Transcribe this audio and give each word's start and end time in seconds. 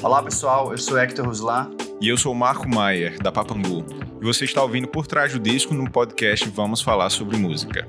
Olá 0.00 0.22
pessoal, 0.22 0.70
eu 0.70 0.78
sou 0.78 0.96
Hector 0.96 1.26
Ruslan. 1.26 1.70
E 2.00 2.08
eu 2.08 2.16
sou 2.16 2.32
Marco 2.32 2.68
Maier, 2.68 3.18
da 3.20 3.32
Papangu. 3.32 3.84
E 4.20 4.24
você 4.24 4.44
está 4.44 4.62
ouvindo 4.62 4.86
Por 4.86 5.08
Trás 5.08 5.32
do 5.32 5.40
Disco 5.40 5.74
no 5.74 5.90
podcast 5.90 6.48
Vamos 6.50 6.80
Falar 6.80 7.10
sobre 7.10 7.36
Música. 7.36 7.88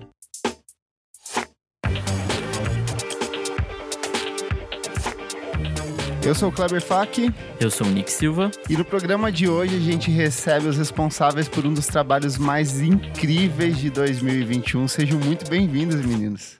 Eu 6.25 6.33
sou 6.33 6.49
o 6.49 6.51
Kleber 6.51 6.81
Fak. 6.81 7.31
Eu 7.60 7.69
sou 7.69 7.85
o 7.85 7.90
Nick 7.92 8.12
Silva. 8.12 8.49
E 8.67 8.76
no 8.76 8.83
programa 8.83 9.31
de 9.31 9.47
hoje 9.47 9.76
a 9.76 9.79
gente 9.79 10.10
recebe 10.10 10.67
os 10.67 10.78
responsáveis 10.78 11.47
por 11.47 11.63
um 11.65 11.73
dos 11.73 11.85
trabalhos 11.85 12.39
mais 12.39 12.81
incríveis 12.81 13.78
de 13.78 13.91
2021. 13.91 14.87
Sejam 14.87 15.19
muito 15.19 15.47
bem-vindos, 15.47 16.03
meninos. 16.03 16.57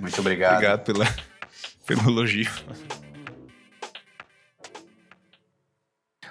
Muito 0.00 0.18
obrigado. 0.18 0.54
obrigado 0.54 0.84
pela, 0.84 1.06
pelo 1.86 2.08
elogio. 2.10 2.50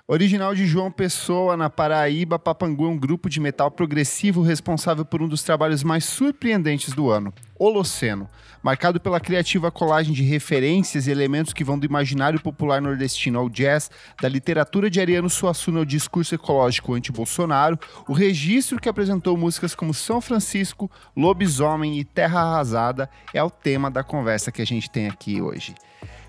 Original 0.05 0.53
de 0.53 0.67
João 0.67 0.91
Pessoa, 0.91 1.55
na 1.55 1.69
Paraíba, 1.69 2.37
Papangu 2.37 2.85
é 2.85 2.89
um 2.89 2.97
grupo 2.97 3.29
de 3.29 3.39
metal 3.39 3.71
progressivo 3.71 4.41
responsável 4.41 5.05
por 5.05 5.21
um 5.21 5.29
dos 5.29 5.43
trabalhos 5.43 5.81
mais 5.81 6.03
surpreendentes 6.03 6.93
do 6.93 7.09
ano, 7.09 7.33
Holoceno, 7.57 8.27
marcado 8.61 8.99
pela 8.99 9.17
criativa 9.17 9.71
colagem 9.71 10.13
de 10.13 10.21
referências 10.21 11.07
e 11.07 11.11
elementos 11.11 11.53
que 11.53 11.63
vão 11.63 11.79
do 11.79 11.85
imaginário 11.85 12.41
popular 12.41 12.81
nordestino 12.81 13.39
ao 13.39 13.49
jazz, 13.49 13.89
da 14.21 14.27
literatura 14.27 14.89
de 14.89 14.99
Ariano 14.99 15.29
Suassuna 15.29 15.79
ao 15.79 15.85
discurso 15.85 16.35
ecológico 16.35 16.93
anti-Bolsonaro, 16.93 17.79
o 18.05 18.11
registro 18.11 18.81
que 18.81 18.89
apresentou 18.89 19.37
músicas 19.37 19.73
como 19.73 19.93
São 19.93 20.19
Francisco, 20.19 20.91
Lobisomem 21.15 21.97
e 21.97 22.03
Terra 22.03 22.41
Arrasada 22.41 23.09
é 23.33 23.41
o 23.41 23.49
tema 23.49 23.89
da 23.89 24.03
conversa 24.03 24.51
que 24.51 24.61
a 24.61 24.65
gente 24.65 24.91
tem 24.91 25.07
aqui 25.07 25.41
hoje. 25.41 25.73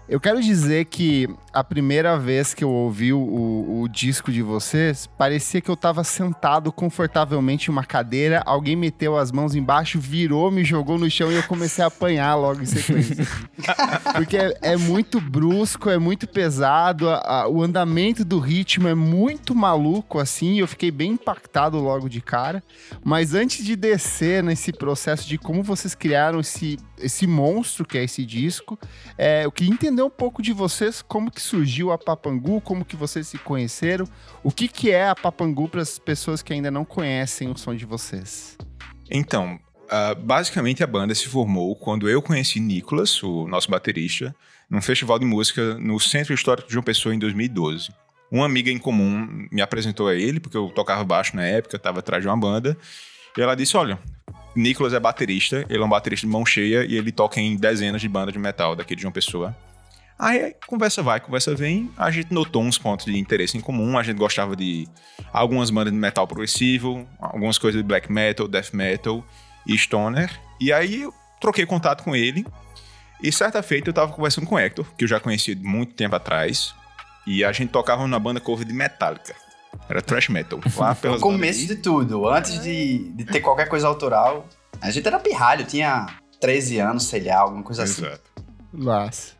Eu 0.06 0.20
quero 0.20 0.42
dizer 0.42 0.84
que 0.84 1.28
a 1.50 1.64
primeira 1.64 2.18
vez 2.18 2.52
que 2.52 2.62
eu 2.62 2.68
ouvi 2.68 3.12
o, 3.12 3.80
o 3.80 3.88
disco 3.88 4.30
de 4.30 4.42
vocês, 4.42 5.06
parecia 5.06 5.60
que 5.62 5.70
eu 5.70 5.74
estava 5.74 6.04
sentado 6.04 6.70
confortavelmente 6.70 7.68
em 7.68 7.72
uma 7.72 7.84
cadeira, 7.84 8.42
alguém 8.44 8.76
meteu 8.76 9.16
as 9.16 9.32
mãos 9.32 9.54
embaixo, 9.54 9.98
virou, 9.98 10.50
me 10.50 10.62
jogou 10.62 10.98
no 10.98 11.08
chão 11.08 11.32
e 11.32 11.36
eu 11.36 11.42
comecei 11.44 11.82
a 11.82 11.86
apanhar 11.86 12.34
logo 12.34 12.60
em 12.60 12.66
sequência. 12.66 13.26
Porque 14.14 14.36
é, 14.36 14.58
é, 14.60 14.76
muito 14.76 15.20
brusco, 15.20 15.88
é 15.88 15.98
muito 15.98 16.26
pesado, 16.26 17.08
a, 17.08 17.42
a, 17.42 17.48
o 17.48 17.62
andamento 17.62 18.24
do 18.24 18.38
ritmo 18.38 18.88
é 18.88 18.94
muito 18.94 19.54
maluco, 19.54 20.18
assim, 20.18 20.58
eu 20.58 20.68
fiquei 20.68 20.90
bem 20.90 21.12
impactado 21.12 21.78
logo 21.78 22.08
de 22.08 22.20
cara. 22.20 22.62
Mas 23.02 23.32
antes 23.32 23.64
de 23.64 23.74
descer 23.74 24.42
nesse 24.42 24.72
processo 24.72 25.26
de 25.26 25.38
como 25.38 25.62
vocês 25.62 25.94
criaram 25.94 26.40
esse, 26.40 26.78
esse 26.98 27.26
monstro 27.26 27.84
que 27.84 27.98
é 27.98 28.04
esse 28.04 28.24
disco, 28.24 28.78
é, 29.16 29.44
eu 29.44 29.52
queria 29.52 29.72
entender 29.72 30.02
um 30.02 30.10
pouco 30.10 30.42
de 30.42 30.52
vocês, 30.52 31.02
como 31.02 31.30
que 31.30 31.40
surgiu 31.40 31.92
a 31.92 31.98
Papangu, 31.98 32.60
como 32.60 32.84
que 32.84 32.96
vocês 32.96 33.28
se 33.28 33.38
conheceram, 33.38 34.06
o 34.42 34.50
que 34.50 34.68
que 34.68 34.90
é 34.90 35.08
a 35.08 35.14
Papangu 35.14 35.68
para 35.68 35.82
as 35.82 35.98
pessoas 35.98 36.42
que 36.42 36.52
ainda 36.52 36.70
não 36.70 36.84
conhecem 36.84 37.50
o 37.50 37.56
som 37.56 37.74
de 37.74 37.84
vocês. 37.84 38.56
Então, 39.10 39.58
uh, 39.84 40.20
basicamente 40.20 40.82
a 40.82 40.86
banda 40.86 41.14
se 41.14 41.28
formou 41.28 41.76
quando 41.76 42.08
eu 42.08 42.22
conheci 42.22 42.60
Nicolas, 42.60 43.22
o 43.22 43.46
nosso 43.46 43.70
baterista, 43.70 44.34
num 44.68 44.80
festival 44.80 45.18
de 45.18 45.26
música 45.26 45.74
no 45.74 45.98
Centro 46.00 46.34
Histórico 46.34 46.68
de 46.68 46.72
João 46.72 46.82
Pessoa 46.82 47.14
em 47.14 47.18
2012. 47.18 47.90
Uma 48.30 48.46
amiga 48.46 48.70
em 48.70 48.78
comum 48.78 49.46
me 49.52 49.60
apresentou 49.60 50.08
a 50.08 50.14
ele, 50.14 50.40
porque 50.40 50.56
eu 50.56 50.68
tocava 50.70 51.04
baixo 51.04 51.36
na 51.36 51.44
época, 51.44 51.76
estava 51.76 52.00
atrás 52.00 52.22
de 52.22 52.28
uma 52.28 52.36
banda, 52.36 52.76
e 53.36 53.40
ela 53.40 53.54
disse: 53.54 53.76
Olha, 53.76 53.98
Nicolas 54.54 54.92
é 54.92 55.00
baterista, 55.00 55.64
ele 55.68 55.82
é 55.82 55.84
um 55.84 55.88
baterista 55.88 56.26
de 56.26 56.32
mão 56.32 56.44
cheia 56.44 56.84
e 56.84 56.96
ele 56.96 57.10
toca 57.10 57.40
em 57.40 57.56
dezenas 57.56 58.00
de 58.00 58.08
bandas 58.08 58.32
de 58.32 58.38
metal 58.38 58.76
daqui 58.76 58.94
de 58.94 59.02
João 59.02 59.12
Pessoa. 59.12 59.56
Aí 60.18 60.54
conversa 60.66 61.02
vai, 61.02 61.18
conversa 61.18 61.54
vem, 61.54 61.90
a 61.96 62.10
gente 62.10 62.32
notou 62.32 62.62
uns 62.62 62.78
pontos 62.78 63.06
de 63.06 63.18
interesse 63.18 63.58
em 63.58 63.60
comum, 63.60 63.98
a 63.98 64.02
gente 64.02 64.16
gostava 64.16 64.54
de 64.54 64.86
algumas 65.32 65.70
bandas 65.70 65.92
de 65.92 65.98
metal 65.98 66.26
progressivo, 66.26 67.06
algumas 67.18 67.58
coisas 67.58 67.80
de 67.80 67.86
black 67.86 68.10
metal, 68.12 68.46
death 68.46 68.72
metal 68.72 69.24
e 69.66 69.76
stoner. 69.76 70.30
E 70.60 70.72
aí 70.72 71.02
eu 71.02 71.12
troquei 71.40 71.66
contato 71.66 72.04
com 72.04 72.14
ele 72.14 72.46
e 73.22 73.32
certa 73.32 73.62
feita 73.62 73.88
eu 73.88 73.94
tava 73.94 74.12
conversando 74.12 74.46
com 74.46 74.54
o 74.54 74.58
Hector, 74.58 74.86
que 74.96 75.04
eu 75.04 75.08
já 75.08 75.18
conhecia 75.18 75.56
muito 75.56 75.94
tempo 75.94 76.14
atrás, 76.14 76.74
e 77.26 77.42
a 77.42 77.52
gente 77.52 77.70
tocava 77.70 78.06
na 78.06 78.18
banda 78.18 78.38
cover 78.38 78.66
de 78.66 78.72
Metallica. 78.74 79.34
Era 79.88 80.00
thrash 80.00 80.28
metal. 80.28 80.60
Lá 80.76 80.94
pelas 80.94 81.20
no 81.20 81.22
começo 81.22 81.66
de 81.66 81.76
tudo, 81.76 82.28
antes 82.28 82.62
de, 82.62 83.10
de 83.10 83.24
ter 83.24 83.40
qualquer 83.40 83.68
coisa 83.68 83.86
autoral, 83.86 84.48
a 84.80 84.90
gente 84.90 85.06
era 85.06 85.18
pirralho, 85.18 85.64
tinha 85.64 86.06
13 86.40 86.78
anos, 86.78 87.04
sei 87.04 87.22
lá, 87.24 87.38
alguma 87.38 87.62
coisa 87.62 87.82
Exato. 87.82 88.02
assim. 88.02 88.10
Exato. 88.10 88.30
Nossa. 88.72 89.32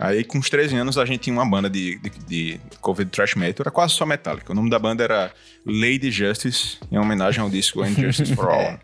Aí, 0.00 0.22
com 0.22 0.38
uns 0.38 0.48
13 0.48 0.76
anos, 0.76 0.96
a 0.96 1.04
gente 1.04 1.22
tinha 1.22 1.34
uma 1.34 1.48
banda 1.48 1.68
de, 1.68 1.98
de, 1.98 2.10
de 2.10 2.60
cover 2.80 3.04
de 3.04 3.10
thrash 3.10 3.34
metal, 3.34 3.64
era 3.64 3.70
quase 3.70 3.94
só 3.94 4.06
metálica. 4.06 4.52
O 4.52 4.54
nome 4.54 4.70
da 4.70 4.78
banda 4.78 5.02
era 5.02 5.32
Lady 5.66 6.10
Justice, 6.12 6.78
em 6.90 6.96
homenagem 6.96 7.42
ao 7.42 7.50
disco 7.50 7.84
Injustice 7.84 8.34
for 8.36 8.50
All. 8.50 8.60
É, 8.60 8.78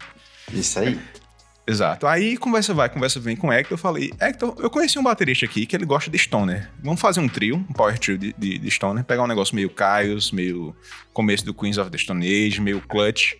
isso 0.52 0.78
aí. 0.80 0.98
Exato. 1.66 2.06
Aí, 2.06 2.36
conversa 2.36 2.74
vai, 2.74 2.90
conversa 2.90 3.18
vem 3.18 3.34
com 3.34 3.48
o 3.48 3.52
Hector. 3.52 3.72
Eu 3.72 3.78
falei, 3.78 4.12
Hector, 4.20 4.54
eu 4.58 4.68
conheci 4.68 4.98
um 4.98 5.02
baterista 5.02 5.46
aqui 5.46 5.64
que 5.64 5.74
ele 5.74 5.86
gosta 5.86 6.10
de 6.10 6.18
stoner. 6.18 6.70
Vamos 6.82 7.00
fazer 7.00 7.20
um 7.20 7.28
trio, 7.28 7.56
um 7.56 7.72
power 7.72 7.98
trio 7.98 8.18
de, 8.18 8.34
de, 8.36 8.58
de 8.58 8.70
stoner, 8.70 9.02
pegar 9.02 9.22
um 9.22 9.26
negócio 9.26 9.54
meio 9.56 9.70
Caios, 9.70 10.30
meio 10.30 10.76
começo 11.12 11.44
do 11.44 11.54
Queens 11.54 11.78
of 11.78 11.90
the 11.90 11.96
Stone 11.96 12.26
Age, 12.26 12.60
meio 12.60 12.82
Clutch. 12.82 13.32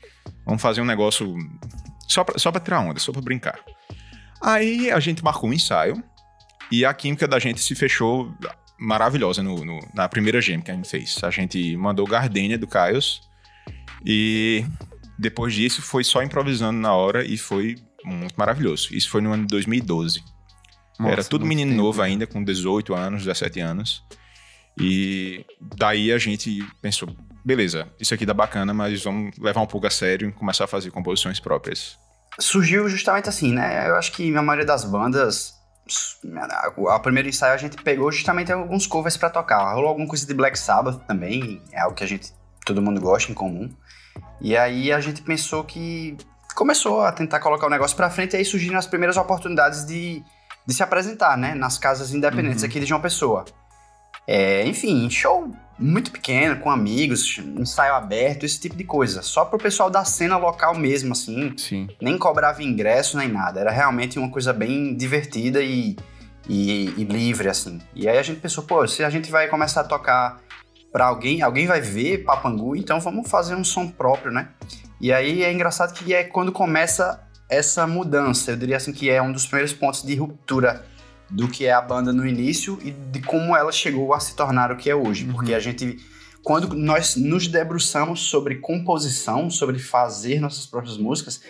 Vamos 0.46 0.62
fazer 0.62 0.80
um 0.80 0.86
negócio 0.86 1.36
só 2.08 2.24
pra, 2.24 2.38
só 2.38 2.50
pra 2.50 2.60
tirar 2.60 2.80
onda, 2.80 2.98
só 2.98 3.12
pra 3.12 3.20
brincar. 3.20 3.60
Aí, 4.40 4.90
a 4.90 5.00
gente 5.00 5.22
marcou 5.22 5.50
um 5.50 5.52
ensaio 5.52 6.02
e 6.72 6.82
a 6.84 6.94
química 6.94 7.28
da 7.28 7.38
gente 7.38 7.60
se 7.60 7.74
fechou 7.74 8.34
maravilhosa 8.78 9.42
no, 9.42 9.64
no, 9.64 9.78
na 9.94 10.08
primeira 10.08 10.40
gem 10.40 10.62
que 10.62 10.70
a 10.70 10.74
gente 10.74 10.88
fez. 10.88 11.22
A 11.22 11.30
gente 11.30 11.76
mandou 11.76 12.06
Gardenia 12.06 12.56
do 12.56 12.66
Caios 12.66 13.20
e 14.04 14.64
depois 15.18 15.52
disso 15.52 15.82
foi 15.82 16.02
só 16.02 16.22
improvisando 16.22 16.78
na 16.78 16.94
hora 16.94 17.24
e 17.24 17.36
foi 17.36 17.76
muito 18.04 18.34
maravilhoso. 18.36 18.88
Isso 18.94 19.10
foi 19.10 19.20
no 19.20 19.32
ano 19.32 19.42
de 19.42 19.48
2012. 19.48 20.22
Nossa, 20.98 21.12
Era 21.12 21.24
tudo 21.24 21.44
menino 21.46 21.70
tempo. 21.72 21.82
novo 21.82 22.02
ainda, 22.02 22.26
com 22.26 22.42
18 22.42 22.94
anos, 22.94 23.24
17 23.24 23.60
anos. 23.60 24.04
E 24.78 25.44
daí 25.76 26.12
a 26.12 26.18
gente 26.18 26.66
pensou, 26.80 27.08
beleza, 27.44 27.88
isso 27.98 28.14
aqui 28.14 28.26
dá 28.26 28.34
bacana, 28.34 28.74
mas 28.74 29.02
vamos 29.02 29.36
levar 29.38 29.60
um 29.60 29.66
pouco 29.66 29.86
a 29.86 29.90
sério 29.90 30.28
e 30.28 30.32
começar 30.32 30.64
a 30.64 30.68
fazer 30.68 30.90
composições 30.90 31.38
próprias. 31.38 31.96
Surgiu 32.38 32.88
justamente 32.88 33.28
assim, 33.28 33.52
né? 33.52 33.88
Eu 33.88 33.96
acho 33.96 34.12
que 34.12 34.30
na 34.30 34.42
maioria 34.42 34.66
das 34.66 34.84
bandas 34.84 35.54
a 36.88 36.98
primeiro 36.98 37.28
ensaio 37.28 37.52
a 37.52 37.58
gente 37.58 37.76
pegou 37.76 38.10
justamente 38.10 38.50
alguns 38.50 38.86
covers 38.86 39.16
para 39.16 39.30
tocar. 39.30 39.74
Rolou 39.74 39.90
alguma 39.90 40.08
coisa 40.08 40.26
de 40.26 40.32
Black 40.32 40.58
Sabbath 40.58 41.04
também, 41.06 41.62
é 41.72 41.80
algo 41.80 41.94
que 41.94 42.02
a 42.04 42.06
gente 42.06 42.32
todo 42.64 42.80
mundo 42.80 43.00
gosta 43.00 43.30
em 43.30 43.34
comum. 43.34 43.70
E 44.40 44.56
aí 44.56 44.92
a 44.92 45.00
gente 45.00 45.22
pensou 45.22 45.62
que 45.62 46.16
começou 46.54 47.02
a 47.02 47.12
tentar 47.12 47.40
colocar 47.40 47.66
o 47.66 47.70
negócio 47.70 47.96
para 47.96 48.08
frente 48.10 48.34
e 48.34 48.36
aí 48.36 48.44
surgiram 48.44 48.78
as 48.78 48.86
primeiras 48.86 49.16
oportunidades 49.16 49.84
de, 49.84 50.22
de 50.66 50.74
se 50.74 50.82
apresentar, 50.82 51.36
né, 51.36 51.54
nas 51.54 51.78
casas 51.78 52.12
independentes 52.14 52.62
uhum. 52.62 52.68
aqui 52.68 52.80
de 52.80 52.86
João 52.86 53.00
Pessoa. 53.00 53.44
É, 54.26 54.66
enfim, 54.66 55.08
show 55.10 55.50
muito 55.78 56.10
pequeno, 56.10 56.60
com 56.60 56.70
amigos, 56.70 57.38
ensaio 57.58 57.94
aberto, 57.94 58.44
esse 58.44 58.60
tipo 58.60 58.76
de 58.76 58.84
coisa. 58.84 59.22
Só 59.22 59.44
pro 59.44 59.58
pessoal 59.58 59.90
da 59.90 60.04
cena 60.04 60.36
local 60.36 60.74
mesmo, 60.74 61.12
assim. 61.12 61.52
Sim. 61.56 61.88
Nem 62.00 62.16
cobrava 62.16 62.62
ingresso 62.62 63.18
nem 63.18 63.28
nada. 63.28 63.60
Era 63.60 63.70
realmente 63.70 64.18
uma 64.18 64.30
coisa 64.30 64.52
bem 64.52 64.96
divertida 64.96 65.62
e, 65.62 65.96
e, 66.48 66.94
e 66.96 67.04
livre, 67.04 67.48
assim. 67.48 67.80
E 67.94 68.08
aí 68.08 68.18
a 68.18 68.22
gente 68.22 68.40
pensou, 68.40 68.64
pô, 68.64 68.86
se 68.86 69.02
a 69.02 69.10
gente 69.10 69.30
vai 69.30 69.48
começar 69.48 69.80
a 69.80 69.84
tocar 69.84 70.40
para 70.92 71.06
alguém, 71.06 71.42
alguém 71.42 71.66
vai 71.66 71.80
ver 71.80 72.18
Papangu, 72.18 72.76
então 72.76 73.00
vamos 73.00 73.28
fazer 73.28 73.56
um 73.56 73.64
som 73.64 73.88
próprio, 73.88 74.30
né? 74.30 74.50
E 75.00 75.12
aí 75.12 75.42
é 75.42 75.52
engraçado 75.52 75.92
que 75.94 76.14
é 76.14 76.24
quando 76.24 76.52
começa 76.52 77.20
essa 77.48 77.86
mudança, 77.86 78.52
eu 78.52 78.56
diria 78.56 78.76
assim 78.76 78.92
que 78.92 79.10
é 79.10 79.20
um 79.20 79.32
dos 79.32 79.46
primeiros 79.46 79.72
pontos 79.72 80.02
de 80.02 80.14
ruptura 80.14 80.84
do 81.30 81.48
que 81.48 81.66
é 81.66 81.72
a 81.72 81.80
banda 81.80 82.12
no 82.12 82.26
início 82.26 82.78
e 82.82 82.90
de 82.90 83.20
como 83.20 83.56
ela 83.56 83.72
chegou 83.72 84.14
a 84.14 84.20
se 84.20 84.34
tornar 84.36 84.70
o 84.70 84.76
que 84.76 84.88
é 84.88 84.94
hoje. 84.94 85.24
Uhum. 85.24 85.32
Porque 85.32 85.54
a 85.54 85.60
gente, 85.60 85.98
quando 86.42 86.74
nós 86.74 87.16
nos 87.16 87.48
debruçamos 87.48 88.20
sobre 88.20 88.56
composição, 88.56 89.50
sobre 89.50 89.78
fazer 89.78 90.40
nossas 90.40 90.66
próprias 90.66 90.96
músicas, 90.96 91.42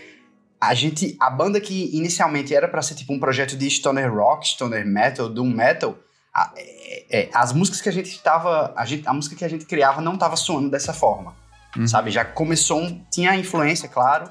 a 0.60 0.72
gente, 0.72 1.16
a 1.20 1.28
banda 1.28 1.60
que 1.60 1.94
inicialmente 1.94 2.54
era 2.54 2.66
para 2.66 2.80
ser 2.80 2.94
tipo 2.94 3.12
um 3.12 3.20
projeto 3.20 3.56
de 3.56 3.68
stoner 3.68 4.12
rock, 4.12 4.48
stoner 4.48 4.86
metal, 4.86 5.28
doom 5.28 5.50
metal, 5.50 5.98
a, 6.32 6.52
é, 6.56 7.20
é, 7.20 7.30
as 7.34 7.52
músicas 7.52 7.80
que 7.80 7.88
a 7.88 7.92
gente 7.92 8.10
estava, 8.10 8.72
a, 8.74 8.84
gente, 8.86 9.06
a 9.06 9.12
música 9.12 9.36
que 9.36 9.44
a 9.44 9.48
gente 9.48 9.66
criava 9.66 10.00
não 10.00 10.14
estava 10.14 10.36
soando 10.36 10.70
dessa 10.70 10.94
forma, 10.94 11.36
uhum. 11.76 11.86
sabe? 11.86 12.10
Já 12.10 12.24
começou, 12.24 12.80
um, 12.80 13.00
tinha 13.10 13.30
a 13.30 13.36
influência, 13.36 13.88
claro, 13.88 14.28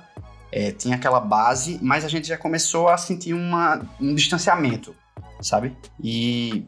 é, 0.52 0.72
tinha 0.72 0.96
aquela 0.96 1.20
base, 1.20 1.80
mas 1.82 2.06
a 2.06 2.08
gente 2.08 2.28
já 2.28 2.38
começou 2.38 2.90
a 2.90 2.98
sentir 2.98 3.34
uma, 3.34 3.82
um 4.00 4.14
distanciamento 4.14 4.96
sabe? 5.44 5.76
E 6.02 6.66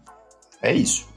é 0.62 0.74
isso. 0.74 1.08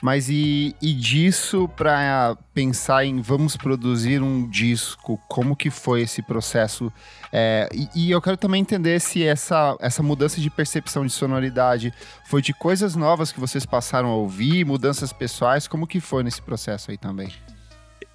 Mas 0.00 0.30
e, 0.30 0.74
e 0.80 0.94
disso 0.94 1.68
para 1.76 2.36
pensar 2.54 3.04
em 3.04 3.20
vamos 3.20 3.56
produzir 3.56 4.22
um 4.22 4.48
disco, 4.48 5.20
como 5.28 5.54
que 5.54 5.70
foi 5.70 6.02
esse 6.02 6.22
processo? 6.22 6.90
É, 7.30 7.68
e, 7.74 7.88
e, 7.94 8.10
eu 8.10 8.22
quero 8.22 8.36
também 8.36 8.62
entender 8.62 8.98
se 9.00 9.22
essa, 9.22 9.76
essa 9.80 10.02
mudança 10.02 10.40
de 10.40 10.48
percepção 10.48 11.04
de 11.04 11.12
sonoridade 11.12 11.92
foi 12.24 12.40
de 12.40 12.54
coisas 12.54 12.96
novas 12.96 13.32
que 13.32 13.40
vocês 13.40 13.66
passaram 13.66 14.08
a 14.08 14.14
ouvir, 14.14 14.64
mudanças 14.64 15.12
pessoais, 15.12 15.68
como 15.68 15.86
que 15.86 16.00
foi 16.00 16.22
nesse 16.22 16.40
processo 16.40 16.90
aí 16.90 16.96
também? 16.96 17.30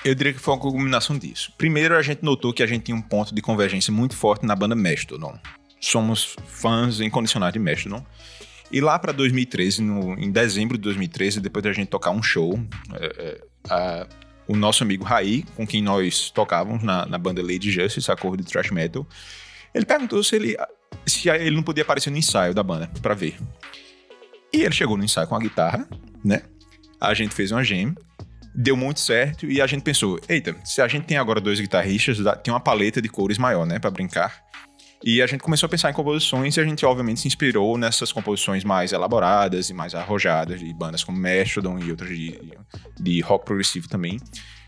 Eu 0.03 0.15
diria 0.15 0.33
que 0.33 0.39
foi 0.39 0.55
uma 0.55 0.59
combinação 0.59 1.17
disso. 1.17 1.53
Primeiro, 1.57 1.95
a 1.95 2.01
gente 2.01 2.23
notou 2.23 2.51
que 2.51 2.63
a 2.63 2.67
gente 2.67 2.85
tinha 2.85 2.97
um 2.97 3.01
ponto 3.01 3.35
de 3.35 3.41
convergência 3.41 3.93
muito 3.93 4.15
forte 4.15 4.45
na 4.45 4.55
banda 4.55 4.75
Mastodon. 4.75 5.37
Somos 5.79 6.35
fãs 6.47 6.99
incondicionais 6.99 7.53
de 7.53 7.59
Mastodon. 7.59 8.03
E 8.71 8.81
lá 8.81 8.97
para 8.97 9.11
2013, 9.11 9.81
no, 9.81 10.13
em 10.17 10.31
dezembro 10.31 10.77
de 10.77 10.83
2013, 10.83 11.39
depois 11.39 11.63
da 11.63 11.73
gente 11.73 11.89
tocar 11.89 12.11
um 12.11 12.23
show, 12.23 12.59
é, 12.93 13.41
é, 13.69 14.07
o 14.47 14.55
nosso 14.55 14.81
amigo 14.83 15.03
Raí, 15.03 15.43
com 15.55 15.67
quem 15.67 15.83
nós 15.83 16.31
tocávamos 16.31 16.81
na, 16.81 17.05
na 17.05 17.17
banda 17.17 17.41
Lady 17.41 17.69
Justice, 17.69 18.09
a 18.09 18.15
cor 18.15 18.35
de 18.35 18.43
thrash 18.43 18.71
metal, 18.71 19.05
ele 19.73 19.85
perguntou 19.85 20.23
se 20.23 20.35
ele, 20.35 20.57
se 21.05 21.29
ele 21.29 21.55
não 21.55 21.63
podia 21.63 21.83
aparecer 21.83 22.09
no 22.09 22.17
ensaio 22.17 22.53
da 22.53 22.63
banda 22.63 22.89
para 23.01 23.13
ver. 23.13 23.37
E 24.51 24.63
ele 24.63 24.73
chegou 24.73 24.97
no 24.97 25.03
ensaio 25.03 25.27
com 25.27 25.35
a 25.35 25.39
guitarra, 25.39 25.87
né? 26.23 26.41
A 26.99 27.13
gente 27.13 27.33
fez 27.33 27.51
uma 27.51 27.63
jam, 27.63 27.95
deu 28.53 28.75
muito 28.75 28.99
certo 28.99 29.45
e 29.45 29.61
a 29.61 29.67
gente 29.67 29.83
pensou: 29.83 30.19
eita, 30.27 30.55
se 30.63 30.81
a 30.81 30.87
gente 30.87 31.05
tem 31.05 31.17
agora 31.17 31.39
dois 31.39 31.59
guitarristas, 31.59 32.17
tem 32.43 32.53
uma 32.53 32.59
paleta 32.59 33.01
de 33.01 33.09
cores 33.09 33.37
maior, 33.37 33.65
né, 33.65 33.79
para 33.79 33.91
brincar. 33.91 34.41
E 35.03 35.19
a 35.21 35.25
gente 35.25 35.41
começou 35.41 35.65
a 35.65 35.69
pensar 35.69 35.89
em 35.89 35.93
composições 35.93 36.55
e 36.57 36.61
a 36.61 36.63
gente, 36.63 36.85
obviamente, 36.85 37.21
se 37.21 37.27
inspirou 37.27 37.75
nessas 37.75 38.11
composições 38.11 38.63
mais 38.63 38.91
elaboradas 38.91 39.69
e 39.69 39.73
mais 39.73 39.95
arrojadas 39.95 40.59
de 40.59 40.71
bandas 40.73 41.03
como 41.03 41.17
Mastodon 41.19 41.79
e 41.79 41.89
outras 41.89 42.09
de, 42.09 42.39
de 42.99 43.19
rock 43.21 43.45
progressivo 43.45 43.89
também. 43.89 44.19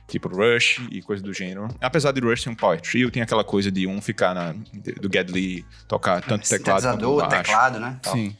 Tipo 0.08 0.28
Rush 0.28 0.82
e 0.92 1.02
coisa 1.02 1.24
do 1.24 1.32
gênero. 1.32 1.68
Apesar 1.80 2.12
de 2.12 2.20
Rush 2.20 2.44
ter 2.44 2.50
um 2.50 2.56
power 2.56 2.82
trio, 2.82 3.10
tem 3.10 3.22
aquela 3.22 3.44
coisa 3.44 3.72
de 3.72 3.88
um 3.88 4.02
ficar 4.02 4.34
na, 4.34 4.54
do 5.00 5.10
Gedley 5.12 5.64
tocar 5.88 6.22
tanto 6.22 6.50
teclado 6.50 6.84
quanto 6.84 7.18
baixo. 7.18 7.44
teclado, 7.44 7.80
né? 7.80 8.00
Sim. 8.04 8.36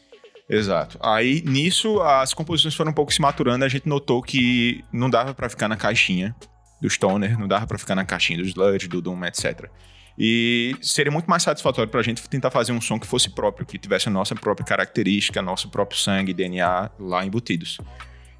Exato. 0.48 0.98
Aí, 1.02 1.42
nisso, 1.42 2.00
as 2.00 2.34
composições 2.34 2.74
foram 2.74 2.90
um 2.90 2.94
pouco 2.94 3.12
se 3.12 3.20
maturando, 3.20 3.64
a 3.64 3.68
gente 3.68 3.88
notou 3.88 4.22
que 4.22 4.84
não 4.92 5.08
dava 5.08 5.34
para 5.34 5.48
ficar 5.48 5.68
na 5.68 5.76
caixinha 5.76 6.34
do 6.80 6.88
Stoner, 6.88 7.38
não 7.38 7.48
dava 7.48 7.66
para 7.66 7.78
ficar 7.78 7.94
na 7.94 8.04
caixinha 8.04 8.38
do 8.38 8.44
Sludge, 8.44 8.88
do 8.88 9.00
Doom, 9.00 9.24
etc. 9.24 9.70
E 10.18 10.76
seria 10.82 11.10
muito 11.10 11.28
mais 11.28 11.42
satisfatório 11.42 11.90
para 11.90 12.00
a 12.00 12.02
gente 12.02 12.26
tentar 12.28 12.50
fazer 12.50 12.72
um 12.72 12.80
som 12.80 13.00
que 13.00 13.06
fosse 13.06 13.30
próprio, 13.30 13.66
que 13.66 13.78
tivesse 13.78 14.08
a 14.08 14.12
nossa 14.12 14.34
própria 14.34 14.66
característica, 14.66 15.40
nosso 15.40 15.70
próprio 15.70 15.98
sangue, 15.98 16.34
DNA 16.34 16.90
lá 16.98 17.24
embutidos. 17.24 17.78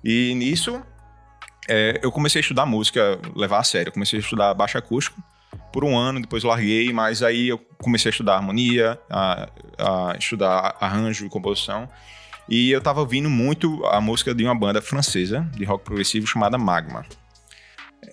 E 0.04 0.34
nisso, 0.34 0.80
é, 1.68 1.98
eu 2.02 2.12
comecei 2.12 2.40
a 2.40 2.42
estudar 2.42 2.66
música, 2.66 3.18
levar 3.34 3.58
a 3.60 3.64
sério. 3.64 3.88
Eu 3.88 3.92
comecei 3.92 4.18
a 4.18 4.22
estudar 4.22 4.52
baixo 4.54 4.76
acústico 4.76 5.20
por 5.72 5.84
um 5.84 5.96
ano, 5.96 6.20
depois 6.20 6.44
larguei, 6.44 6.92
mas 6.92 7.22
aí 7.22 7.48
eu 7.48 7.58
comecei 7.78 8.08
a 8.08 8.12
estudar 8.12 8.36
harmonia, 8.36 8.98
a, 9.10 9.48
a 9.78 10.16
estudar 10.18 10.76
arranjo 10.80 11.26
e 11.26 11.28
composição. 11.28 11.88
E 12.48 12.70
eu 12.70 12.80
tava 12.80 13.00
ouvindo 13.00 13.30
muito 13.30 13.84
a 13.86 14.00
música 14.00 14.34
de 14.34 14.44
uma 14.44 14.54
banda 14.54 14.82
francesa 14.82 15.48
de 15.54 15.64
rock 15.64 15.84
progressivo 15.84 16.26
chamada 16.26 16.58
Magma. 16.58 17.04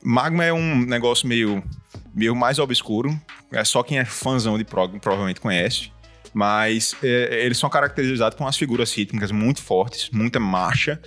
Magma 0.01 0.43
é 0.45 0.53
um 0.53 0.79
negócio 0.85 1.27
meio, 1.27 1.61
meio 2.13 2.35
mais 2.35 2.57
obscuro. 2.59 3.19
É 3.51 3.63
só 3.63 3.83
quem 3.83 3.99
é 3.99 4.05
fãzão 4.05 4.57
de 4.57 4.63
prog 4.63 4.97
provavelmente 4.99 5.41
conhece. 5.41 5.91
Mas 6.33 6.95
é, 7.03 7.45
eles 7.45 7.57
são 7.57 7.69
caracterizados 7.69 8.37
por 8.37 8.45
umas 8.45 8.55
figuras 8.55 8.93
rítmicas 8.93 9.31
muito 9.31 9.61
fortes, 9.61 10.09
muita 10.11 10.39
marcha, 10.39 11.01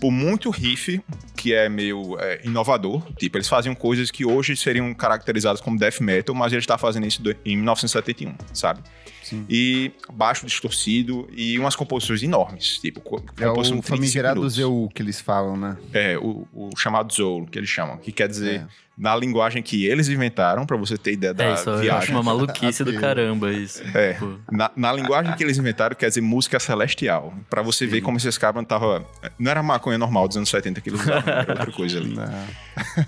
por 0.00 0.10
muito 0.10 0.50
riff, 0.50 1.00
que 1.36 1.54
é 1.54 1.68
meio 1.68 2.18
é, 2.18 2.40
inovador. 2.44 3.02
Tipo, 3.14 3.36
eles 3.36 3.48
faziam 3.48 3.74
coisas 3.74 4.10
que 4.10 4.24
hoje 4.24 4.56
seriam 4.56 4.92
caracterizadas 4.94 5.60
como 5.60 5.78
death 5.78 6.00
metal, 6.00 6.34
mas 6.34 6.52
ele 6.52 6.60
está 6.60 6.78
fazendo 6.78 7.06
isso 7.06 7.22
em 7.44 7.56
1971, 7.56 8.34
sabe? 8.52 8.80
Sim. 9.28 9.44
E 9.48 9.92
baixo 10.10 10.46
distorcido 10.46 11.28
e 11.32 11.58
umas 11.58 11.76
composições 11.76 12.22
enormes. 12.22 12.78
Tipo, 12.78 13.22
é 13.38 13.46
o 13.46 13.82
famigerado 13.82 14.48
Zeul 14.48 14.88
que 14.88 15.02
eles 15.02 15.20
falam, 15.20 15.54
né? 15.54 15.76
É, 15.92 16.16
o, 16.16 16.46
o 16.52 16.70
chamado 16.76 17.12
Zeul, 17.12 17.44
que 17.46 17.58
eles 17.58 17.68
chamam. 17.68 17.98
Que 17.98 18.10
quer 18.10 18.26
dizer, 18.26 18.60
é. 18.60 18.66
na 18.96 19.14
linguagem 19.14 19.62
que 19.62 19.84
eles 19.84 20.08
inventaram, 20.08 20.64
para 20.64 20.78
você 20.78 20.96
ter 20.96 21.12
ideia 21.12 21.34
da 21.34 21.44
é, 21.44 21.52
isso, 21.52 21.64
viagem. 21.64 21.86
Eu 21.88 21.96
acho 21.96 22.12
uma 22.12 22.22
maluquice 22.22 22.82
do 22.84 22.94
caramba 22.98 23.52
isso. 23.52 23.82
É, 23.94 24.14
tipo... 24.14 24.40
na, 24.50 24.70
na, 24.74 24.92
linguagem 24.94 25.34
que 25.36 25.44
eles 25.44 25.58
inventaram, 25.58 25.94
quer 25.94 26.08
dizer 26.08 26.22
música 26.22 26.58
celestial. 26.58 27.34
para 27.50 27.60
você 27.60 27.84
Sim. 27.84 27.90
ver 27.90 28.00
como 28.00 28.16
esses 28.16 28.38
caras 28.38 28.64
tava... 28.66 29.04
Não 29.38 29.50
era 29.50 29.62
maconha 29.62 29.98
normal 29.98 30.26
dos 30.26 30.38
anos 30.38 30.48
70 30.48 30.80
que 30.80 30.88
eles 30.88 31.02
usavam, 31.02 31.34
era 31.34 31.52
outra 31.52 31.72
coisa 31.72 31.98
ali. 31.98 32.14
Não. 32.14 32.24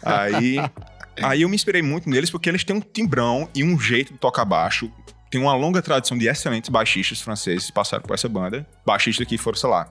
Aí... 0.02 0.58
Aí 1.22 1.42
eu 1.42 1.48
me 1.50 1.54
inspirei 1.54 1.82
muito 1.82 2.08
neles 2.08 2.30
porque 2.30 2.48
eles 2.48 2.64
têm 2.64 2.74
um 2.74 2.80
timbrão 2.80 3.46
e 3.54 3.62
um 3.62 3.78
jeito 3.78 4.12
de 4.12 4.18
tocar 4.18 4.44
baixo 4.44 4.90
tem 5.30 5.40
uma 5.40 5.54
longa 5.54 5.80
tradição 5.80 6.18
de 6.18 6.26
excelentes 6.26 6.68
baixistas 6.68 7.20
franceses 7.20 7.66
que 7.66 7.72
passaram 7.72 8.02
por 8.02 8.14
essa 8.14 8.28
banda. 8.28 8.66
Baixistas 8.84 9.26
que 9.26 9.38
foram, 9.38 9.56
sei 9.56 9.70
lá, 9.70 9.90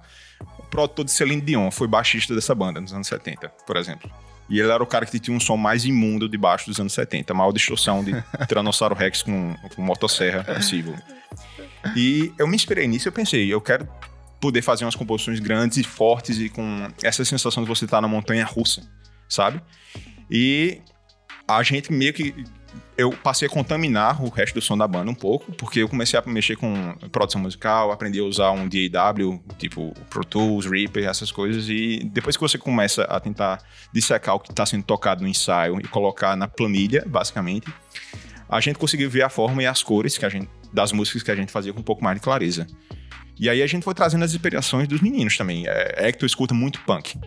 o 0.58 0.64
produtor 0.64 1.06
de 1.06 1.12
Celine 1.12 1.42
Dion 1.42 1.72
foi 1.72 1.88
baixista 1.88 2.36
dessa 2.36 2.54
banda 2.54 2.82
nos 2.82 2.94
anos 2.94 3.08
70, 3.08 3.48
por 3.66 3.78
exemplo. 3.78 4.12
E 4.50 4.60
ele 4.60 4.72
era 4.72 4.84
o 4.84 4.86
cara 4.86 5.06
que 5.06 5.20
tinha 5.20 5.36
um 5.36 5.40
som 5.40 5.56
mais 5.56 5.86
imundo 5.86 6.28
de 6.28 6.38
baixo 6.38 6.66
dos 6.66 6.80
anos 6.80 6.92
70, 6.92 7.32
a 7.32 7.36
maior 7.36 7.52
distorção 7.54 8.04
de 8.04 8.12
Tiranossauro 8.48 8.96
Rex 8.96 9.22
com, 9.22 9.56
com 9.76 9.82
motosserra 9.82 10.44
possível. 10.44 10.96
E 11.96 12.34
eu 12.38 12.48
me 12.48 12.56
inspirei 12.56 12.88
nisso 12.88 13.08
e 13.08 13.10
eu 13.10 13.14
pensei, 13.14 13.54
eu 13.54 13.62
quero 13.62 13.88
poder 14.42 14.62
fazer 14.62 14.86
umas 14.86 14.96
composições 14.96 15.40
grandes 15.40 15.78
e 15.78 15.84
fortes 15.84 16.38
e 16.38 16.50
com 16.50 16.88
essa 17.04 17.24
sensação 17.24 17.64
de 17.64 17.70
você 17.70 17.86
estar 17.86 18.02
na 18.02 18.08
montanha 18.08 18.46
russa, 18.46 18.82
sabe? 19.28 19.62
E 20.30 20.82
a 21.48 21.62
gente 21.64 21.92
meio 21.94 22.14
que 22.14 22.34
eu 22.98 23.12
passei 23.12 23.48
a 23.48 23.52
contaminar 23.52 24.22
o 24.24 24.30
resto 24.30 24.56
do 24.56 24.62
som 24.62 24.78
da 24.78 24.88
banda 24.88 25.10
um 25.10 25.16
pouco, 25.16 25.52
porque 25.54 25.80
eu 25.80 25.88
comecei 25.88 26.20
a 26.20 26.24
mexer 26.26 26.56
com 26.56 26.94
produção 27.12 27.42
musical, 27.42 27.92
aprendi 27.92 28.20
a 28.20 28.24
usar 28.24 28.52
um 28.52 28.68
DAW, 28.68 29.42
tipo 29.58 29.94
Pro 30.10 30.26
Tools, 30.26 30.66
Reaper, 30.66 31.08
essas 31.08 31.32
coisas, 31.32 31.70
e 31.70 32.02
depois 32.12 32.36
que 32.36 32.42
você 32.42 32.58
começa 32.58 33.04
a 33.04 33.20
tentar 33.20 33.62
dissecar 33.94 34.36
o 34.36 34.40
que 34.40 34.52
está 34.52 34.66
sendo 34.66 34.84
tocado 34.84 35.22
no 35.22 35.28
ensaio 35.28 35.80
e 35.80 35.88
colocar 35.88 36.36
na 36.36 36.48
planilha, 36.48 37.04
basicamente, 37.08 37.72
a 38.50 38.60
gente 38.60 38.78
conseguiu 38.78 39.10
ver 39.10 39.22
a 39.22 39.30
forma 39.30 39.64
e 39.64 39.66
as 39.66 39.82
cores 39.84 40.18
que 40.18 40.26
a 40.26 40.30
gente, 40.30 40.50
das 40.74 40.92
músicas 40.92 41.24
que 41.24 41.32
a 41.32 41.36
gente 41.36 41.52
fazia 41.52 41.72
com 41.72 41.80
um 41.80 41.84
pouco 41.84 42.04
mais 42.04 42.18
de 42.18 42.22
clareza. 42.22 42.68
E 43.40 43.50
aí 43.50 43.62
a 43.62 43.68
gente 43.68 43.84
foi 43.84 43.94
trazendo 43.94 44.26
as 44.26 44.34
inspirações 44.34 44.88
dos 44.88 45.00
meninos 45.00 45.38
também. 45.38 45.66
É, 45.66 46.08
Hector 46.08 46.26
escuta 46.26 46.54
muito 46.54 46.82
punk. 46.82 47.18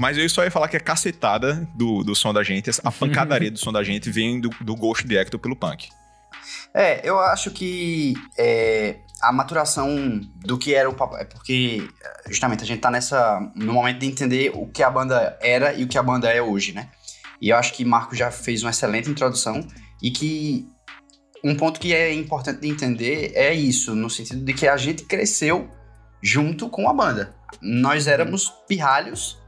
Mas 0.00 0.16
eu 0.16 0.26
só 0.30 0.42
ia 0.42 0.50
falar 0.50 0.66
que 0.68 0.78
a 0.78 0.80
cacetada 0.80 1.68
do, 1.74 2.02
do 2.02 2.14
som 2.14 2.32
da 2.32 2.42
gente, 2.42 2.70
a 2.82 2.90
pancadaria 2.90 3.50
do 3.52 3.58
som 3.58 3.70
da 3.70 3.84
gente 3.84 4.10
vem 4.10 4.40
do, 4.40 4.48
do 4.62 4.74
gosto 4.74 5.06
de 5.06 5.14
Hector 5.14 5.38
pelo 5.38 5.54
punk. 5.54 5.90
É, 6.72 7.06
eu 7.06 7.20
acho 7.20 7.50
que 7.50 8.14
é, 8.38 8.96
a 9.20 9.30
maturação 9.30 10.18
do 10.36 10.56
que 10.56 10.74
era 10.74 10.88
o 10.88 10.94
papo. 10.94 11.18
É 11.18 11.24
porque, 11.26 11.86
justamente, 12.30 12.62
a 12.62 12.66
gente 12.66 12.80
tá 12.80 12.90
nessa. 12.90 13.40
no 13.54 13.74
momento 13.74 13.98
de 13.98 14.06
entender 14.06 14.50
o 14.54 14.66
que 14.68 14.82
a 14.82 14.88
banda 14.88 15.38
era 15.42 15.74
e 15.74 15.84
o 15.84 15.88
que 15.88 15.98
a 15.98 16.02
banda 16.02 16.30
é 16.30 16.40
hoje, 16.40 16.72
né? 16.72 16.88
E 17.38 17.50
eu 17.50 17.56
acho 17.58 17.74
que 17.74 17.84
Marco 17.84 18.16
já 18.16 18.30
fez 18.30 18.62
uma 18.62 18.70
excelente 18.70 19.10
introdução 19.10 19.68
e 20.02 20.10
que 20.10 20.66
um 21.44 21.54
ponto 21.54 21.78
que 21.78 21.94
é 21.94 22.10
importante 22.14 22.62
de 22.62 22.68
entender 22.68 23.32
é 23.34 23.52
isso, 23.52 23.94
no 23.94 24.08
sentido 24.08 24.42
de 24.46 24.54
que 24.54 24.66
a 24.66 24.78
gente 24.78 25.04
cresceu 25.04 25.68
junto 26.22 26.70
com 26.70 26.88
a 26.88 26.94
banda. 26.94 27.34
Nós 27.60 28.06
éramos 28.06 28.50
pirralhos 28.66 29.38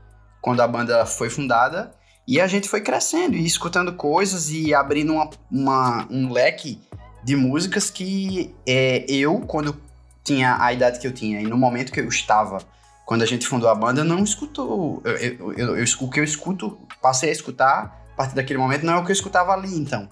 quando 0.43 0.61
a 0.61 0.69
banda 0.69 1.07
foi 1.07 1.31
fundada. 1.31 1.95
E 2.29 2.41
a 2.41 2.47
gente 2.47 2.69
foi 2.69 2.81
crescendo 2.81 3.35
e 3.35 3.47
escutando 3.47 3.95
coisas 3.95 4.51
e 4.51 4.75
abrindo 4.75 5.15
uma, 5.15 5.31
uma 5.51 6.07
um 6.11 6.31
leque 6.31 6.79
de 7.25 7.35
músicas 7.35 7.89
que 7.89 8.55
é, 8.67 9.05
eu, 9.09 9.41
quando 9.41 9.81
tinha 10.23 10.57
a 10.61 10.73
idade 10.73 11.01
que 11.01 11.07
eu 11.07 11.13
tinha 11.13 11.41
e 11.41 11.45
no 11.45 11.57
momento 11.57 11.91
que 11.91 12.01
eu 12.01 12.09
estava, 12.09 12.59
quando 13.05 13.23
a 13.23 13.27
gente 13.27 13.47
fundou 13.47 13.69
a 13.69 13.75
banda, 13.75 14.05
não 14.05 14.23
escutou. 14.23 15.03
Eu, 15.05 15.17
eu, 15.17 15.53
eu, 15.53 15.77
eu, 15.79 15.85
o 16.01 16.11
que 16.11 16.21
eu 16.21 16.25
escuto, 16.25 16.79
passei 17.01 17.31
a 17.31 17.33
escutar 17.33 18.05
a 18.13 18.17
partir 18.17 18.35
daquele 18.35 18.59
momento, 18.59 18.85
não 18.85 18.95
é 18.95 18.97
o 18.99 19.05
que 19.05 19.11
eu 19.11 19.15
escutava 19.15 19.53
ali, 19.53 19.75
então. 19.75 20.09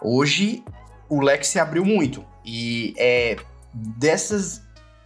Hoje, 0.00 0.64
o 1.08 1.20
leque 1.20 1.46
se 1.46 1.58
abriu 1.58 1.84
muito. 1.84 2.24
E 2.44 2.94
é 2.96 3.36
dessas 3.72 4.62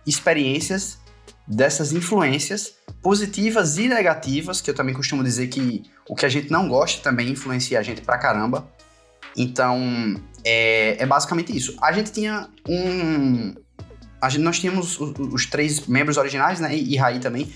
experiências, 0.06 0.98
dessas 1.46 1.92
influências, 1.92 2.74
positivas 3.00 3.78
e 3.78 3.88
negativas, 3.88 4.60
que 4.60 4.70
eu 4.70 4.74
também 4.74 4.94
costumo 4.94 5.22
dizer 5.22 5.46
que 5.48 5.84
o 6.08 6.14
que 6.14 6.26
a 6.26 6.28
gente 6.28 6.50
não 6.50 6.68
gosta 6.68 7.02
também 7.02 7.30
influencia 7.30 7.78
a 7.78 7.82
gente 7.82 8.00
pra 8.00 8.18
caramba. 8.18 8.68
Então, 9.36 9.80
é, 10.44 11.02
é 11.02 11.06
basicamente 11.06 11.56
isso. 11.56 11.76
A 11.82 11.92
gente 11.92 12.10
tinha 12.10 12.48
um. 12.68 13.54
A 14.20 14.28
gente, 14.28 14.42
nós 14.42 14.58
tínhamos 14.58 14.98
os, 14.98 15.12
os 15.18 15.46
três 15.46 15.86
membros 15.86 16.16
originais, 16.16 16.58
né? 16.58 16.74
E, 16.74 16.94
e 16.94 16.96
Raí 16.96 17.20
também, 17.20 17.52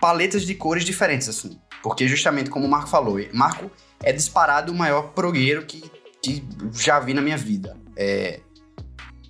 paletas 0.00 0.46
de 0.46 0.54
cores 0.54 0.84
diferentes, 0.84 1.28
assim. 1.28 1.58
Porque 1.82 2.06
justamente 2.08 2.48
como 2.48 2.66
o 2.66 2.70
Marco 2.70 2.88
falou, 2.88 3.18
Marco 3.32 3.70
é 4.02 4.12
disparado 4.12 4.72
o 4.72 4.74
maior 4.74 5.12
progueiro 5.12 5.66
que, 5.66 5.82
que 6.22 6.46
já 6.72 6.98
vi 7.00 7.12
na 7.12 7.20
minha 7.20 7.36
vida. 7.36 7.76
É, 7.96 8.40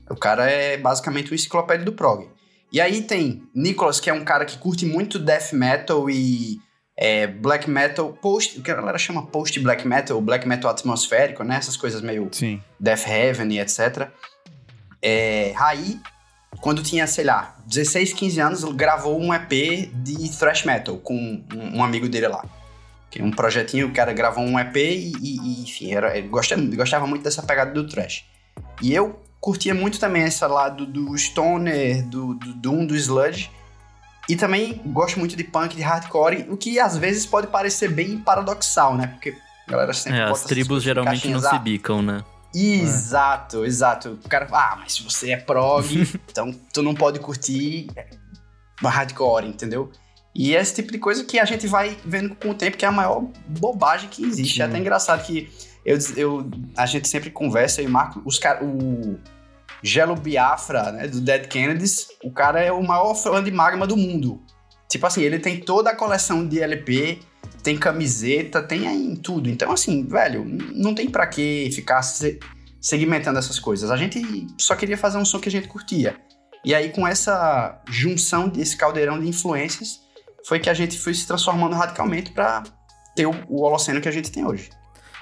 o 0.08 0.14
cara 0.14 0.48
é 0.48 0.76
basicamente 0.76 1.32
o 1.32 1.34
enciclopédia 1.34 1.84
do 1.84 1.92
prog. 1.92 2.28
E 2.74 2.80
aí 2.80 3.02
tem 3.02 3.48
Nicholas, 3.54 4.00
que 4.00 4.10
é 4.10 4.12
um 4.12 4.24
cara 4.24 4.44
que 4.44 4.58
curte 4.58 4.84
muito 4.84 5.16
death 5.16 5.52
metal 5.52 6.10
e 6.10 6.58
é, 6.96 7.24
black 7.24 7.70
metal, 7.70 8.12
post, 8.12 8.58
o 8.58 8.62
que 8.64 8.70
a 8.72 8.74
galera 8.74 8.98
chama 8.98 9.24
post 9.24 9.60
black 9.60 9.86
metal, 9.86 10.20
black 10.20 10.44
metal 10.48 10.68
atmosférico, 10.68 11.44
né? 11.44 11.54
Essas 11.54 11.76
coisas 11.76 12.00
meio 12.00 12.28
Sim. 12.32 12.60
Death 12.80 13.06
Heaven 13.06 13.52
e 13.52 13.60
etc. 13.60 14.08
É, 15.00 15.52
Raí, 15.54 16.00
quando 16.60 16.82
tinha, 16.82 17.06
sei 17.06 17.24
lá, 17.24 17.56
16, 17.64 18.12
15 18.12 18.40
anos, 18.40 18.64
gravou 18.64 19.20
um 19.20 19.32
EP 19.32 19.88
de 19.94 20.36
thrash 20.36 20.64
metal 20.64 20.96
com 20.96 21.14
um, 21.14 21.76
um 21.76 21.84
amigo 21.84 22.08
dele 22.08 22.26
lá. 22.26 22.44
É 23.14 23.22
um 23.22 23.30
projetinho, 23.30 23.86
o 23.86 23.92
cara 23.92 24.12
gravou 24.12 24.42
um 24.42 24.58
EP 24.58 24.74
e, 24.74 25.12
e 25.22 25.62
enfim, 25.62 25.94
era, 25.94 26.18
ele 26.18 26.26
gostava, 26.26 26.60
gostava 26.60 27.06
muito 27.06 27.22
dessa 27.22 27.40
pegada 27.40 27.70
do 27.70 27.86
thrash. 27.86 28.24
E 28.82 28.92
eu 28.92 29.22
curtia 29.44 29.74
muito 29.74 30.00
também 30.00 30.22
esse 30.22 30.42
lado 30.46 30.86
do 30.86 31.14
stoner, 31.18 32.02
do, 32.06 32.32
do 32.32 32.54
doom, 32.54 32.86
do 32.86 32.96
sludge. 32.96 33.50
E 34.26 34.34
também 34.36 34.80
gosto 34.86 35.18
muito 35.18 35.36
de 35.36 35.44
punk, 35.44 35.76
de 35.76 35.82
hardcore, 35.82 36.46
o 36.48 36.56
que 36.56 36.80
às 36.80 36.96
vezes 36.96 37.26
pode 37.26 37.48
parecer 37.48 37.90
bem 37.90 38.16
paradoxal, 38.16 38.96
né? 38.96 39.08
Porque 39.08 39.36
a 39.68 39.70
galera 39.70 39.92
sempre 39.92 40.18
É, 40.18 40.22
bota 40.28 40.38
as 40.38 40.44
tribos 40.44 40.82
geralmente 40.82 41.28
não 41.28 41.40
se 41.40 41.58
bicam, 41.58 42.00
né? 42.00 42.24
Exato, 42.54 43.66
exato. 43.66 44.18
O 44.24 44.28
cara 44.30 44.46
fala, 44.46 44.72
ah, 44.72 44.76
mas 44.76 44.94
se 44.94 45.02
você 45.02 45.32
é 45.32 45.36
prog, 45.36 45.84
então 46.30 46.50
tu 46.72 46.82
não 46.82 46.94
pode 46.94 47.20
curtir 47.20 47.88
hardcore, 48.82 49.46
entendeu? 49.46 49.92
E 50.34 50.56
é 50.56 50.60
esse 50.60 50.74
tipo 50.74 50.90
de 50.90 50.96
coisa 50.96 51.22
que 51.22 51.38
a 51.38 51.44
gente 51.44 51.66
vai 51.66 51.98
vendo 52.02 52.34
com 52.34 52.48
o 52.48 52.54
tempo 52.54 52.78
que 52.78 52.84
é 52.86 52.88
a 52.88 52.92
maior 52.92 53.26
bobagem 53.46 54.08
que 54.08 54.24
existe. 54.24 54.62
É 54.62 54.64
até 54.64 54.78
engraçado 54.78 55.22
que 55.22 55.50
eu, 55.84 55.98
eu, 56.16 56.50
a 56.74 56.86
gente 56.86 57.06
sempre 57.06 57.30
conversa 57.30 57.82
e 57.82 57.86
Marco, 57.86 58.22
os 58.24 58.40
o 58.62 59.18
Gelo 59.84 60.16
Biafra, 60.16 60.90
né, 60.92 61.06
do 61.06 61.20
Dead 61.20 61.46
Kennedys, 61.46 62.08
o 62.24 62.30
cara 62.32 62.58
é 62.60 62.72
o 62.72 62.82
maior 62.82 63.14
fã 63.14 63.42
de 63.44 63.50
magma 63.50 63.86
do 63.86 63.96
mundo. 63.96 64.42
Tipo 64.88 65.06
assim, 65.06 65.22
ele 65.22 65.38
tem 65.38 65.60
toda 65.60 65.90
a 65.90 65.94
coleção 65.94 66.46
de 66.48 66.60
LP, 66.60 67.18
tem 67.62 67.76
camiseta, 67.76 68.62
tem 68.62 68.88
aí 68.88 69.16
tudo. 69.22 69.50
Então, 69.50 69.70
assim, 69.72 70.06
velho, 70.06 70.44
não 70.74 70.94
tem 70.94 71.10
pra 71.10 71.26
que 71.26 71.70
ficar 71.74 72.00
se- 72.02 72.38
segmentando 72.80 73.38
essas 73.38 73.58
coisas. 73.58 73.90
A 73.90 73.96
gente 73.96 74.46
só 74.58 74.74
queria 74.74 74.96
fazer 74.96 75.18
um 75.18 75.24
som 75.24 75.38
que 75.38 75.48
a 75.48 75.52
gente 75.52 75.68
curtia. 75.68 76.16
E 76.64 76.74
aí, 76.74 76.90
com 76.90 77.06
essa 77.06 77.82
junção 77.90 78.48
desse 78.48 78.76
caldeirão 78.76 79.20
de 79.20 79.28
influências, 79.28 80.00
foi 80.46 80.58
que 80.60 80.70
a 80.70 80.74
gente 80.74 80.96
foi 80.98 81.12
se 81.12 81.26
transformando 81.26 81.74
radicalmente 81.74 82.30
pra 82.32 82.62
ter 83.14 83.26
o, 83.26 83.34
o 83.48 83.62
Holoceno 83.62 84.00
que 84.00 84.08
a 84.08 84.12
gente 84.12 84.30
tem 84.32 84.46
hoje. 84.46 84.70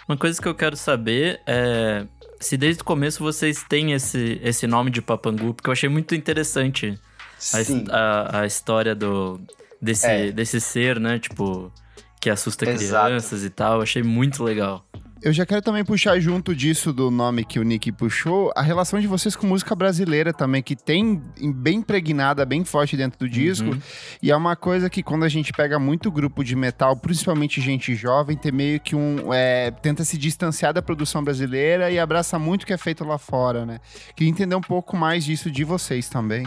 Uma 0.08 0.16
coisa 0.16 0.40
que 0.40 0.46
eu 0.46 0.54
quero 0.54 0.76
saber 0.76 1.40
é 1.46 2.06
se 2.42 2.56
desde 2.56 2.82
o 2.82 2.84
começo 2.84 3.22
vocês 3.22 3.64
têm 3.68 3.92
esse, 3.92 4.40
esse 4.42 4.66
nome 4.66 4.90
de 4.90 5.00
Papangu, 5.00 5.54
porque 5.54 5.68
eu 5.68 5.72
achei 5.72 5.88
muito 5.88 6.14
interessante 6.14 6.98
a, 7.90 7.96
a, 7.96 8.40
a 8.40 8.46
história 8.46 8.94
do, 8.94 9.40
desse, 9.80 10.06
É. 10.06 10.30
desse 10.32 10.60
ser, 10.60 11.00
né? 11.00 11.18
Tipo, 11.18 11.72
que 12.20 12.28
assusta 12.30 12.68
Exato. 12.68 13.06
crianças 13.06 13.44
e 13.44 13.50
tal. 13.50 13.76
Eu 13.76 13.82
achei 13.82 14.02
muito 14.02 14.44
legal. 14.44 14.84
Eu 15.22 15.32
já 15.32 15.46
quero 15.46 15.62
também 15.62 15.84
puxar 15.84 16.18
junto 16.18 16.52
disso 16.52 16.92
do 16.92 17.08
nome 17.08 17.44
que 17.44 17.60
o 17.60 17.62
Nick 17.62 17.92
puxou, 17.92 18.50
a 18.56 18.62
relação 18.62 18.98
de 18.98 19.06
vocês 19.06 19.36
com 19.36 19.46
música 19.46 19.72
brasileira 19.76 20.32
também, 20.32 20.60
que 20.60 20.74
tem 20.74 21.22
bem 21.54 21.78
impregnada, 21.78 22.44
bem 22.44 22.64
forte 22.64 22.96
dentro 22.96 23.20
do 23.20 23.28
disco. 23.28 23.68
Uhum. 23.68 23.78
E 24.20 24.32
é 24.32 24.36
uma 24.36 24.56
coisa 24.56 24.90
que 24.90 25.00
quando 25.00 25.24
a 25.24 25.28
gente 25.28 25.52
pega 25.52 25.78
muito 25.78 26.10
grupo 26.10 26.42
de 26.42 26.56
metal, 26.56 26.96
principalmente 26.96 27.60
gente 27.60 27.94
jovem, 27.94 28.36
tem 28.36 28.50
meio 28.50 28.80
que 28.80 28.96
um. 28.96 29.32
é, 29.32 29.70
tenta 29.70 30.04
se 30.04 30.18
distanciar 30.18 30.72
da 30.74 30.82
produção 30.82 31.22
brasileira 31.22 31.88
e 31.88 32.00
abraça 32.00 32.36
muito 32.36 32.64
o 32.64 32.66
que 32.66 32.72
é 32.72 32.78
feito 32.78 33.04
lá 33.04 33.16
fora, 33.16 33.64
né? 33.64 33.78
Queria 34.16 34.30
entender 34.30 34.56
um 34.56 34.60
pouco 34.60 34.96
mais 34.96 35.24
disso 35.24 35.52
de 35.52 35.62
vocês 35.62 36.08
também. 36.08 36.44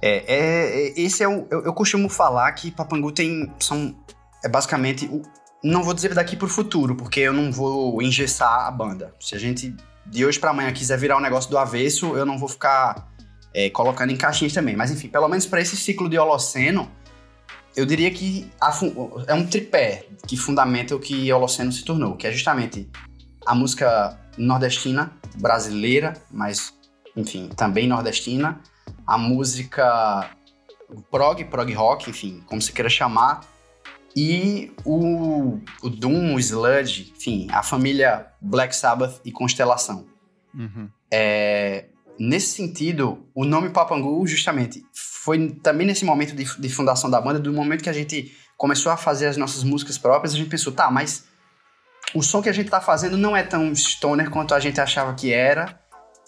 É, 0.00 0.24
é, 0.26 0.88
é- 0.88 1.00
esse 1.00 1.22
é 1.22 1.28
o. 1.28 1.46
Eu, 1.50 1.62
eu 1.66 1.74
costumo 1.74 2.08
falar 2.08 2.50
que 2.52 2.70
Papangu 2.70 3.12
tem. 3.12 3.52
São. 3.60 3.94
É 4.42 4.48
basicamente. 4.48 5.04
o- 5.06 5.22
não 5.62 5.82
vou 5.82 5.94
dizer 5.94 6.14
daqui 6.14 6.36
pro 6.36 6.48
futuro, 6.48 6.94
porque 6.94 7.20
eu 7.20 7.32
não 7.32 7.50
vou 7.50 8.00
engessar 8.02 8.66
a 8.66 8.70
banda. 8.70 9.12
Se 9.20 9.34
a 9.34 9.38
gente 9.38 9.74
de 10.06 10.24
hoje 10.24 10.38
pra 10.38 10.50
amanhã 10.50 10.72
quiser 10.72 10.98
virar 10.98 11.16
um 11.16 11.20
negócio 11.20 11.50
do 11.50 11.58
avesso, 11.58 12.16
eu 12.16 12.24
não 12.24 12.38
vou 12.38 12.48
ficar 12.48 13.08
é, 13.52 13.68
colocando 13.70 14.10
em 14.10 14.16
caixinhas 14.16 14.52
também. 14.52 14.76
Mas 14.76 14.90
enfim, 14.90 15.08
pelo 15.08 15.28
menos 15.28 15.46
para 15.46 15.60
esse 15.60 15.76
ciclo 15.76 16.08
de 16.08 16.18
Holoceno, 16.18 16.90
eu 17.76 17.84
diria 17.84 18.10
que 18.10 18.50
é 19.26 19.34
um 19.34 19.46
tripé 19.46 20.06
que 20.26 20.36
fundamenta 20.36 20.96
o 20.96 21.00
que 21.00 21.32
Holoceno 21.32 21.70
se 21.70 21.84
tornou, 21.84 22.16
que 22.16 22.26
é 22.26 22.32
justamente 22.32 22.88
a 23.46 23.54
música 23.54 24.18
nordestina, 24.36 25.12
brasileira, 25.36 26.14
mas 26.30 26.74
enfim, 27.16 27.48
também 27.48 27.86
nordestina, 27.86 28.60
a 29.06 29.18
música 29.18 30.30
prog, 31.10 31.44
prog 31.44 31.72
rock, 31.72 32.10
enfim, 32.10 32.42
como 32.46 32.60
você 32.60 32.72
queira 32.72 32.88
chamar, 32.88 33.40
e 34.20 34.72
o, 34.84 35.60
o 35.80 35.88
Doom, 35.88 36.34
o 36.34 36.40
Sludge, 36.40 37.12
enfim, 37.16 37.46
a 37.52 37.62
família 37.62 38.26
Black 38.40 38.74
Sabbath 38.74 39.20
e 39.24 39.30
Constelação. 39.30 40.08
É, 41.08 41.84
nesse 42.18 42.48
sentido, 42.48 43.28
o 43.32 43.44
nome 43.44 43.70
Papangu, 43.70 44.26
justamente, 44.26 44.84
foi 44.92 45.50
também 45.62 45.86
nesse 45.86 46.04
momento 46.04 46.34
de, 46.34 46.44
de 46.60 46.68
fundação 46.68 47.08
da 47.08 47.20
banda, 47.20 47.38
do 47.38 47.52
momento 47.52 47.84
que 47.84 47.88
a 47.88 47.92
gente 47.92 48.36
começou 48.56 48.90
a 48.90 48.96
fazer 48.96 49.26
as 49.26 49.36
nossas 49.36 49.62
músicas 49.62 49.96
próprias, 49.96 50.34
a 50.34 50.36
gente 50.36 50.50
pensou, 50.50 50.72
tá, 50.72 50.90
mas 50.90 51.24
o 52.12 52.20
som 52.20 52.42
que 52.42 52.48
a 52.48 52.52
gente 52.52 52.68
tá 52.68 52.80
fazendo 52.80 53.16
não 53.16 53.36
é 53.36 53.44
tão 53.44 53.72
stoner 53.72 54.30
quanto 54.30 54.52
a 54.52 54.58
gente 54.58 54.80
achava 54.80 55.14
que 55.14 55.32
era, 55.32 55.80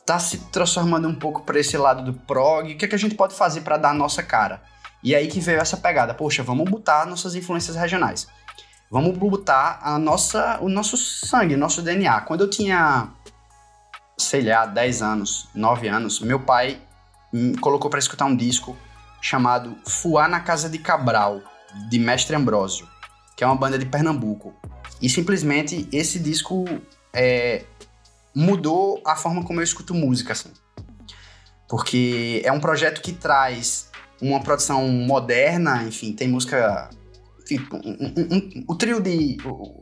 tá 0.07 0.17
se 0.21 0.39
transformando 0.53 1.09
um 1.09 1.15
pouco 1.17 1.43
para 1.43 1.59
esse 1.59 1.77
lado 1.77 2.05
do 2.05 2.15
prog, 2.21 2.73
o 2.73 2.77
que, 2.77 2.85
é 2.85 2.89
que 2.89 2.95
a 2.95 2.99
gente 2.99 3.17
pode 3.17 3.35
fazer 3.35 3.63
para 3.63 3.77
dar 3.77 3.91
a 3.91 3.95
nossa 3.95 4.23
cara? 4.23 4.63
E 5.02 5.14
aí 5.14 5.28
que 5.28 5.40
veio 5.40 5.61
essa 5.61 5.76
pegada, 5.76 6.12
poxa, 6.12 6.42
vamos 6.42 6.69
botar 6.71 7.07
nossas 7.07 7.35
influências 7.35 7.76
regionais. 7.76 8.26
Vamos 8.90 9.16
botar 9.16 9.78
a 9.83 9.99
nossa, 9.99 10.59
o 10.61 10.69
nosso 10.69 10.97
sangue, 10.97 11.54
o 11.54 11.59
nosso 11.59 11.80
DNA. 11.80 12.23
Quando 12.23 12.42
eu 12.42 12.50
tinha, 12.50 13.09
sei 14.19 14.42
lá, 14.42 14.66
10 14.66 15.02
anos, 15.02 15.49
9 15.54 15.88
anos, 15.88 16.21
meu 16.21 16.40
pai 16.40 16.80
me 17.33 17.57
colocou 17.59 17.88
para 17.88 18.00
escutar 18.00 18.25
um 18.25 18.35
disco 18.35 18.76
chamado 19.23 19.76
Fuá 19.87 20.26
na 20.26 20.40
Casa 20.40 20.69
de 20.69 20.78
Cabral, 20.78 21.40
de 21.88 21.99
Mestre 21.99 22.35
Ambrósio, 22.35 22.88
que 23.37 23.45
é 23.45 23.47
uma 23.47 23.57
banda 23.57 23.78
de 23.78 23.87
Pernambuco. 23.87 24.54
E 25.00 25.09
simplesmente 25.09 25.88
esse 25.92 26.19
disco 26.19 26.64
é, 27.12 27.64
mudou 28.35 29.00
a 29.07 29.16
forma 29.16 29.45
como 29.45 29.61
eu 29.61 29.64
escuto 29.64 29.95
música, 29.95 30.33
assim. 30.33 30.52
Porque 31.69 32.42
é 32.45 32.50
um 32.50 32.61
projeto 32.61 33.00
que 33.00 33.12
traz 33.12 33.90
uma 34.21 34.41
produção 34.41 34.87
moderna, 34.89 35.83
enfim, 35.85 36.12
tem 36.12 36.29
música. 36.29 36.91
enfim, 37.43 37.67
um- 37.73 37.79
um- 37.79 38.37
um- 38.37 38.65
o 38.69 38.75
trio 38.77 39.00
de. 39.00 39.37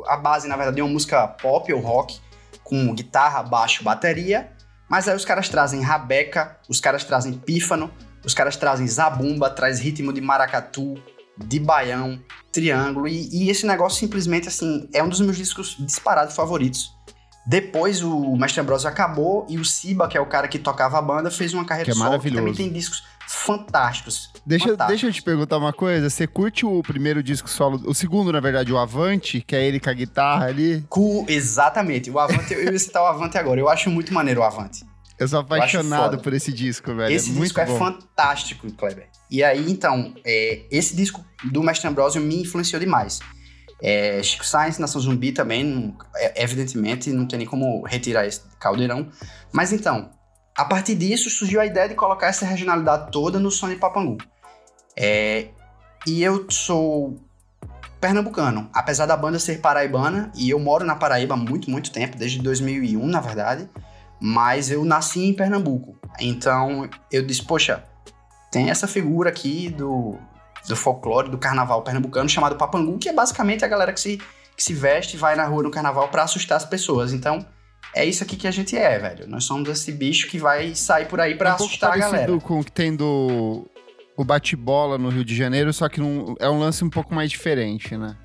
A 0.07 0.16
base, 0.16 0.49
na 0.49 0.57
verdade, 0.57 0.80
é 0.80 0.85
uma 0.85 0.92
música 0.92 1.26
pop 1.28 1.73
ou 1.73 1.80
rock, 1.80 2.18
com 2.64 2.95
guitarra, 2.95 3.42
baixo, 3.42 3.83
bateria. 3.85 4.50
Mas 4.88 5.07
aí 5.07 5.14
os 5.14 5.25
caras 5.25 5.49
trazem 5.49 5.83
rabeca, 5.83 6.57
os 6.68 6.80
caras 6.80 7.04
trazem 7.04 7.35
pífano, 7.35 7.90
os 8.25 8.33
caras 8.33 8.57
trazem 8.57 8.87
zabumba, 8.87 9.50
traz 9.50 9.80
ritmo 9.80 10.12
de 10.14 10.21
maracatu, 10.21 10.95
de 11.37 11.59
baião, 11.61 12.18
triângulo. 12.50 13.07
E, 13.07 13.28
e 13.45 13.50
esse 13.50 13.66
negócio 13.66 13.99
simplesmente, 13.99 14.49
assim, 14.49 14.88
é 14.95 15.02
um 15.02 15.09
dos 15.09 15.21
meus 15.21 15.37
discos 15.37 15.76
disparados 15.78 16.35
favoritos. 16.35 16.90
Depois 17.47 18.02
o 18.02 18.37
Mestre 18.37 18.61
Ambrosio 18.61 18.88
acabou 18.88 19.47
e 19.49 19.59
o 19.59 19.64
Siba, 19.64 20.09
que 20.09 20.16
é 20.16 20.21
o 20.21 20.26
cara 20.26 20.49
que 20.49 20.59
tocava 20.59 20.99
a 20.99 21.02
banda, 21.02 21.30
fez 21.30 21.52
uma 21.54 21.64
carreira 21.64 21.87
Que 21.87 21.90
é 21.92 21.95
solo, 21.95 22.11
maravilhoso. 22.11 22.40
também 22.40 22.54
tem 22.54 22.71
discos 22.73 23.04
fantásticos. 23.28 24.30
Deixa, 24.47 24.64
fantásticos. 24.68 24.88
deixa 24.88 25.06
eu 25.06 25.12
te 25.12 25.23
perguntar 25.23 25.58
uma 25.58 25.73
coisa. 25.73 26.08
Você 26.08 26.26
curte 26.26 26.64
o 26.64 26.82
primeiro 26.82 27.23
disco 27.23 27.49
solo, 27.49 27.80
o 27.87 27.94
segundo, 27.94 28.32
na 28.32 28.40
verdade, 28.40 28.73
o 28.73 28.78
Avante, 28.78 29.40
que 29.47 29.54
é 29.54 29.64
ele 29.64 29.78
com 29.78 29.90
a 29.90 29.92
guitarra 29.92 30.47
ali? 30.47 30.85
Cu- 30.88 31.25
exatamente. 31.28 32.11
O 32.11 32.18
Avante, 32.18 32.52
eu 32.54 32.64
ia 32.73 32.78
citar 32.78 33.02
o 33.02 33.06
Avante 33.06 33.37
agora. 33.38 33.61
Eu 33.61 33.68
acho 33.68 33.90
muito 33.90 34.12
maneiro 34.12 34.40
o 34.40 34.44
Avante. 34.44 34.85
Eu 35.18 35.26
sou 35.26 35.40
apaixonado 35.40 36.11
foda. 36.12 36.18
por 36.18 36.32
esse 36.32 36.52
disco, 36.52 36.94
velho. 36.94 37.12
esse 37.14 37.30
é 37.30 37.40
disco 37.40 37.61
é 37.61 37.66
bom. 37.66 37.76
fantástico, 37.76 38.70
Kleber. 38.73 39.08
E 39.30 39.42
aí, 39.42 39.70
então, 39.70 40.14
é, 40.25 40.62
esse 40.70 40.94
disco 40.94 41.25
do 41.44 41.62
Mestre 41.62 41.88
Ambrosio 41.88 42.23
me 42.23 42.42
influenciou 42.42 42.78
demais. 42.80 43.18
É, 43.82 44.20
Chico 44.23 44.44
Sainz, 44.47 44.78
Nação 44.78 45.00
Zumbi 45.00 45.32
também, 45.32 45.64
não- 45.64 45.97
é, 46.16 46.42
evidentemente, 46.42 47.11
não 47.11 47.26
tem 47.26 47.38
nem 47.38 47.47
como 47.49 47.85
retirar 47.85 48.26
esse 48.26 48.42
caldeirão. 48.61 49.08
Mas 49.52 49.73
então, 49.73 50.11
a 50.59 50.65
partir 50.65 50.97
disso 50.97 51.31
surgiu 51.31 51.61
a 51.61 51.67
ideia 51.67 51.88
de 51.88 51.95
colocar 51.95 52.27
essa 52.27 52.45
regionalidade 52.45 53.12
toda 53.12 53.38
no 53.38 53.49
de 53.49 53.77
Papangu. 53.77 54.19
É, 54.97 55.50
e 56.05 56.21
eu 56.21 56.50
sou 56.50 57.17
pernambucano, 58.00 58.69
apesar 58.75 59.07
da 59.07 59.17
banda 59.17 59.38
ser 59.38 59.61
paraibana, 59.61 60.33
e 60.35 60.50
eu 60.50 60.59
moro 60.59 60.85
na 60.85 60.97
Paraíba 60.97 61.35
há 61.35 61.37
muito, 61.37 61.71
muito 61.71 61.93
tempo, 61.93 62.17
desde 62.17 62.43
2001, 62.43 63.07
na 63.07 63.21
verdade, 63.21 63.71
mas 64.21 64.69
eu 64.69 64.85
nasci 64.85 65.21
em 65.21 65.33
Pernambuco. 65.33 65.97
Então 66.19 66.91
eu 67.12 67.25
disse, 67.25 67.45
poxa, 67.45 67.85
tem 68.50 68.69
essa 68.69 68.88
figura 68.88 69.31
aqui 69.31 69.69
do, 69.69 70.19
do 70.67 70.75
folclore, 70.75 71.31
do 71.31 71.38
carnaval 71.38 71.83
pernambucano, 71.83 72.29
chamado 72.29 72.57
Papangu, 72.57 72.99
que 72.99 73.09
é 73.09 73.12
basicamente 73.12 73.65
a 73.65 73.69
galera 73.69 73.93
que 73.93 74.00
se, 74.00 74.17
que 74.57 74.65
se 74.65 74.75
veste 74.75 75.15
e 75.15 75.21
vai 75.21 75.37
na 75.37 75.45
rua 75.45 75.62
no 75.62 75.71
carnaval 75.71 76.09
pra 76.09 76.25
assustar 76.25 76.57
as 76.57 76.65
pessoas. 76.65 77.12
Então 77.12 77.47
é 77.95 78.04
isso 78.04 78.23
aqui 78.23 78.37
que 78.37 78.47
a 78.47 78.50
gente 78.50 78.76
é, 78.76 78.99
velho. 78.99 79.26
Nós 79.28 79.45
somos 79.45 79.68
esse 79.68 79.90
bicho 79.92 80.28
que 80.28 80.38
vai 80.38 80.75
sair 80.75 81.07
por 81.07 81.21
aí 81.21 81.35
pra 81.35 81.50
é 81.50 81.52
um 81.54 81.57
pouco 81.57 81.71
assustar 81.71 81.92
a 81.95 81.97
galera. 81.97 82.38
com 82.40 82.61
o 82.61 82.64
que 82.64 82.73
tem 82.73 82.95
do 82.95 83.66
o 84.16 84.25
bate-bola 84.25 84.99
no 84.99 85.09
Rio 85.11 85.25
de 85.25 85.35
Janeiro, 85.37 85.73
só 85.73 85.88
que 85.88 86.00
num- 86.00 86.35
é 86.40 86.49
um 86.50 86.59
lance 86.59 86.85
um 86.85 86.90
pouco 86.90 87.14
mais 87.14 87.30
diferente, 87.30 87.97
né? 87.97 88.16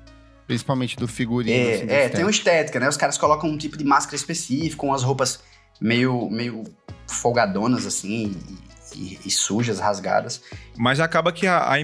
Principalmente 0.46 0.96
do 0.96 1.06
figurino. 1.06 1.56
É, 1.68 1.74
assim, 1.74 1.86
da 1.86 1.94
é 1.94 2.08
tem 2.08 2.24
uma 2.24 2.30
estética, 2.30 2.80
né? 2.80 2.88
Os 2.88 2.96
caras 2.96 3.16
colocam 3.16 3.48
um 3.48 3.56
tipo 3.56 3.76
de 3.78 3.84
máscara 3.84 4.16
específico, 4.16 4.86
umas 4.86 5.02
roupas 5.04 5.40
meio, 5.80 6.28
meio 6.30 6.64
folgadonas, 7.08 7.86
assim, 7.86 8.34
e, 8.94 8.98
e- 9.14 9.18
e 9.26 9.30
sujas, 9.30 9.78
rasgadas. 9.78 10.42
Mas 10.76 11.00
acaba 11.00 11.32
que 11.32 11.46
a, 11.46 11.58
a, 11.58 11.74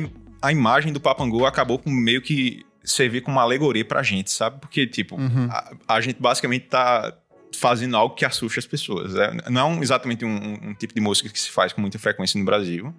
a 0.43 0.53
imagem 0.53 0.93
do 0.93 1.01
Papangu 1.01 1.47
acabou 1.47 1.79
com 1.79 1.91
meio 1.91 2.21
que 2.21 2.65
servir 2.83 3.21
como 3.21 3.37
uma 3.37 3.43
alegoria 3.43 3.85
pra 3.85 4.03
gente, 4.03 4.31
sabe? 4.33 4.61
Porque, 4.61 4.87
tipo, 4.87 5.17
Uhum. 5.17 5.49
a, 5.51 5.73
a 5.89 6.01
gente 6.01 6.21
basicamente 6.21 6.67
tá 6.67 7.13
fazendo 7.57 7.97
algo 7.97 8.15
que 8.15 8.25
assusta 8.25 8.61
as 8.61 8.67
pessoas. 8.67 9.15
né? 9.15 9.37
Não 9.51 9.83
exatamente 9.83 10.25
um, 10.25 10.71
um- 10.71 10.75
tipo 10.75 10.95
de 10.95 11.01
música 11.01 11.29
que 11.29 11.39
se 11.39 11.51
faz 11.51 11.73
com 11.73 11.81
muita 11.81 11.99
frequência 11.99 12.39
no 12.39 12.45
Brasil. 12.45 12.95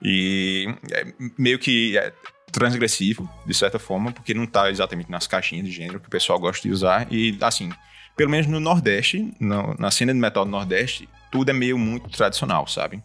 E 0.00 0.66
é 0.90 1.06
meio 1.38 1.58
que 1.58 1.96
é 1.96 2.12
transgressivo, 2.50 3.28
de 3.46 3.54
certa 3.54 3.78
forma, 3.78 4.12
porque 4.12 4.34
não 4.34 4.46
tá 4.46 4.70
exatamente 4.70 5.10
nas 5.10 5.26
caixinhas 5.26 5.64
de 5.66 5.72
gênero 5.72 6.00
que 6.00 6.06
o 6.08 6.10
pessoal 6.10 6.38
gosta 6.38 6.66
de 6.66 6.72
usar. 6.72 7.06
E, 7.10 7.36
assim, 7.40 7.70
pelo 8.16 8.30
menos 8.30 8.46
no 8.46 8.60
Nordeste, 8.60 9.32
no- 9.40 9.74
na 9.78 9.90
cena 9.90 10.12
de 10.12 10.18
metal 10.18 10.44
do 10.44 10.50
Nordeste, 10.50 11.08
tudo 11.30 11.50
é 11.50 11.54
meio 11.54 11.78
muito 11.78 12.10
tradicional, 12.10 12.66
sabe? 12.66 13.02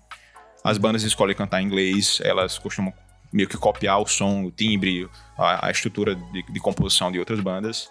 As 0.64 0.78
bandas 0.78 1.04
escolhem 1.04 1.36
cantar 1.36 1.62
em 1.62 1.66
inglês, 1.66 2.20
elas 2.24 2.58
costumam 2.58 2.94
meio 3.32 3.48
que 3.48 3.58
copiar 3.58 4.02
o 4.02 4.08
som, 4.08 4.44
o 4.46 4.52
timbre, 4.52 5.08
a, 5.38 5.68
a 5.68 5.72
estrutura 5.72 6.16
de, 6.16 6.44
de 6.52 6.60
composição 6.60 7.12
de 7.12 7.20
outras 7.20 7.40
bandas. 7.40 7.90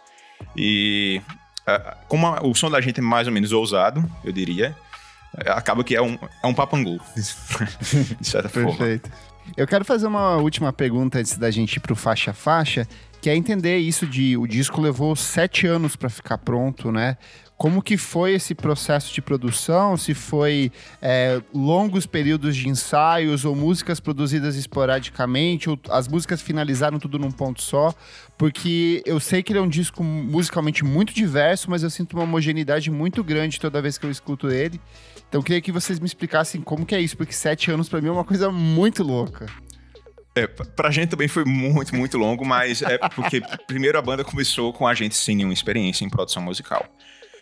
E 0.57 1.23
como 2.08 2.26
a- 2.26 2.40
o 2.42 2.54
som 2.54 2.70
da 2.70 2.80
gente 2.80 3.00
é 3.00 3.02
mais 3.02 3.26
ou 3.26 3.32
menos 3.32 3.52
ousado, 3.52 4.04
eu 4.25 4.32
diria, 4.32 4.76
eh, 5.38 5.50
acaba 5.50 5.82
que 5.85 5.94
é 5.96 6.02
um, 6.02 6.18
é 6.42 6.46
um 6.46 6.54
papangu, 6.54 7.00
de 8.20 8.26
certa 8.26 8.49
forma. 8.49 8.68
Perfeito. 8.70 9.11
Eu 9.56 9.66
quero 9.66 9.85
fazer 9.85 10.06
uma 10.06 10.37
última 10.37 10.73
pergunta 10.73 11.18
antes 11.18 11.37
da 11.38 11.50
gente 11.50 11.76
ir 11.76 11.80
pro 11.80 11.94
faixa 11.94 12.32
a 12.32 12.35
faixa, 12.35 12.87
que 13.23 13.30
é 13.30 13.37
entender 13.37 13.78
isso 13.78 14.06
de 14.06 14.37
o 14.37 14.46
disco 14.46 14.80
levou 14.80 15.14
sete 15.16 15.66
anos 15.66 15.94
para 15.96 16.08
ficar 16.08 16.38
pronto, 16.38 16.90
né? 16.92 17.16
Como 17.56 17.80
que 17.80 17.96
foi 17.96 18.34
esse 18.34 18.54
processo 18.54 19.14
de 19.14 19.22
produção? 19.22 19.96
Se 19.96 20.12
foi 20.12 20.70
é, 21.00 21.40
longos 21.54 22.04
períodos 22.04 22.54
de 22.54 22.68
ensaios 22.68 23.46
ou 23.46 23.56
músicas 23.56 23.98
produzidas 23.98 24.56
esporadicamente, 24.56 25.70
ou 25.70 25.78
as 25.88 26.06
músicas 26.06 26.42
finalizaram 26.42 26.98
tudo 26.98 27.18
num 27.18 27.30
ponto 27.30 27.62
só? 27.62 27.94
Porque 28.36 29.02
eu 29.06 29.18
sei 29.18 29.42
que 29.42 29.52
ele 29.52 29.58
é 29.58 29.62
um 29.62 29.68
disco 29.68 30.04
musicalmente 30.04 30.84
muito 30.84 31.14
diverso, 31.14 31.70
mas 31.70 31.82
eu 31.82 31.88
sinto 31.88 32.12
uma 32.12 32.25
homogeneidade 32.25 32.90
muito 32.90 33.25
grande 33.25 33.58
toda 33.58 33.80
vez 33.80 33.96
que 33.96 34.04
eu 34.04 34.10
escuto 34.10 34.50
ele. 34.50 34.78
Então 35.26 35.40
eu 35.40 35.42
queria 35.42 35.62
que 35.62 35.72
vocês 35.72 35.98
me 35.98 36.06
explicassem 36.06 36.60
como 36.60 36.84
que 36.84 36.94
é 36.94 37.00
isso, 37.00 37.16
porque 37.16 37.32
sete 37.32 37.70
anos 37.70 37.88
pra 37.88 38.02
mim 38.02 38.08
é 38.08 38.12
uma 38.12 38.25
coisa 38.25 38.50
muito 38.50 39.02
louca. 39.02 39.46
É, 40.34 40.46
pra 40.46 40.90
gente 40.90 41.08
também 41.08 41.28
foi 41.28 41.46
muito, 41.46 41.96
muito 41.96 42.18
longo, 42.18 42.44
mas 42.44 42.82
é 42.82 42.98
porque 42.98 43.40
primeiro 43.66 43.98
a 43.98 44.02
banda 44.02 44.22
começou 44.22 44.70
com 44.75 44.86
a 44.86 44.92
gente 44.92 45.16
sem 45.16 45.34
nenhuma 45.34 45.54
experiência 45.54 46.04
em 46.04 46.10
produção 46.10 46.42
musical. 46.42 46.86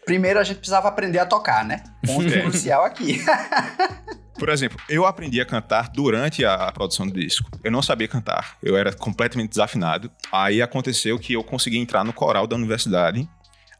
Primeiro 0.05 0.39
a 0.39 0.45
gente 0.45 0.59
precisava 0.59 0.89
aprender 0.89 1.19
a 1.19 1.27
tocar, 1.27 1.65
né? 1.65 1.83
Ponto 2.07 2.33
É. 2.33 2.41
crucial 2.43 2.85
aqui. 2.85 3.23
Por 4.39 4.49
exemplo, 4.49 4.79
eu 4.89 5.07
aprendi 5.07 5.41
a 5.41 5.47
cantar 5.47 5.89
durante 5.91 6.45
a, 6.45 6.71
produção 6.73 7.07
do 7.07 7.13
disco. 7.19 7.49
Eu 7.63 7.71
não 7.71 7.81
sabia 7.81 8.09
cantar, 8.09 8.57
eu 8.63 8.77
era 8.77 8.93
completamente 8.93 9.51
desafinado. 9.51 10.11
Aí 10.33 10.61
aconteceu 10.61 11.19
que 11.19 11.33
eu 11.35 11.45
consegui 11.45 11.79
entrar 11.79 12.05
no 12.05 12.13
coral 12.13 12.47
da 12.47 12.57
universidade, 12.57 13.29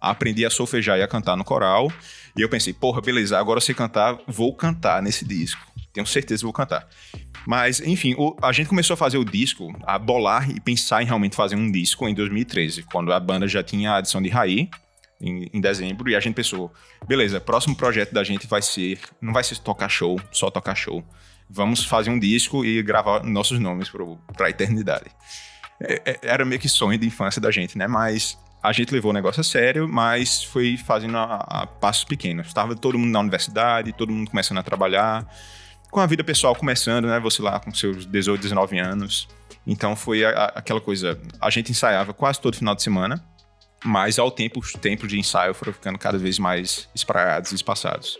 aprendi 0.01 0.47
a 0.47 0.51
solfejar 0.51 0.97
e 0.99 1.03
a 1.03 1.09
cantar 1.09 1.37
no 1.37 1.45
coral, 1.45 1.93
e 2.37 2.41
eu 2.41 2.49
pensei, 2.49 2.73
porra, 2.73 3.01
beleza, 3.01 3.37
agora 3.39 3.61
sei 3.61 3.75
cantar, 3.75 4.17
vou 4.29 4.55
cantar 4.55 5.03
nesse 5.03 5.25
disco. 5.27 5.61
Tenho 5.93 6.07
certeza 6.07 6.41
que 6.41 6.45
vou 6.45 6.53
cantar. 6.53 6.87
Mas, 7.47 7.81
enfim, 7.81 8.15
o- 8.17 8.37
a 8.41 8.53
gente 8.53 8.69
começou 8.69 8.95
a 8.95 8.97
fazer 8.97 9.19
o 9.19 9.25
disco, 9.25 9.73
a 9.85 9.99
bolar 9.99 10.49
e 10.51 10.61
pensar 10.61 11.03
em 11.03 11.07
realmente 11.07 11.35
fazer 11.37 11.57
um 11.57 11.71
disco 11.71 12.09
em 12.09 12.15
2013, 12.15 12.85
quando 12.85 13.13
a 13.13 13.19
banda 13.21 13.47
já 13.49 13.63
tinha 13.63 13.91
a 13.93 13.97
adição 13.97 14.23
de 14.23 14.29
Raí, 14.29 14.69
em, 15.27 15.49
em 15.53 15.61
dezembro, 15.61 16.09
e 16.11 16.15
a 16.17 16.21
gente 16.21 16.35
pensou, 16.35 16.73
beleza, 17.07 17.41
próximo 17.41 17.75
projeto 17.77 18.13
da 18.13 18.23
gente 18.25 18.47
vai 18.47 18.61
ser, 18.63 18.99
não 19.21 19.33
vai 19.33 19.43
ser 19.45 19.59
tocar 19.59 19.89
show, 19.89 20.21
só 20.33 20.51
tocar 20.51 20.75
show. 20.75 21.05
Vamos 21.49 21.85
fazer 21.85 22.11
um 22.11 22.19
disco 22.19 22.65
e 22.65 22.83
gravar 22.83 23.23
nossos 23.23 23.59
nomes 23.59 23.89
pro, 23.89 24.17
pra 24.37 24.51
eternidade. 24.51 25.11
É- 25.81 26.03
é- 26.05 26.19
era 26.23 26.45
meio 26.45 26.61
que 26.61 26.69
sonho 26.69 26.99
de 26.99 27.07
infância 27.07 27.41
da 27.41 27.51
gente, 27.51 27.77
né? 27.77 27.87
Mas 27.87 28.39
a 28.63 28.73
gente 28.73 28.93
levou 28.95 29.11
o 29.11 29.15
negócio 29.15 29.41
a 29.41 29.45
sério, 29.45 29.87
mas 29.89 30.43
foi 30.45 30.77
fazendo 30.77 31.17
a, 31.19 31.35
a 31.49 31.67
passos 31.67 32.05
pequenos. 32.05 32.47
Estava 32.47 32.75
todo 32.75 32.99
mundo 32.99 33.11
na 33.11 33.21
universidade, 33.21 33.93
todo 33.93 34.11
mundo 34.11 34.31
começando 34.31 34.59
a 34.59 34.63
trabalhar, 34.63 35.27
com 35.91 36.01
a 36.01 36.07
vida 36.07 36.25
pessoal 36.25 36.55
começando, 36.57 37.07
né? 37.07 37.21
Você 37.21 37.43
lá 37.43 37.61
com 37.61 37.73
seus 37.75 38.07
18, 38.07 38.41
19 38.41 38.79
anos. 38.79 39.29
Então 39.67 39.95
foi 39.95 40.25
a- 40.25 40.31
a- 40.31 40.53
aquela 40.57 40.81
coisa, 40.81 41.21
a 41.41 41.51
gente 41.51 41.71
ensaiava 41.71 42.13
quase 42.15 42.41
todo 42.41 42.57
final 42.57 42.75
de 42.75 42.83
semana, 42.83 43.23
mas 43.85 44.19
ao 44.19 44.31
tempo, 44.31 44.61
os 44.61 44.73
tempos 44.73 45.09
de 45.09 45.19
ensaio 45.19 45.55
foram 45.55 45.73
ficando 45.73 45.99
cada 45.99 46.17
vez 46.19 46.39
mais 46.39 46.89
espraiados 46.95 47.53
e 47.53 47.55
espaçados. 47.55 48.19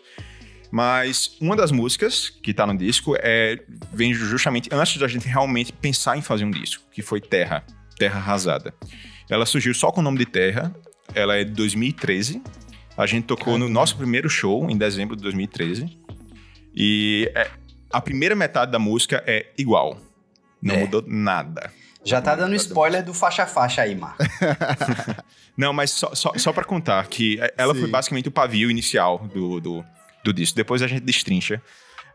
Mas 0.71 1.37
uma 1.41 1.55
das 1.55 1.71
músicas 1.71 2.29
que 2.31 2.53
tá 2.53 2.67
no 2.67 2.77
disco 2.77 3.15
é 3.21 3.63
vem 3.93 4.13
justamente 4.13 4.69
antes 4.73 4.97
da 4.99 5.07
gente 5.07 5.27
realmente 5.29 5.73
pensar 5.73 6.17
em 6.17 6.23
fazer 6.23 6.45
um 6.45 6.51
disco, 6.51 6.83
que 6.91 7.01
foi 7.01 7.21
Terra, 7.21 7.65
Terra 7.97 8.19
Arrasada. 8.19 8.75
Ela 9.31 9.47
surgiu 9.47 9.73
só 9.73 9.91
com 9.93 10.01
o 10.01 10.03
nome 10.05 10.19
de 10.19 10.27
Terra, 10.27 10.75
ela 11.15 11.37
é 11.37 11.45
de 11.45 11.53
2013. 11.53 12.43
A 12.97 13.07
gente 13.07 13.25
tocou 13.25 13.57
no 13.59 13.69
nosso 13.69 13.97
primeiro 13.97 14.29
show 14.29 14.69
em 14.69 14.77
dezembro 14.77 15.17
de 15.17 15.23
2013. 15.23 15.99
E 16.75 17.31
é- 17.35 17.51
a 17.93 18.01
primeira 18.01 18.35
metade 18.35 18.73
da 18.73 18.79
música 18.79 19.23
é 19.27 19.53
igual. 19.57 20.01
Não 20.61 20.75
É. 20.75 20.79
mudou 20.81 21.05
nada. 21.07 21.73
Já 22.05 22.21
tá 22.21 22.35
dando 22.35 22.55
spoiler 22.55 23.03
do 23.03 23.15
faixa-faixa 23.15 23.83
aí, 23.83 23.95
Mar. 23.95 24.17
Não, 25.57 25.73
mas 25.73 25.91
só, 25.91 26.15
só, 26.15 26.33
só 26.37 26.53
pra 26.53 26.65
contar 26.65 27.07
que 27.07 27.39
ela 27.57 27.73
Sim. 27.75 27.81
foi 27.81 27.91
basicamente 27.91 28.29
o 28.29 28.33
pavio 28.33 28.71
inicial 28.71 29.19
do, 29.33 29.61
do, 29.61 29.85
do 30.23 30.33
disco. 30.33 30.57
Depois 30.57 30.83
a 30.83 30.87
gente 30.87 31.03
destrincha. 31.03 31.63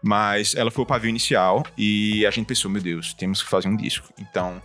Mas 0.02 0.56
ela 0.56 0.72
foi 0.72 0.84
o 0.84 0.88
pavio 0.88 1.10
inicial 1.10 1.66
e 1.78 2.26
a 2.26 2.32
gente 2.32 2.46
pensou, 2.46 2.72
meu 2.72 2.82
Deus, 2.82 3.14
temos 3.14 3.44
que 3.44 3.50
fazer 3.50 3.68
um 3.68 3.76
disco. 3.76 4.14
Então, 4.18 4.62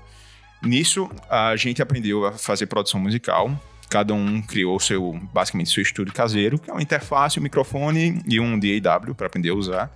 nisso, 0.62 1.10
a 1.28 1.56
gente 1.56 1.82
aprendeu 1.82 2.24
a 2.24 2.32
fazer 2.32 2.66
produção 2.66 3.00
musical. 3.00 3.50
Cada 3.90 4.14
um 4.14 4.40
criou 4.40 4.78
seu, 4.78 5.12
basicamente, 5.32 5.70
seu 5.70 5.82
estúdio 5.82 6.14
caseiro, 6.14 6.58
que 6.58 6.70
é 6.70 6.72
uma 6.72 6.82
interface, 6.82 7.40
um 7.40 7.42
microfone 7.42 8.22
e 8.28 8.38
um 8.38 8.58
DAW 8.58 9.14
para 9.14 9.26
aprender 9.26 9.50
a 9.50 9.54
usar. 9.54 9.94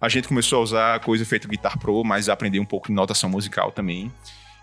A 0.00 0.08
gente 0.08 0.26
começou 0.26 0.58
a 0.58 0.62
usar 0.62 1.00
coisa 1.00 1.24
feita 1.24 1.46
Guitar 1.46 1.78
Pro, 1.78 2.02
mas 2.02 2.28
aprender 2.28 2.58
um 2.58 2.64
pouco 2.64 2.88
de 2.88 2.92
notação 2.92 3.30
musical 3.30 3.70
também. 3.70 4.12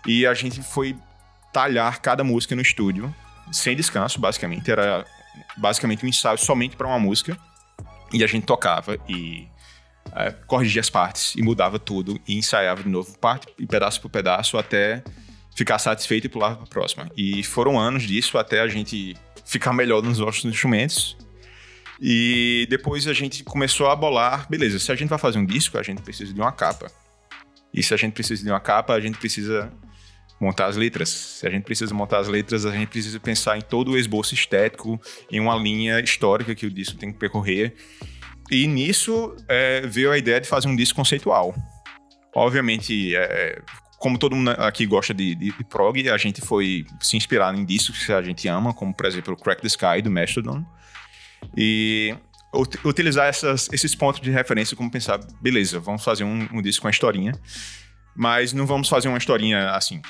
E 0.06 0.26
a 0.26 0.34
gente 0.34 0.62
foi 0.62 0.96
talhar 1.52 2.00
cada 2.00 2.24
música 2.24 2.54
no 2.54 2.62
estúdio, 2.62 3.14
sem 3.52 3.76
descanso, 3.76 4.20
basicamente. 4.20 4.70
Era 4.70 5.04
basicamente 5.56 6.04
um 6.04 6.08
ensaio 6.08 6.38
somente 6.38 6.76
para 6.76 6.86
uma 6.86 6.98
música. 6.98 7.36
E 8.12 8.24
a 8.24 8.26
gente 8.26 8.44
tocava 8.44 8.98
e 9.08 9.46
eh, 10.12 10.34
corrigia 10.46 10.80
as 10.80 10.90
partes 10.90 11.34
e 11.36 11.42
mudava 11.42 11.78
tudo 11.78 12.20
e 12.26 12.36
ensaiava 12.36 12.82
de 12.82 12.88
novo, 12.88 13.16
parte 13.18 13.46
e 13.58 13.66
pedaço 13.66 14.00
por 14.00 14.10
pedaço, 14.10 14.58
até 14.58 15.04
ficar 15.54 15.78
satisfeito 15.78 16.26
e 16.26 16.28
pular 16.28 16.56
para 16.56 16.64
a 16.64 16.66
próxima. 16.66 17.08
E 17.16 17.42
foram 17.44 17.78
anos 17.78 18.02
disso 18.02 18.36
até 18.36 18.60
a 18.60 18.68
gente 18.68 19.16
ficar 19.44 19.72
melhor 19.72 20.02
nos 20.02 20.18
nossos 20.18 20.44
instrumentos. 20.44 21.16
E 22.00 22.66
depois 22.70 23.06
a 23.06 23.12
gente 23.12 23.44
começou 23.44 23.88
a 23.88 23.94
bolar, 23.94 24.48
beleza, 24.48 24.78
se 24.78 24.90
a 24.90 24.94
gente 24.94 25.10
vai 25.10 25.18
fazer 25.18 25.38
um 25.38 25.44
disco, 25.44 25.76
a 25.76 25.82
gente 25.82 26.00
precisa 26.00 26.32
de 26.32 26.40
uma 26.40 26.50
capa. 26.50 26.90
E 27.72 27.82
se 27.82 27.92
a 27.92 27.96
gente 27.96 28.14
precisa 28.14 28.42
de 28.42 28.50
uma 28.50 28.58
capa, 28.58 28.94
a 28.94 29.00
gente 29.00 29.18
precisa 29.18 29.70
montar 30.40 30.66
as 30.66 30.76
letras. 30.76 31.08
Se 31.10 31.46
a 31.46 31.50
gente 31.50 31.64
precisa 31.64 31.92
montar 31.94 32.18
as 32.18 32.28
letras, 32.28 32.64
a 32.64 32.72
gente 32.72 32.88
precisa 32.88 33.20
pensar 33.20 33.58
em 33.58 33.60
todo 33.60 33.92
o 33.92 33.98
esboço 33.98 34.34
estético, 34.34 34.98
em 35.30 35.38
uma 35.38 35.54
linha 35.56 36.00
histórica 36.00 36.54
que 36.54 36.66
o 36.66 36.70
disco 36.70 36.96
tem 36.96 37.12
que 37.12 37.18
percorrer. 37.18 37.74
E 38.50 38.66
nisso 38.66 39.36
é, 39.48 39.82
veio 39.82 40.10
a 40.10 40.18
ideia 40.18 40.40
de 40.40 40.48
fazer 40.48 40.66
um 40.66 40.74
disco 40.74 40.96
conceitual. 40.96 41.54
Obviamente, 42.34 43.14
é, 43.14 43.60
como 43.98 44.18
todo 44.18 44.34
mundo 44.34 44.50
aqui 44.52 44.86
gosta 44.86 45.12
de, 45.12 45.34
de, 45.34 45.52
de 45.52 45.64
prog, 45.64 46.08
a 46.08 46.16
gente 46.16 46.40
foi 46.40 46.86
se 47.00 47.16
inspirar 47.16 47.54
em 47.54 47.64
discos 47.64 48.04
que 48.04 48.12
a 48.12 48.22
gente 48.22 48.48
ama, 48.48 48.72
como 48.72 48.94
por 48.94 49.04
exemplo 49.06 49.34
o 49.34 49.36
Crack 49.36 49.60
the 49.60 49.68
Sky 49.68 50.00
do 50.02 50.10
Mastodon. 50.10 50.64
E 51.56 52.16
ut- 52.54 52.78
utilizar 52.84 53.26
essas- 53.28 53.68
esses 53.72 53.94
pontos 53.94 54.20
de 54.20 54.30
referência 54.30 54.76
como 54.76 54.90
pensar, 54.90 55.18
beleza, 55.40 55.78
vamos 55.78 56.02
fazer 56.02 56.24
um, 56.24 56.48
um 56.52 56.62
disco 56.62 56.82
com 56.82 56.88
uma 56.88 56.92
historinha, 56.92 57.32
mas 58.16 58.52
não 58.52 58.66
vamos 58.66 58.88
fazer 58.88 59.08
uma 59.08 59.18
historinha 59.18 59.70
assim, 59.70 60.00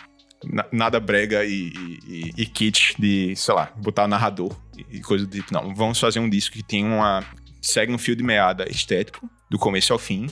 na- 0.45 0.67
nada 0.73 0.99
brega 1.01 1.45
e, 1.45 1.69
e, 1.69 1.99
e- 2.07 2.33
e 2.43 2.47
kitsch 2.47 2.95
de, 2.99 3.35
sei 3.37 3.55
lá, 3.55 3.73
botar 3.77 4.07
narrador 4.09 4.55
e, 4.77 4.99
e 4.99 5.01
coisa 5.01 5.27
do 5.27 5.31
tipo. 5.33 5.53
Não, 5.53 5.75
vamos 5.75 5.99
fazer 5.99 6.19
um 6.21 6.29
disco 6.29 6.55
que 6.57 6.63
tem 6.63 6.85
uma. 6.85 7.25
segue 7.61 7.93
um 7.93 7.99
fio 7.99 8.17
de 8.17 8.23
meada 8.23 8.69
estético, 8.71 9.29
do 9.51 9.59
começo 9.59 9.93
ao 9.93 9.99
fim, 9.99 10.29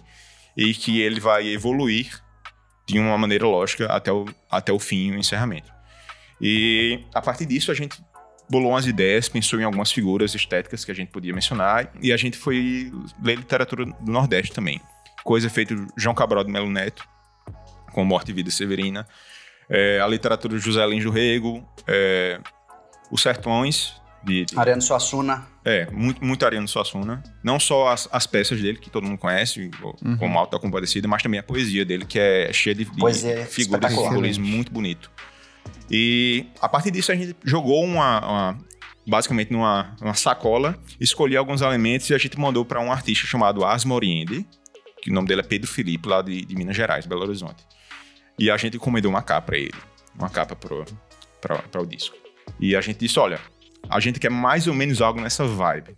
e 0.56 0.72
que 0.74 1.00
ele 1.00 1.20
vai 1.20 1.46
evoluir 1.48 2.20
de 2.86 2.98
uma 2.98 3.18
maneira 3.18 3.46
lógica 3.46 3.86
até 3.86 4.10
o, 4.12 4.24
até 4.50 4.72
o 4.72 4.78
fim, 4.78 5.12
o 5.12 5.18
encerramento. 5.18 5.70
E 6.40 7.04
a 7.14 7.20
partir 7.20 7.44
disso 7.46 7.70
a 7.70 7.74
gente 7.74 8.00
bolou 8.50 8.70
umas 8.70 8.86
ideias, 8.86 9.28
pensou 9.28 9.60
em 9.60 9.64
algumas 9.64 9.92
figuras 9.92 10.34
estéticas 10.34 10.84
que 10.84 10.90
a 10.90 10.94
gente 10.94 11.10
podia 11.10 11.34
mencionar, 11.34 11.92
e 12.00 12.12
a 12.12 12.16
gente 12.16 12.38
foi 12.38 12.90
ler 13.22 13.36
literatura 13.36 13.84
do 13.84 14.10
Nordeste 14.10 14.52
também. 14.54 14.80
Coisa 15.22 15.50
feita 15.50 15.74
João 15.98 16.14
Cabral 16.14 16.44
de 16.44 16.50
Melo 16.50 16.70
Neto, 16.70 17.06
com 17.92 18.04
Morte 18.06 18.30
e 18.30 18.34
Vida 18.34 18.50
Severina. 18.50 19.06
É, 19.70 20.00
a 20.00 20.06
literatura 20.06 20.56
de 20.56 20.64
José 20.64 20.86
Lins 20.86 21.04
do 21.04 21.10
Rego, 21.10 21.66
é, 21.86 22.40
Os 23.10 23.22
Sertões, 23.22 23.94
de, 24.22 24.44
de, 24.44 24.58
Ariano 24.58 24.82
Suassuna. 24.82 25.46
É, 25.64 25.90
muito, 25.90 26.24
muito 26.24 26.44
Ariano 26.44 26.66
Suassuna. 26.66 27.22
Não 27.42 27.60
só 27.60 27.88
as, 27.88 28.08
as 28.10 28.26
peças 28.26 28.60
dele, 28.60 28.78
que 28.78 28.90
todo 28.90 29.06
mundo 29.06 29.18
conhece, 29.18 29.70
uhum. 30.04 30.16
como 30.16 30.38
Alta 30.38 30.58
Compadecida, 30.58 31.06
mas 31.06 31.22
também 31.22 31.38
a 31.38 31.42
poesia 31.42 31.84
dele, 31.84 32.04
que 32.04 32.18
é 32.18 32.52
cheia 32.52 32.74
de, 32.74 32.84
de 32.84 33.44
figuras 33.46 33.92
e 33.92 33.96
simbolismo 33.96 34.46
muito 34.46 34.72
bonito. 34.72 35.10
E 35.90 36.46
a 36.60 36.68
partir 36.68 36.90
disso 36.90 37.12
a 37.12 37.14
gente 37.14 37.36
jogou 37.44 37.84
uma, 37.84 38.20
uma 38.20 38.58
basicamente 39.06 39.52
numa, 39.52 39.96
numa 40.00 40.14
sacola, 40.14 40.78
escolhi 41.00 41.36
alguns 41.36 41.62
elementos 41.62 42.08
e 42.10 42.14
a 42.14 42.18
gente 42.18 42.38
mandou 42.38 42.64
para 42.64 42.80
um 42.80 42.92
artista 42.92 43.26
chamado 43.26 43.64
Asmo 43.64 43.94
Oriende, 43.94 44.46
que 45.02 45.10
o 45.10 45.14
nome 45.14 45.28
dele 45.28 45.40
é 45.40 45.44
Pedro 45.44 45.70
Felipe, 45.70 46.08
lá 46.08 46.20
de, 46.20 46.44
de 46.44 46.54
Minas 46.54 46.76
Gerais, 46.76 47.06
Belo 47.06 47.22
Horizonte. 47.22 47.64
E 48.38 48.50
a 48.50 48.56
gente 48.56 48.76
encomendou 48.76 49.10
uma 49.10 49.22
capa 49.22 49.46
para 49.46 49.58
ele, 49.58 49.74
uma 50.14 50.30
capa 50.30 50.56
para 50.56 51.82
o 51.82 51.86
disco. 51.86 52.16
E 52.60 52.76
a 52.76 52.80
gente 52.80 52.98
disse, 52.98 53.18
olha, 53.18 53.40
a 53.88 54.00
gente 54.00 54.20
quer 54.20 54.30
mais 54.30 54.66
ou 54.66 54.74
menos 54.74 55.00
algo 55.02 55.20
nessa 55.20 55.44
vibe. 55.44 55.96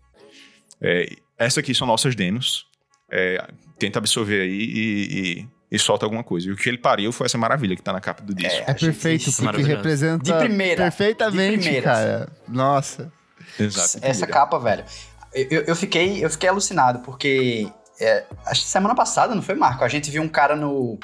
É, 0.80 1.16
essa 1.38 1.60
aqui 1.60 1.74
são 1.74 1.86
nossas 1.86 2.14
demos, 2.14 2.66
é, 3.10 3.46
tenta 3.78 3.98
absorver 3.98 4.42
aí 4.42 4.50
e, 4.50 5.40
e 5.40 5.48
e 5.70 5.78
solta 5.78 6.04
alguma 6.04 6.24
coisa. 6.24 6.48
E 6.48 6.52
o 6.52 6.56
que 6.56 6.68
ele 6.68 6.78
pariu 6.78 7.12
foi 7.12 7.26
essa 7.26 7.38
maravilha 7.38 7.76
que 7.76 7.82
tá 7.82 7.92
na 7.92 8.00
capa 8.00 8.22
do 8.22 8.34
disco. 8.34 8.64
É, 8.66 8.70
é 8.70 8.74
perfeito, 8.74 9.30
porque 9.32 9.62
representa 9.62 10.24
de 10.24 10.32
primeira, 10.32 10.82
perfeitamente, 10.82 11.70
de 11.70 11.80
cara. 11.82 12.28
Nossa. 12.48 13.12
Exato. 13.58 13.98
Essa 14.02 14.26
capa, 14.26 14.58
velho. 14.58 14.84
Eu, 15.32 15.62
eu, 15.62 15.76
fiquei, 15.76 16.24
eu 16.24 16.28
fiquei 16.28 16.48
alucinado, 16.48 17.00
porque 17.00 17.70
é, 18.00 18.24
acho 18.46 18.62
que 18.62 18.66
semana 18.68 18.96
passada, 18.96 19.32
não 19.32 19.42
foi, 19.42 19.54
Marco? 19.54 19.84
A 19.84 19.88
gente 19.88 20.10
viu 20.10 20.22
um 20.22 20.28
cara 20.28 20.56
no, 20.56 20.98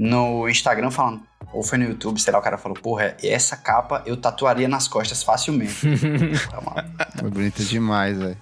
no 0.00 0.48
Instagram 0.48 0.90
falando, 0.90 1.22
ou 1.52 1.62
foi 1.62 1.76
no 1.76 1.84
YouTube, 1.84 2.18
sei 2.18 2.32
lá, 2.32 2.38
o 2.38 2.42
cara 2.42 2.56
falou, 2.56 2.76
porra, 2.78 3.14
essa 3.22 3.54
capa 3.54 4.02
eu 4.06 4.16
tatuaria 4.16 4.66
nas 4.66 4.88
costas 4.88 5.22
facilmente. 5.22 5.86
é 7.18 7.28
bonita 7.28 7.62
demais, 7.62 8.16
velho. 8.16 8.36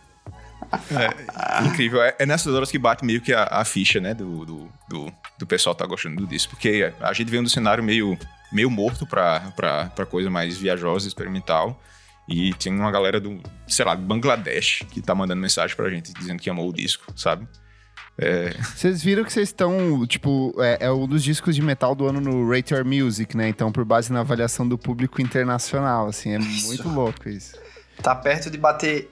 É, 0.71 1.67
incrível. 1.67 2.01
É, 2.01 2.15
é, 2.21 2.27
nessas 2.27 2.55
horas 2.55 2.71
que 2.71 2.79
bate 2.79 3.05
meio 3.05 3.21
que 3.21 3.33
a, 3.33 3.43
a 3.45 3.65
ficha, 3.65 3.99
né, 3.99 4.15
do, 4.15 4.45
do, 4.45 4.69
do, 4.89 5.13
do, 5.37 5.47
pessoal 5.47 5.75
tá 5.75 5.85
gostando 5.85 6.25
disso. 6.29 6.49
Porque 6.49 6.93
a 7.01 7.13
gente 7.13 7.29
vem 7.29 7.43
do 7.43 7.49
cenário 7.49 7.83
meio, 7.83 8.17
meio 8.53 8.71
morto 8.71 9.05
pra, 9.05 9.41
pra, 9.57 9.87
pra 9.87 10.07
coisa 10.07 10.31
mais 10.31 10.57
viajosa, 10.57 11.09
experimental. 11.09 11.83
E 12.29 12.55
tem 12.55 12.73
uma 12.73 12.93
galera 12.93 13.19
do, 13.19 13.41
sei 13.67 13.85
lá, 13.85 13.97
do 13.97 14.03
Bangladesh 14.03 14.85
que 14.91 15.01
tá 15.01 15.13
mandando 15.13 15.41
mensagem 15.41 15.75
pra 15.75 15.91
gente 15.91 16.13
dizendo 16.13 16.41
que 16.41 16.51
amou 16.51 16.69
o 16.69 16.73
disco, 16.73 17.05
sabe? 17.17 17.49
É... 18.21 18.51
Vocês 18.75 19.03
viram 19.03 19.25
que 19.25 19.33
vocês 19.33 19.49
estão, 19.49 20.05
tipo, 20.07 20.53
é, 20.59 20.79
é, 20.81 20.91
um 20.91 21.07
dos 21.07 21.23
discos 21.23 21.55
de 21.55 21.63
metal 21.63 21.95
do 21.95 22.07
ano 22.07 22.21
no 22.21 22.51
Rate 22.51 22.75
Your 22.75 22.85
Music, 22.85 23.37
né? 23.37 23.49
Então, 23.49 23.71
por 23.71 23.85
base 23.85 24.13
na 24.13 24.21
avaliação 24.21 24.67
do 24.67 24.77
público 24.77 25.23
internacional, 25.23 26.09
assim, 26.09 26.35
é 26.35 26.39
isso. 26.39 26.67
muito 26.67 26.89
louco 26.89 27.29
isso. 27.29 27.57
Tá 28.03 28.15
perto 28.15 28.51
de 28.51 28.59
bater 28.59 29.09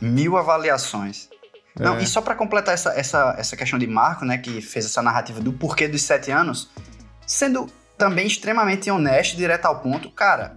mil 0.00 0.36
avaliações. 0.36 1.28
É. 1.78 1.82
Não, 1.82 1.98
e 1.98 2.06
só 2.06 2.20
para 2.20 2.34
completar 2.34 2.74
essa, 2.74 2.90
essa, 2.98 3.34
essa 3.38 3.56
questão 3.56 3.78
de 3.78 3.86
Marco, 3.86 4.24
né, 4.24 4.38
que 4.38 4.60
fez 4.60 4.86
essa 4.86 5.02
narrativa 5.02 5.40
do 5.40 5.52
porquê 5.52 5.86
dos 5.86 6.02
sete 6.02 6.30
anos, 6.30 6.70
sendo 7.26 7.66
também 7.98 8.26
extremamente 8.26 8.90
honesto, 8.90 9.36
direto 9.36 9.66
ao 9.66 9.80
ponto, 9.80 10.10
cara, 10.10 10.56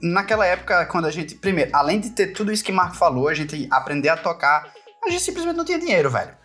naquela 0.00 0.46
época, 0.46 0.86
quando 0.86 1.06
a 1.06 1.10
gente, 1.10 1.34
primeiro, 1.34 1.70
além 1.74 2.00
de 2.00 2.10
ter 2.10 2.28
tudo 2.28 2.52
isso 2.52 2.64
que 2.64 2.72
Marco 2.72 2.96
falou, 2.96 3.28
a 3.28 3.34
gente 3.34 3.68
aprender 3.70 4.08
a 4.08 4.16
tocar, 4.16 4.72
a 5.04 5.10
gente 5.10 5.22
simplesmente 5.22 5.56
não 5.56 5.64
tinha 5.64 5.78
dinheiro, 5.78 6.10
velho. 6.10 6.36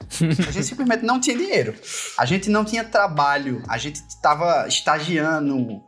A 0.47 0.51
gente 0.51 0.63
simplesmente 0.63 1.03
não 1.03 1.19
tinha 1.19 1.37
dinheiro. 1.37 1.75
A 2.17 2.25
gente 2.25 2.49
não 2.49 2.63
tinha 2.63 2.83
trabalho, 2.83 3.61
a 3.67 3.77
gente 3.77 4.01
tava 4.21 4.67
estagiando, 4.67 5.83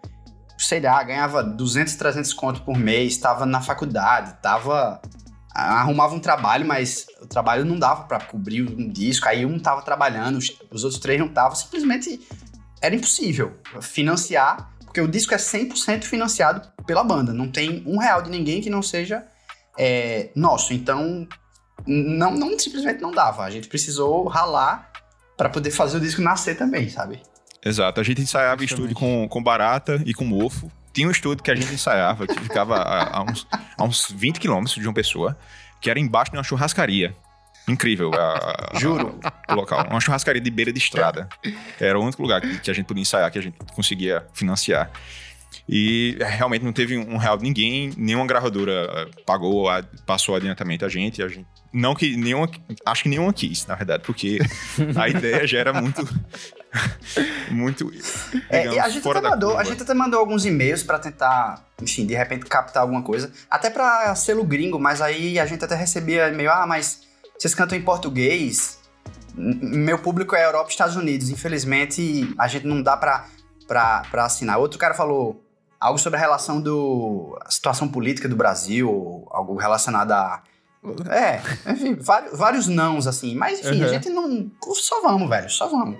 sei 0.57 0.81
lá, 0.81 1.01
ganhava 1.03 1.43
200, 1.43 1.95
300 1.95 2.33
conto 2.33 2.61
por 2.63 2.77
mês, 2.77 3.17
tava 3.17 3.45
na 3.45 3.61
faculdade, 3.61 4.35
tava 4.41 5.01
arrumava 5.57 6.13
um 6.13 6.19
trabalho, 6.19 6.67
mas 6.67 7.07
o 7.19 7.25
trabalho 7.25 7.65
não 7.65 7.79
dava 7.79 8.03
para 8.03 8.19
cobrir 8.19 8.61
um 8.61 8.89
disco, 8.89 9.27
aí 9.27 9.43
um 9.43 9.57
tava 9.57 9.81
trabalhando, 9.81 10.37
os 10.37 10.83
outros 10.83 10.99
três 11.01 11.19
não 11.19 11.27
estavam, 11.27 11.55
simplesmente 11.55 12.21
era 12.79 12.93
impossível 12.93 13.59
financiar, 13.81 14.71
porque 14.83 15.01
o 15.01 15.07
disco 15.07 15.33
é 15.33 15.37
100% 15.37 16.03
financiado 16.03 16.61
pela 16.85 17.03
banda, 17.03 17.33
não 17.33 17.49
tem 17.49 17.83
um 17.87 17.97
real 17.97 18.21
de 18.21 18.29
ninguém 18.29 18.61
que 18.61 18.69
não 18.69 18.83
seja 18.83 19.25
é, 19.79 20.29
nosso, 20.35 20.73
então 20.73 21.27
não, 21.87 22.35
não 22.35 22.59
simplesmente 22.59 23.01
não 23.01 23.11
dava, 23.11 23.43
a 23.43 23.49
gente 23.49 23.67
precisou 23.67 24.27
ralar 24.27 24.91
para 25.35 25.49
poder 25.49 25.71
fazer 25.71 25.97
o 25.97 25.99
disco 25.99 26.21
nascer 26.21 26.57
também, 26.57 26.89
sabe? 26.89 27.21
Exato, 27.63 27.99
a 27.99 28.03
gente 28.03 28.21
ensaiava 28.21 28.61
em 28.61 28.65
estúdio 28.65 28.95
com, 28.95 29.27
com 29.27 29.41
Barata 29.41 30.01
e 30.05 30.13
com 30.13 30.25
Mofo, 30.25 30.71
tinha 30.97 31.07
um 31.07 31.11
estúdio 31.11 31.43
que 31.43 31.51
a 31.51 31.55
gente 31.55 31.71
ensaiava, 31.71 32.25
que 32.25 32.39
ficava 32.39 32.75
a, 32.77 33.19
a, 33.19 33.23
uns, 33.23 33.47
a 33.77 33.83
uns 33.83 34.09
20 34.09 34.39
quilômetros 34.39 34.73
de 34.73 34.87
uma 34.87 34.93
pessoa, 34.93 35.37
que 35.79 35.91
era 35.91 35.99
embaixo 35.99 36.31
de 36.31 36.37
uma 36.37 36.43
churrascaria. 36.43 37.15
Incrível, 37.67 38.11
a, 38.15 38.71
a, 38.73 38.79
Juro. 38.79 39.19
o 39.47 39.53
local. 39.53 39.85
Uma 39.91 39.99
churrascaria 39.99 40.41
de 40.41 40.49
beira 40.49 40.73
de 40.73 40.79
estrada. 40.79 41.29
Era 41.79 41.99
o 41.99 42.03
único 42.03 42.19
lugar 42.21 42.41
que, 42.41 42.59
que 42.59 42.71
a 42.71 42.73
gente 42.73 42.87
podia 42.87 43.01
ensaiar, 43.01 43.29
que 43.29 43.37
a 43.37 43.41
gente 43.41 43.57
conseguia 43.75 44.25
financiar. 44.33 44.89
E 45.69 46.17
realmente 46.21 46.63
não 46.63 46.71
teve 46.71 46.97
um 46.97 47.17
real 47.17 47.37
de 47.37 47.43
ninguém, 47.43 47.91
nenhuma 47.97 48.25
gravadora 48.25 48.71
eh, 48.71 49.21
pagou, 49.25 49.67
passou 50.05 50.33
adiantamento 50.33 50.85
a 50.85 50.89
gente, 50.89 51.21
a 51.21 51.27
gente. 51.27 51.45
Não 51.73 51.93
que 51.93 52.15
nenhuma. 52.15 52.49
Acho 52.85 53.03
que 53.03 53.09
nenhuma 53.09 53.33
quis, 53.33 53.65
na 53.65 53.75
verdade, 53.75 54.01
porque 54.05 54.39
a 54.95 55.09
ideia 55.09 55.45
já 55.45 55.59
era 55.59 55.73
muito. 55.73 56.07
muito. 57.51 57.91
É, 58.49 58.61
digamos, 58.61 58.79
a, 58.79 58.89
gente 58.89 59.09
até 59.09 59.21
mandou, 59.21 59.57
a 59.57 59.63
gente 59.65 59.83
até 59.83 59.93
mandou 59.93 60.19
alguns 60.21 60.45
e-mails 60.45 60.83
para 60.83 60.99
tentar, 60.99 61.65
enfim, 61.81 62.05
de 62.05 62.15
repente 62.15 62.45
captar 62.45 62.83
alguma 62.83 63.01
coisa. 63.01 63.29
Até 63.49 63.69
para 63.69 64.15
selo 64.15 64.45
gringo, 64.45 64.79
mas 64.79 65.01
aí 65.01 65.37
a 65.37 65.45
gente 65.45 65.65
até 65.65 65.75
recebia 65.75 66.29
e-mail, 66.29 66.49
ah, 66.49 66.65
mas 66.65 67.01
vocês 67.37 67.53
cantam 67.53 67.77
em 67.77 67.81
português? 67.81 68.79
Meu 69.35 69.99
público 69.99 70.33
é 70.33 70.45
Europa 70.45 70.69
e 70.69 70.71
Estados 70.71 70.95
Unidos. 70.95 71.29
Infelizmente, 71.29 72.33
a 72.37 72.47
gente 72.47 72.65
não 72.65 72.81
dá 72.81 72.95
pra, 72.95 73.25
pra 73.67 74.23
assinar. 74.23 74.57
Outro 74.57 74.79
cara 74.79 74.93
falou, 74.93 75.46
algo 75.79 75.99
sobre 75.99 76.17
a 76.17 76.19
relação 76.19 76.61
do. 76.61 77.37
a 77.45 77.51
situação 77.51 77.87
política 77.87 78.27
do 78.27 78.35
Brasil, 78.35 79.27
algo 79.29 79.55
relacionado 79.55 80.11
a. 80.11 80.43
É, 81.09 81.41
enfim, 81.71 81.95
vários, 81.95 82.37
vários 82.37 82.67
nãos, 82.67 83.07
assim. 83.07 83.35
Mas, 83.35 83.59
enfim, 83.59 83.81
uhum. 83.81 83.85
a 83.85 83.87
gente 83.89 84.09
não. 84.09 84.51
Só 84.73 85.01
vamos, 85.01 85.29
velho, 85.29 85.49
só 85.49 85.67
vamos. 85.67 85.97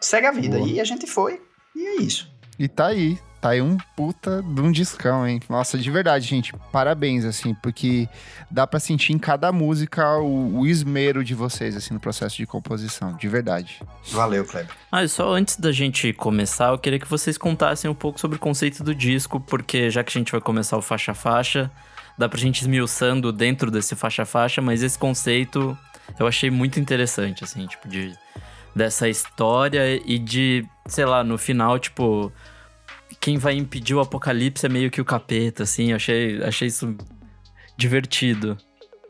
Segue 0.00 0.26
a 0.26 0.32
vida. 0.32 0.58
Boa. 0.58 0.68
E 0.68 0.80
a 0.80 0.84
gente 0.84 1.06
foi, 1.06 1.42
e 1.74 1.86
é 1.86 1.96
isso. 1.96 2.30
E 2.58 2.68
tá 2.68 2.86
aí. 2.86 3.18
Tá 3.40 3.50
aí 3.50 3.60
um 3.60 3.76
puta 3.94 4.42
de 4.42 4.60
um 4.60 4.72
discão, 4.72 5.26
hein? 5.26 5.40
Nossa, 5.48 5.76
de 5.76 5.90
verdade, 5.90 6.26
gente. 6.26 6.52
Parabéns, 6.72 7.24
assim, 7.24 7.54
porque 7.54 8.08
dá 8.50 8.66
para 8.66 8.80
sentir 8.80 9.12
em 9.12 9.18
cada 9.18 9.52
música 9.52 10.18
o, 10.18 10.60
o, 10.60 10.66
esmero 10.66 11.22
de 11.22 11.34
vocês, 11.34 11.76
assim, 11.76 11.92
no 11.92 12.00
processo 12.00 12.36
de 12.36 12.46
composição. 12.46 13.14
De 13.14 13.28
verdade. 13.28 13.80
Valeu, 14.10 14.44
Kleber. 14.44 14.74
Ah, 14.90 15.04
e 15.04 15.08
só 15.08 15.34
antes 15.34 15.56
da 15.56 15.70
gente 15.70 16.12
começar, 16.14 16.68
eu 16.68 16.78
queria 16.78 16.98
que 16.98 17.06
vocês 17.06 17.36
contassem 17.36 17.90
um 17.90 17.94
pouco 17.94 18.18
sobre 18.18 18.36
o 18.36 18.40
conceito 18.40 18.82
do 18.82 18.94
disco, 18.94 19.38
porque 19.38 19.90
já 19.90 20.02
que 20.02 20.16
a 20.16 20.18
gente 20.18 20.32
vai 20.32 20.40
começar 20.40 20.76
o 20.78 20.82
faixa-faixa, 20.82 21.70
dá 22.16 22.28
pra 22.28 22.38
gente 22.38 22.62
esmiuçando 22.62 23.30
dentro 23.32 23.70
desse 23.70 23.94
faixa-faixa, 23.94 24.62
mas 24.62 24.82
esse 24.82 24.98
conceito 24.98 25.76
eu 26.18 26.26
achei 26.26 26.50
muito 26.50 26.80
interessante, 26.80 27.44
assim, 27.44 27.66
tipo, 27.66 27.88
de 27.88 28.16
dessa 28.74 29.08
história 29.08 30.00
e 30.04 30.18
de, 30.18 30.66
sei 30.86 31.06
lá, 31.06 31.24
no 31.24 31.38
final, 31.38 31.78
tipo 31.78 32.30
quem 33.20 33.38
vai 33.38 33.54
impedir 33.54 33.94
o 33.94 34.00
apocalipse 34.00 34.66
é 34.66 34.68
meio 34.68 34.90
que 34.90 35.00
o 35.00 35.04
capeta, 35.04 35.62
assim. 35.62 35.92
Achei, 35.92 36.42
achei 36.42 36.68
isso 36.68 36.96
divertido. 37.76 38.56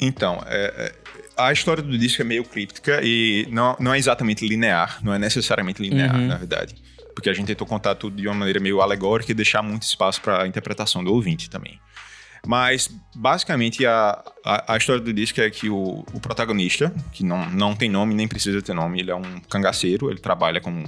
Então, 0.01 0.43
é, 0.47 0.73
é, 0.77 0.95
a 1.37 1.53
história 1.53 1.83
do 1.83 1.97
disco 1.97 2.23
é 2.23 2.25
meio 2.25 2.45
críptica 2.45 3.01
e 3.03 3.47
não, 3.51 3.77
não 3.79 3.95
é 3.95 3.99
exatamente 3.99 4.47
linear, 4.47 4.99
não 5.03 5.13
é 5.13 5.19
necessariamente 5.19 5.83
linear, 5.83 6.15
uhum. 6.15 6.27
na 6.27 6.37
verdade. 6.37 6.75
Porque 7.15 7.31
a 7.31 7.33
gente 7.33 7.47
tentou 7.47 7.67
contar 7.67 7.95
tudo 7.95 8.17
de 8.17 8.27
uma 8.27 8.35
maneira 8.35 8.61
meio 8.61 8.81
alegórica 8.81 9.33
e 9.33 9.35
deixar 9.35 9.63
muito 9.63 9.83
espaço 9.83 10.21
para 10.21 10.43
a 10.43 10.47
interpretação 10.47 11.03
do 11.03 11.13
ouvinte 11.13 11.49
também. 11.49 11.81
Mas, 12.47 12.89
basicamente, 13.15 13.85
a, 13.85 14.23
a, 14.45 14.75
a, 14.75 14.77
história 14.77 15.01
do 15.01 15.13
disco 15.13 15.41
é 15.41 15.51
que 15.51 15.69
o, 15.69 16.05
o 16.13 16.21
protagonista, 16.21 16.95
que 17.13 17.25
não, 17.25 17.51
não 17.51 17.75
tem 17.75 17.91
nome 17.91 18.15
nem 18.15 18.29
precisa 18.29 18.63
ter 18.63 18.75
nome, 18.75 19.01
ele 19.01 19.11
é 19.11 19.17
um 19.17 19.41
cangaceiro, 19.51 20.11
ele 20.11 20.21
trabalha 20.21 20.61
como, 20.61 20.85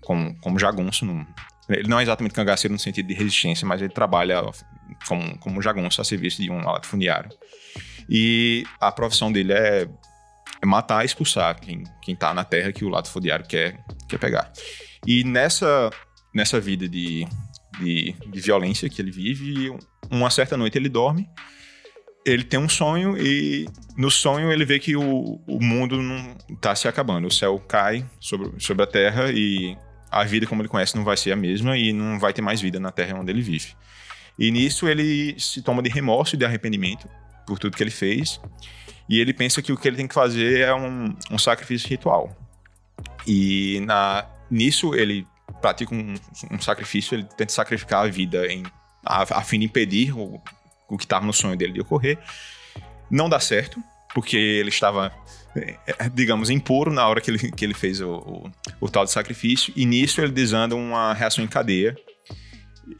como, 0.00 0.34
como 0.40 0.58
jagunço 0.58 1.04
num, 1.04 1.26
ele 1.68 1.88
não 1.88 1.98
é 1.98 2.02
exatamente 2.02 2.34
cangaceiro 2.34 2.72
no 2.72 2.78
sentido 2.78 3.06
de 3.06 3.14
resistência, 3.14 3.66
mas 3.66 3.80
ele 3.80 3.92
trabalha 3.92 4.42
como, 5.06 5.38
como 5.38 5.62
jagunço 5.62 6.00
a 6.00 6.04
serviço 6.04 6.40
de 6.40 6.50
um 6.50 6.64
latifundiário. 6.64 7.30
E 8.08 8.64
a 8.80 8.92
profissão 8.92 9.32
dele 9.32 9.52
é, 9.52 9.88
é 10.62 10.66
matar 10.66 11.02
e 11.02 11.06
expulsar 11.06 11.58
quem, 11.60 11.82
quem 12.02 12.14
tá 12.14 12.32
na 12.32 12.44
terra 12.44 12.72
que 12.72 12.84
o 12.84 12.88
latifundiário 12.88 13.46
quer, 13.46 13.84
quer 14.08 14.18
pegar. 14.18 14.52
E 15.06 15.24
nessa, 15.24 15.90
nessa 16.32 16.60
vida 16.60 16.88
de, 16.88 17.26
de, 17.80 18.12
de 18.12 18.40
violência 18.40 18.88
que 18.88 19.02
ele 19.02 19.10
vive, 19.10 19.76
uma 20.10 20.30
certa 20.30 20.56
noite 20.56 20.78
ele 20.78 20.88
dorme, 20.88 21.28
ele 22.24 22.42
tem 22.42 22.58
um 22.58 22.68
sonho 22.68 23.16
e 23.16 23.68
no 23.96 24.10
sonho 24.10 24.50
ele 24.50 24.64
vê 24.64 24.80
que 24.80 24.96
o, 24.96 25.40
o 25.46 25.62
mundo 25.62 26.02
não 26.02 26.34
tá 26.60 26.74
se 26.74 26.88
acabando. 26.88 27.28
O 27.28 27.32
céu 27.32 27.58
cai 27.60 28.04
sobre, 28.20 28.52
sobre 28.58 28.82
a 28.82 28.86
terra 28.86 29.30
e 29.30 29.76
a 30.10 30.24
vida 30.24 30.46
como 30.46 30.62
ele 30.62 30.68
conhece 30.68 30.96
não 30.96 31.04
vai 31.04 31.16
ser 31.16 31.32
a 31.32 31.36
mesma 31.36 31.76
e 31.76 31.92
não 31.92 32.18
vai 32.18 32.32
ter 32.32 32.42
mais 32.42 32.60
vida 32.60 32.78
na 32.78 32.90
terra 32.90 33.18
onde 33.18 33.30
ele 33.30 33.42
vive. 33.42 33.74
E 34.38 34.50
nisso 34.50 34.88
ele 34.88 35.38
se 35.38 35.62
toma 35.62 35.82
de 35.82 35.88
remorso 35.88 36.34
e 36.34 36.38
de 36.38 36.44
arrependimento 36.44 37.08
por 37.46 37.58
tudo 37.58 37.76
que 37.76 37.82
ele 37.82 37.90
fez. 37.90 38.40
E 39.08 39.20
ele 39.20 39.32
pensa 39.32 39.62
que 39.62 39.72
o 39.72 39.76
que 39.76 39.88
ele 39.88 39.96
tem 39.96 40.08
que 40.08 40.14
fazer 40.14 40.60
é 40.60 40.74
um, 40.74 41.16
um 41.30 41.38
sacrifício 41.38 41.88
ritual. 41.88 42.36
E 43.26 43.80
na, 43.80 44.26
nisso 44.50 44.94
ele 44.94 45.26
pratica 45.60 45.94
um, 45.94 46.14
um, 46.50 46.60
sacrifício, 46.60 47.14
ele 47.14 47.24
tenta 47.36 47.52
sacrificar 47.52 48.04
a 48.04 48.08
vida 48.08 48.46
em, 48.46 48.62
a, 49.04 49.38
a 49.38 49.42
fim 49.42 49.58
de 49.58 49.66
impedir 49.66 50.12
o, 50.12 50.40
o 50.88 50.96
que 50.96 51.04
estava 51.04 51.24
no 51.24 51.32
sonho 51.32 51.56
dele 51.56 51.72
de 51.72 51.80
ocorrer. 51.80 52.18
Não 53.10 53.28
dá 53.28 53.38
certo, 53.38 53.80
porque 54.12 54.36
ele 54.36 54.68
estava, 54.68 55.12
digamos, 56.14 56.50
impuro 56.50 56.92
na 56.92 57.06
hora 57.06 57.20
que 57.20 57.30
ele, 57.30 57.50
que 57.50 57.64
ele 57.64 57.74
fez 57.74 58.00
o, 58.00 58.10
o, 58.10 58.50
o 58.80 58.88
tal 58.88 59.04
de 59.04 59.10
sacrifício. 59.10 59.72
E 59.76 59.84
nisso 59.84 60.20
ele 60.20 60.32
desanda 60.32 60.74
uma 60.74 61.12
reação 61.14 61.44
em 61.44 61.48
cadeia 61.48 61.96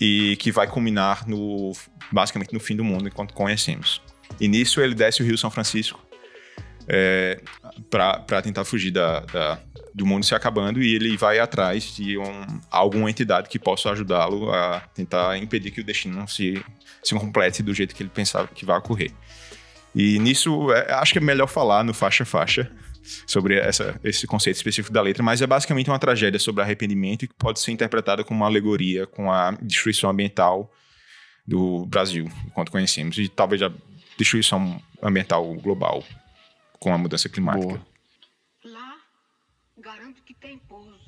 e 0.00 0.36
que 0.36 0.50
vai 0.50 0.66
culminar 0.66 1.28
no 1.28 1.72
basicamente 2.10 2.52
no 2.52 2.60
fim 2.60 2.76
do 2.76 2.84
mundo 2.84 3.08
enquanto 3.08 3.34
conhecemos. 3.34 4.00
E 4.40 4.48
nisso 4.48 4.80
ele 4.80 4.94
desce 4.94 5.22
o 5.22 5.24
Rio 5.24 5.38
São 5.38 5.50
Francisco 5.50 6.04
é, 6.88 7.40
para 7.90 8.42
tentar 8.42 8.64
fugir 8.64 8.90
da, 8.90 9.20
da, 9.20 9.60
do 9.94 10.06
mundo 10.06 10.24
se 10.24 10.34
acabando 10.34 10.82
e 10.82 10.94
ele 10.94 11.16
vai 11.16 11.38
atrás 11.38 11.94
de 11.96 12.16
um, 12.18 12.60
alguma 12.70 13.10
entidade 13.10 13.48
que 13.48 13.58
possa 13.58 13.90
ajudá-lo 13.90 14.50
a 14.52 14.80
tentar 14.94 15.36
impedir 15.38 15.70
que 15.70 15.80
o 15.80 15.84
destino 15.84 16.26
se, 16.28 16.62
se 17.02 17.14
complete 17.14 17.62
do 17.62 17.74
jeito 17.74 17.94
que 17.94 18.02
ele 18.02 18.10
pensava 18.10 18.48
que 18.48 18.64
vai 18.64 18.78
ocorrer. 18.78 19.10
E 19.98 20.18
nisso, 20.18 20.70
é, 20.72 20.92
acho 20.92 21.14
que 21.14 21.18
é 21.18 21.22
melhor 21.22 21.46
falar 21.46 21.82
no 21.82 21.94
faixa-faixa 21.94 22.70
sobre 23.26 23.59
essa, 23.59 23.98
esse 24.04 24.26
conceito 24.26 24.56
específico 24.56 24.92
da 24.92 25.00
letra, 25.00 25.22
mas 25.22 25.40
é 25.40 25.46
basicamente 25.46 25.88
uma 25.88 25.98
tragédia 25.98 26.38
sobre 26.38 26.62
arrependimento 26.62 27.26
que 27.26 27.32
pode 27.35 27.61
ser 27.61 27.72
interpretada 27.72 28.22
como 28.22 28.40
uma 28.40 28.46
alegoria 28.46 29.06
com 29.06 29.32
a 29.32 29.52
destruição 29.52 30.11
ambiental 30.11 30.70
do 31.46 31.87
Brasil, 31.87 32.30
enquanto 32.44 32.70
conhecemos, 32.70 33.16
e 33.16 33.26
talvez 33.26 33.62
a 33.62 33.72
destruição 34.18 34.82
ambiental 35.02 35.54
global 35.54 36.04
com 36.78 36.92
a 36.92 36.98
mudança 36.98 37.30
climática. 37.30 37.66
Boa. 37.66 37.87
Lá, 38.64 38.96
garanto 39.78 40.22
que 40.24 40.35
tem 40.35 40.59
pouso. 40.59 41.05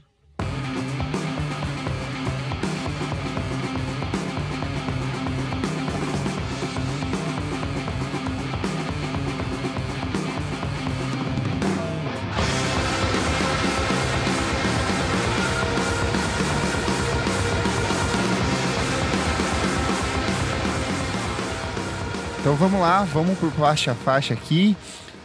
Então 22.48 22.56
vamos 22.56 22.80
lá, 22.80 23.04
vamos 23.04 23.38
por 23.38 23.52
faixa 23.52 23.92
a 23.92 23.94
faixa 23.94 24.32
aqui. 24.32 24.74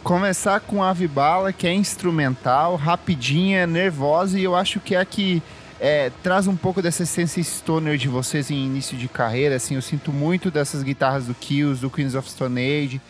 Começar 0.02 0.60
com 0.60 0.84
Ave 0.84 1.08
Bala, 1.08 1.54
que 1.54 1.66
é 1.66 1.72
instrumental, 1.72 2.76
rapidinha, 2.76 3.66
nervosa, 3.66 4.38
e 4.38 4.44
eu 4.44 4.54
acho 4.54 4.78
que 4.78 4.94
é 4.94 5.00
a 5.00 5.06
que 5.06 5.42
é, 5.80 6.12
traz 6.22 6.46
um 6.46 6.54
pouco 6.54 6.82
dessa 6.82 7.04
essência 7.04 7.42
stoner 7.42 7.96
de 7.96 8.08
vocês 8.08 8.50
em 8.50 8.66
início 8.66 8.94
de 8.94 9.08
carreira. 9.08 9.56
Assim, 9.56 9.74
eu 9.74 9.80
sinto 9.80 10.12
muito 10.12 10.50
dessas 10.50 10.82
guitarras 10.82 11.24
do 11.24 11.34
Kills, 11.34 11.80
do 11.80 11.88
Queens 11.88 12.14
of 12.14 12.30
Stone 12.30 12.60
Age, 12.60 13.00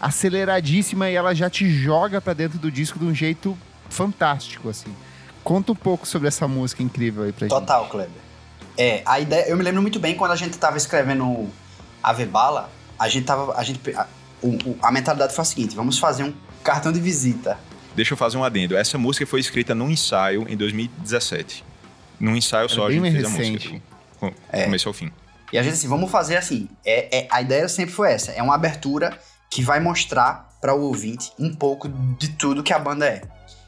aceleradíssima 0.00 1.10
e 1.10 1.16
ela 1.16 1.34
já 1.34 1.50
te 1.50 1.68
joga 1.68 2.20
para 2.20 2.32
dentro 2.32 2.60
do 2.60 2.70
disco 2.70 2.96
de 2.96 3.06
um 3.06 3.12
jeito 3.12 3.58
fantástico, 3.90 4.68
assim. 4.68 4.94
Conta 5.42 5.72
um 5.72 5.76
pouco 5.76 6.06
sobre 6.06 6.28
essa 6.28 6.46
música 6.46 6.80
incrível 6.80 7.24
aí 7.24 7.32
pra 7.32 7.48
Total, 7.48 7.58
gente. 7.58 7.66
Total, 7.66 7.88
Kleber. 7.90 8.22
É, 8.78 9.02
a 9.04 9.18
ideia, 9.18 9.48
eu 9.48 9.56
me 9.56 9.64
lembro 9.64 9.82
muito 9.82 9.98
bem 9.98 10.14
quando 10.14 10.30
a 10.30 10.36
gente 10.36 10.56
tava 10.58 10.76
escrevendo 10.76 11.48
Ave 12.00 12.24
Bala, 12.24 12.70
a 12.98 13.08
gente 13.08 13.24
tava. 13.24 13.54
A, 13.56 13.62
gente, 13.62 13.80
a, 13.94 14.06
a 14.82 14.92
mentalidade 14.92 15.34
foi 15.34 15.42
a 15.42 15.44
seguinte: 15.44 15.74
vamos 15.74 15.98
fazer 15.98 16.24
um 16.24 16.34
cartão 16.62 16.92
de 16.92 17.00
visita. 17.00 17.58
Deixa 17.94 18.14
eu 18.14 18.16
fazer 18.16 18.36
um 18.36 18.44
adendo. 18.44 18.76
Essa 18.76 18.98
música 18.98 19.26
foi 19.26 19.40
escrita 19.40 19.74
num 19.74 19.90
ensaio 19.90 20.46
em 20.48 20.56
2017. 20.56 21.64
Num 22.18 22.36
ensaio 22.36 22.68
só 22.68 22.82
Era 22.82 22.90
a 22.90 22.92
gente 22.92 23.12
fez 23.12 23.30
recente. 23.30 23.68
a 23.68 23.72
música. 23.72 23.94
Do 24.20 24.34
é. 24.50 24.64
começo 24.64 24.88
ao 24.88 24.94
fim. 24.94 25.12
E 25.52 25.58
a 25.58 25.62
gente 25.62 25.74
assim, 25.74 25.88
vamos 25.88 26.10
fazer 26.10 26.36
assim. 26.36 26.68
É, 26.84 27.18
é, 27.18 27.28
a 27.30 27.40
ideia 27.40 27.68
sempre 27.68 27.94
foi 27.94 28.12
essa. 28.12 28.32
É 28.32 28.42
uma 28.42 28.54
abertura 28.54 29.16
que 29.50 29.62
vai 29.62 29.78
mostrar 29.78 30.48
para 30.60 30.74
o 30.74 30.80
ouvinte 30.82 31.30
um 31.38 31.54
pouco 31.54 31.88
de 31.88 32.30
tudo 32.30 32.62
que 32.62 32.72
a 32.72 32.78
banda 32.78 33.06
é. 33.06 33.22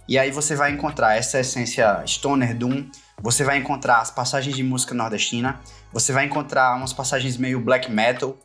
E 0.09 0.19
aí 0.19 0.31
você 0.31 0.57
vai 0.57 0.73
encontrar 0.73 1.17
essa 1.17 1.39
essência 1.39 2.03
stoner 2.07 2.57
doom, 2.57 2.89
você 3.21 3.45
vai 3.45 3.59
encontrar 3.59 4.01
as 4.01 4.11
passagens 4.11 4.57
de 4.57 4.63
música 4.63 4.95
nordestina, 4.95 5.61
você 5.93 6.13
vai 6.13 6.25
encontrar 6.25 6.77
umas 6.77 6.93
passagens 6.93 7.37
meio 7.37 7.61
black 7.61 7.91
metal, 7.91 8.37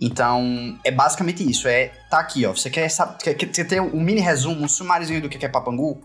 então, 0.00 0.78
é 0.84 0.90
basicamente 0.90 1.48
isso. 1.48 1.66
É, 1.66 1.88
tá 2.08 2.20
aqui, 2.20 2.46
ó. 2.46 2.52
Você 2.52 2.70
quer, 2.70 2.88
saber, 2.88 3.18
quer, 3.18 3.34
quer 3.34 3.64
ter 3.64 3.80
um 3.80 4.00
mini 4.00 4.20
resumo, 4.20 4.62
um 4.62 4.68
sumáriozinho 4.68 5.20
do 5.20 5.28
que 5.28 5.44
é 5.44 5.48
Papangu? 5.48 6.00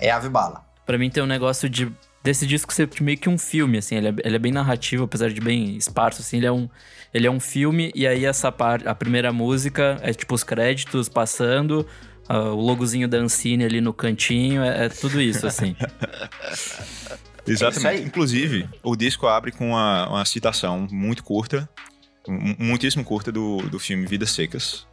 É 0.00 0.10
Ave 0.10 0.28
Bala. 0.28 0.66
Pra 0.84 0.98
mim 0.98 1.08
tem 1.08 1.22
um 1.22 1.26
negócio 1.26 1.68
de 1.68 1.90
desse 2.22 2.46
disco 2.46 2.72
ser 2.74 2.90
meio 3.00 3.16
que 3.16 3.28
um 3.28 3.38
filme, 3.38 3.78
assim, 3.78 3.94
ele 3.94 4.08
é, 4.08 4.14
ele 4.24 4.36
é, 4.36 4.38
bem 4.38 4.52
narrativo, 4.52 5.04
apesar 5.04 5.30
de 5.30 5.40
bem 5.40 5.76
esparso, 5.76 6.20
assim, 6.20 6.38
ele 6.38 6.46
é 6.46 6.52
um, 6.52 6.68
ele 7.14 7.26
é 7.26 7.30
um 7.30 7.40
filme, 7.40 7.90
e 7.94 8.06
aí 8.06 8.24
essa 8.24 8.50
parte, 8.52 8.86
a 8.86 8.94
primeira 8.94 9.32
música 9.32 9.96
é 10.02 10.12
tipo 10.12 10.34
os 10.34 10.42
créditos 10.42 11.08
passando, 11.08 11.86
uh, 12.28 12.50
o 12.50 12.60
logozinho 12.60 13.08
da 13.08 13.18
Ancine 13.18 13.64
ali 13.64 13.80
no 13.80 13.94
cantinho, 13.94 14.62
é, 14.62 14.86
é 14.86 14.88
tudo 14.88 15.20
isso, 15.20 15.46
assim. 15.46 15.74
Exatamente. 17.46 18.02
É 18.02 18.04
Inclusive, 18.04 18.68
o 18.82 18.94
disco 18.94 19.26
abre 19.26 19.50
com 19.52 19.68
uma, 19.68 20.08
uma 20.08 20.24
citação 20.24 20.86
muito 20.90 21.24
curta 21.24 21.68
muitíssimo 22.28 23.04
curta 23.04 23.32
do, 23.32 23.58
do 23.68 23.78
filme 23.78 24.06
Vidas 24.06 24.30
Secas, 24.30 24.86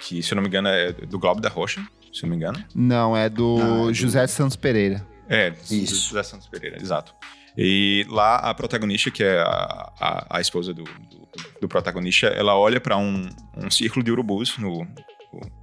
que, 0.00 0.22
se 0.22 0.32
eu 0.32 0.36
não 0.36 0.42
me 0.42 0.48
engano, 0.48 0.68
é 0.68 0.92
do 0.92 1.18
Globo 1.18 1.40
da 1.40 1.48
Rocha, 1.48 1.80
se 2.12 2.24
eu 2.24 2.28
não 2.28 2.30
me 2.30 2.36
engano. 2.36 2.64
Não, 2.74 3.16
é 3.16 3.28
do 3.28 3.58
não, 3.58 3.90
é 3.90 3.94
José 3.94 4.22
do... 4.22 4.28
Santos 4.28 4.56
Pereira. 4.56 5.06
É, 5.28 5.52
Isso. 5.70 6.08
José 6.08 6.22
Santos 6.22 6.48
Pereira, 6.48 6.80
exato. 6.80 7.14
E 7.56 8.06
lá 8.08 8.36
a 8.36 8.54
protagonista, 8.54 9.10
que 9.10 9.22
é 9.22 9.38
a, 9.38 9.92
a, 10.00 10.38
a 10.38 10.40
esposa 10.40 10.72
do, 10.72 10.84
do, 10.84 11.28
do, 11.60 11.68
protagonista, 11.68 12.26
ela 12.28 12.56
olha 12.56 12.80
para 12.80 12.96
um, 12.96 13.28
um 13.56 13.70
círculo 13.70 14.02
de 14.02 14.10
urubus 14.10 14.56
no, 14.56 14.86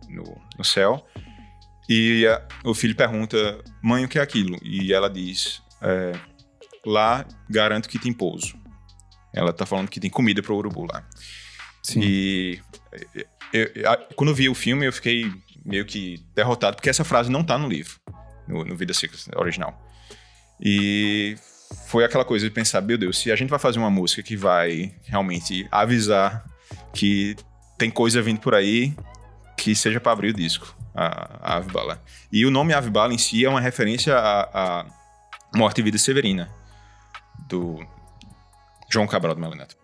no, 0.08 0.42
no 0.58 0.64
céu 0.64 1.04
e 1.90 2.28
a, 2.28 2.46
o 2.64 2.76
filho 2.76 2.96
pergunta, 2.96 3.64
mãe, 3.82 4.06
o 4.06 4.08
que 4.08 4.20
é 4.20 4.22
aquilo? 4.22 4.60
E 4.62 4.94
ela 4.94 5.10
diz, 5.10 5.64
é, 5.82 6.12
lá 6.86 7.26
garanto 7.50 7.90
que 7.90 7.98
tem 7.98 8.14
pouso. 8.14 8.56
Ela 9.34 9.54
tá 9.54 9.66
falando 9.66 9.90
que 9.90 10.00
tem 10.00 10.10
comida 10.10 10.42
pro 10.42 10.56
urubu 10.56 10.86
lá. 10.92 11.04
Sim. 11.82 12.02
E 12.04 12.60
eu, 13.54 13.66
eu, 13.76 13.98
quando 14.16 14.30
eu 14.30 14.36
vi 14.36 14.50
o 14.50 14.56
filme, 14.56 14.86
eu 14.86 14.94
fiquei 14.94 15.32
meio 15.66 15.86
que 15.86 16.24
derrotado, 16.36 16.76
porque 16.76 16.90
essa 16.90 17.04
frase 17.04 17.30
não 17.30 17.44
tá 17.44 17.58
no 17.58 17.68
livro, 17.68 18.00
no, 18.48 18.66
no 18.66 18.76
Vida 18.76 18.94
Secret 18.94 19.20
original. 19.36 19.80
E 20.60 21.36
foi 21.88 22.04
aquela 22.04 22.26
coisa 22.26 22.48
de 22.48 22.54
pensar, 22.54 22.82
meu 22.82 22.98
Deus, 22.98 23.18
se 23.18 23.32
a 23.32 23.36
gente 23.36 23.50
vai 23.50 23.60
fazer 23.60 23.80
uma 23.80 23.90
música 23.90 24.22
que 24.24 24.36
vai 24.36 24.94
realmente 25.06 25.68
avisar 25.72 26.46
que 26.94 27.36
tem 27.78 27.90
coisa 27.90 28.22
vindo 28.22 28.40
por 28.40 28.54
aí, 28.54 28.94
que 29.58 29.76
seja 29.76 30.00
para 30.00 30.12
abrir 30.12 30.30
o 30.30 30.34
disco, 30.34 30.76
a, 30.94 31.54
a 31.54 31.56
Ave 31.58 31.72
Bala. 31.72 32.02
E 32.32 32.46
o 32.46 32.52
nome 32.52 32.74
Ave 32.74 32.90
Bala 32.90 33.14
em 33.14 33.18
si 33.18 33.46
é 33.46 33.50
uma 33.50 33.62
referência 33.62 34.16
à, 34.16 34.80
à 34.82 34.86
Morte 35.56 35.80
e 35.80 35.84
Vida 35.84 35.98
Severina, 35.98 36.50
do, 37.48 37.80
João 38.90 39.08
Cabral 39.08 39.36
do 39.36 39.42
Melo 39.42 39.56
Neto. 39.56 39.78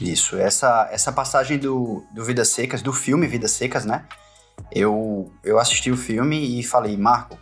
Isso, 0.00 0.36
essa, 0.36 0.88
essa 0.92 1.12
passagem 1.12 1.58
do, 1.58 2.04
do 2.12 2.24
Vidas 2.24 2.48
Secas, 2.48 2.82
do 2.82 2.92
filme 2.92 3.26
Vidas 3.26 3.52
Secas, 3.52 3.84
né? 3.84 4.04
Eu, 4.70 5.32
eu 5.44 5.58
assisti 5.58 5.90
o 5.90 5.96
filme 5.96 6.58
e 6.58 6.62
falei, 6.62 6.96
Marco, 6.96 7.38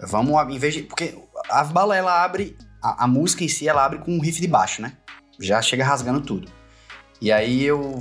vamos, 0.00 0.34
em 0.52 0.58
vez 0.58 0.74
de. 0.74 0.82
Porque 0.82 1.16
a 1.48 1.64
bala 1.64 1.96
ela 1.96 2.24
abre. 2.24 2.56
A, 2.82 3.04
a, 3.04 3.06
música 3.06 3.42
em 3.42 3.48
si, 3.48 3.68
ela 3.68 3.84
abre 3.84 3.98
com 3.98 4.12
um 4.12 4.20
riff 4.20 4.40
de 4.40 4.46
baixo, 4.46 4.82
né? 4.82 4.92
Já 5.40 5.60
chega 5.60 5.84
rasgando 5.84 6.20
tudo. 6.20 6.50
E 7.20 7.32
aí 7.32 7.64
eu, 7.64 7.98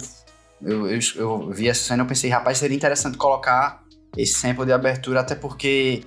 eu, 0.62 0.88
eu, 0.90 1.00
eu 1.16 1.52
vi 1.52 1.70
essa 1.70 1.82
cena 1.82 2.04
e 2.04 2.08
pensei, 2.08 2.30
rapaz, 2.30 2.58
seria 2.58 2.76
interessante 2.76 3.18
colocar 3.18 3.84
esse 4.16 4.34
sample 4.34 4.66
de 4.66 4.74
abertura, 4.74 5.22
até 5.22 5.36
porque 5.36 6.04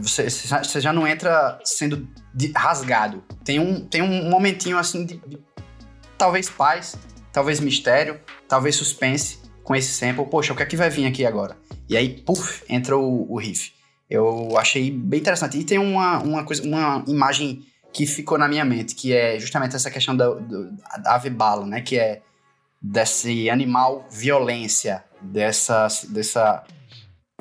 você, 0.00 0.28
você 0.28 0.80
já 0.80 0.92
não 0.92 1.06
entra 1.06 1.58
sendo 1.64 2.08
rasgado. 2.54 3.22
Tem 3.44 3.58
um, 3.58 3.86
tem 3.86 4.02
um 4.02 4.28
momentinho 4.28 4.78
assim 4.78 5.04
de, 5.04 5.18
de, 5.26 5.38
talvez 6.16 6.48
paz, 6.48 6.96
talvez 7.32 7.60
mistério, 7.60 8.20
talvez 8.48 8.76
suspense 8.76 9.38
com 9.62 9.74
esse 9.74 9.92
sample. 9.92 10.26
Poxa, 10.26 10.52
o 10.52 10.56
que 10.56 10.62
é 10.62 10.66
que 10.66 10.76
vai 10.76 10.90
vir 10.90 11.06
aqui 11.06 11.24
agora? 11.24 11.56
E 11.88 11.96
aí, 11.96 12.20
puff, 12.22 12.64
entra 12.68 12.96
o, 12.96 13.32
o 13.32 13.38
riff. 13.38 13.72
Eu 14.08 14.56
achei 14.56 14.90
bem 14.90 15.20
interessante. 15.20 15.58
E 15.58 15.64
tem 15.64 15.78
uma, 15.78 16.18
uma, 16.18 16.44
coisa, 16.44 16.62
uma 16.62 17.04
imagem 17.06 17.64
que 17.92 18.06
ficou 18.06 18.38
na 18.38 18.48
minha 18.48 18.64
mente, 18.64 18.94
que 18.94 19.12
é 19.12 19.38
justamente 19.38 19.76
essa 19.76 19.90
questão 19.90 20.16
da, 20.16 20.28
da 20.34 21.14
ave 21.14 21.30
bala, 21.30 21.66
né? 21.66 21.80
Que 21.80 21.98
é 21.98 22.22
desse 22.80 23.50
animal 23.50 24.06
violência, 24.10 25.04
dessa, 25.20 25.88
dessa, 26.08 26.64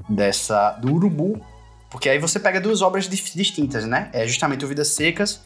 dessa 0.10 0.72
do 0.72 0.94
urubu 0.94 1.46
porque 1.98 2.10
aí 2.10 2.20
você 2.20 2.40
pega 2.40 2.62
duas 2.62 2.84
obras 2.84 3.10
distintas, 3.10 3.84
né? 3.84 4.12
É 4.14 4.28
justamente 4.28 4.64
o 4.64 4.68
Vidas 4.68 4.90
Secas 4.90 5.42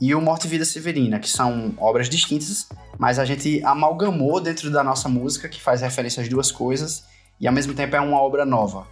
e 0.00 0.14
o 0.14 0.20
Morte 0.20 0.46
e 0.46 0.48
Vida 0.48 0.64
Severina, 0.64 1.18
que 1.18 1.28
são 1.28 1.74
obras 1.78 2.08
distintas, 2.08 2.68
mas 2.96 3.18
a 3.18 3.24
gente 3.24 3.60
amalgamou 3.64 4.40
dentro 4.40 4.70
da 4.70 4.84
nossa 4.84 5.08
música, 5.08 5.48
que 5.48 5.60
faz 5.60 5.80
referência 5.80 6.22
às 6.22 6.28
duas 6.28 6.52
coisas, 6.52 7.02
e 7.40 7.48
ao 7.48 7.52
mesmo 7.52 7.74
tempo 7.74 7.96
é 7.96 8.00
uma 8.00 8.20
obra 8.20 8.46
nova. 8.46 8.86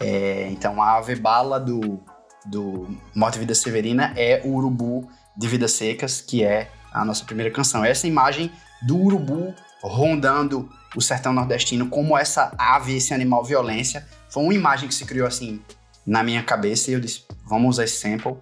É, 0.00 0.48
então 0.50 0.80
a 0.80 0.96
Ave 0.96 1.16
Bala 1.16 1.60
do, 1.60 2.00
do 2.46 2.88
Morte 3.14 3.36
e 3.36 3.40
Vida 3.40 3.54
Severina 3.54 4.14
é 4.16 4.40
o 4.42 4.54
urubu 4.54 5.06
de 5.36 5.46
Vidas 5.46 5.72
Secas, 5.72 6.22
que 6.22 6.42
é 6.42 6.70
a 6.90 7.04
nossa 7.04 7.22
primeira 7.26 7.52
canção. 7.52 7.84
Essa 7.84 8.06
imagem 8.06 8.50
do 8.80 8.96
urubu 8.96 9.54
rondando 9.82 10.70
o 10.96 11.02
sertão 11.02 11.34
nordestino 11.34 11.90
como 11.90 12.16
essa 12.16 12.54
ave, 12.56 12.96
esse 12.96 13.12
animal 13.12 13.44
violência, 13.44 14.08
foi 14.30 14.42
uma 14.42 14.54
imagem 14.54 14.88
que 14.88 14.94
se 14.94 15.04
criou 15.04 15.26
assim 15.26 15.60
na 16.06 16.22
minha 16.22 16.42
cabeça 16.42 16.90
e 16.90 16.94
eu 16.94 17.00
disse, 17.00 17.24
vamos 17.44 17.76
usar 17.76 17.84
esse 17.84 17.96
sample. 17.96 18.36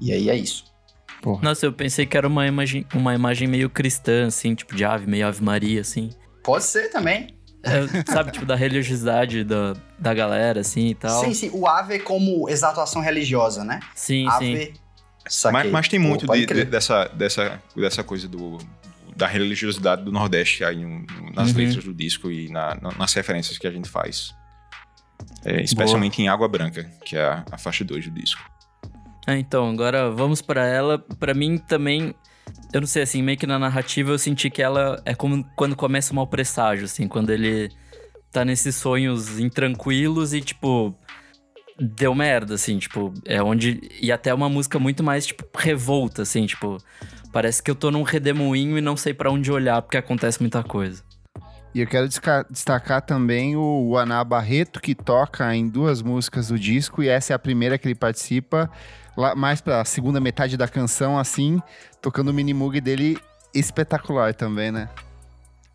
E 0.00 0.12
aí 0.12 0.28
é 0.28 0.36
isso. 0.36 0.64
Porra. 1.22 1.42
Nossa, 1.42 1.64
eu 1.64 1.72
pensei 1.72 2.04
que 2.04 2.16
era 2.16 2.26
uma 2.26 2.46
imagem, 2.46 2.86
uma 2.94 3.14
imagem 3.14 3.48
meio 3.48 3.70
cristã, 3.70 4.26
assim, 4.26 4.54
tipo 4.54 4.74
de 4.74 4.84
ave, 4.84 5.06
meio 5.06 5.26
Ave 5.26 5.42
Maria, 5.42 5.80
assim. 5.80 6.10
Pode 6.42 6.64
ser 6.64 6.90
também. 6.90 7.28
É, 7.62 8.12
sabe, 8.12 8.32
tipo, 8.32 8.44
da 8.44 8.54
religiosidade 8.54 9.42
da, 9.42 9.74
da 9.98 10.12
galera, 10.12 10.60
assim 10.60 10.88
e 10.88 10.94
tal. 10.94 11.24
Sim, 11.24 11.32
sim. 11.32 11.50
O 11.54 11.66
ave 11.66 11.98
como 12.00 12.46
exaltação 12.50 13.00
religiosa, 13.00 13.64
né? 13.64 13.80
Sim, 13.94 14.28
ave, 14.28 14.66
sim. 14.66 14.72
Mas, 15.50 15.70
mas, 15.70 15.88
tem 15.88 15.98
muito 15.98 16.26
de, 16.26 16.44
de, 16.44 16.64
dessa, 16.66 17.06
dessa, 17.08 17.62
dessa 17.74 18.04
coisa 18.04 18.28
do, 18.28 18.58
da 19.16 19.26
religiosidade 19.26 20.02
do 20.02 20.12
Nordeste 20.12 20.62
aí 20.62 20.84
nas 21.34 21.52
uhum. 21.52 21.56
letras 21.56 21.84
do 21.84 21.94
disco 21.94 22.30
e 22.30 22.50
na, 22.50 22.76
nas 22.98 23.14
referências 23.14 23.56
que 23.56 23.66
a 23.66 23.70
gente 23.70 23.88
faz. 23.88 24.34
É, 25.44 25.62
especialmente 25.62 26.16
Boa. 26.16 26.26
em 26.26 26.28
Água 26.28 26.48
Branca, 26.48 26.84
que 27.04 27.16
é 27.16 27.24
a, 27.24 27.44
a 27.50 27.58
faixa 27.58 27.84
2 27.84 28.06
do 28.06 28.10
disco. 28.12 28.42
É, 29.26 29.38
então, 29.38 29.70
agora 29.70 30.10
vamos 30.10 30.42
para 30.42 30.66
ela. 30.66 30.98
Para 30.98 31.34
mim 31.34 31.58
também, 31.58 32.14
eu 32.72 32.80
não 32.80 32.86
sei, 32.86 33.02
assim, 33.02 33.22
meio 33.22 33.38
que 33.38 33.46
na 33.46 33.58
narrativa 33.58 34.10
eu 34.10 34.18
senti 34.18 34.50
que 34.50 34.62
ela 34.62 35.00
é 35.04 35.14
como 35.14 35.44
quando 35.56 35.76
começa 35.76 36.12
o 36.12 36.16
mau 36.16 36.26
presságio, 36.26 36.84
assim, 36.84 37.08
quando 37.08 37.30
ele 37.30 37.70
tá 38.30 38.44
nesses 38.44 38.76
sonhos 38.76 39.38
intranquilos 39.38 40.34
e, 40.34 40.40
tipo, 40.40 40.94
deu 41.78 42.14
merda, 42.14 42.54
assim, 42.54 42.78
tipo, 42.78 43.12
é 43.24 43.42
onde. 43.42 43.80
E 44.00 44.12
até 44.12 44.32
uma 44.32 44.48
música 44.48 44.78
muito 44.78 45.02
mais, 45.02 45.26
tipo, 45.26 45.44
revolta, 45.56 46.22
assim, 46.22 46.46
tipo, 46.46 46.78
parece 47.32 47.62
que 47.62 47.70
eu 47.70 47.74
tô 47.74 47.90
num 47.90 48.02
redemoinho 48.02 48.76
e 48.76 48.80
não 48.80 48.96
sei 48.96 49.14
para 49.14 49.30
onde 49.30 49.50
olhar 49.50 49.80
porque 49.82 49.96
acontece 49.96 50.40
muita 50.40 50.62
coisa. 50.62 51.02
E 51.74 51.80
eu 51.80 51.86
quero 51.88 52.08
destacar 52.48 53.02
também 53.02 53.56
o 53.56 53.96
Aná 53.98 54.22
Barreto, 54.22 54.80
que 54.80 54.94
toca 54.94 55.54
em 55.56 55.68
duas 55.68 56.02
músicas 56.02 56.48
do 56.48 56.58
disco, 56.58 57.02
e 57.02 57.08
essa 57.08 57.32
é 57.32 57.34
a 57.34 57.38
primeira 57.38 57.76
que 57.76 57.88
ele 57.88 57.96
participa 57.96 58.70
lá 59.16 59.34
mais 59.34 59.60
pra 59.60 59.84
segunda 59.84 60.20
metade 60.20 60.56
da 60.56 60.68
canção, 60.68 61.18
assim, 61.18 61.60
tocando 62.00 62.28
o 62.28 62.34
mini-mug 62.34 62.80
dele 62.80 63.18
espetacular 63.52 64.34
também, 64.34 64.70
né? 64.70 64.88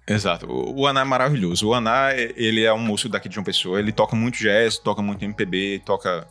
Exato. 0.08 0.48
O, 0.50 0.88
Aná 0.88 1.02
é 1.02 1.04
maravilhoso. 1.04 1.68
O 1.68 1.74
Aná, 1.74 2.14
ele 2.14 2.64
é 2.64 2.74
um 2.74 2.80
músico 2.80 3.10
daqui 3.10 3.30
de 3.30 3.38
uma 3.38 3.46
pessoa. 3.46 3.78
Ele 3.78 3.92
toca 3.92 4.16
muito 4.16 4.40
jazz, 4.40 4.78
toca 4.80 5.02
muito 5.02 5.24
MPB, 5.24 5.84
toca, 5.86 6.28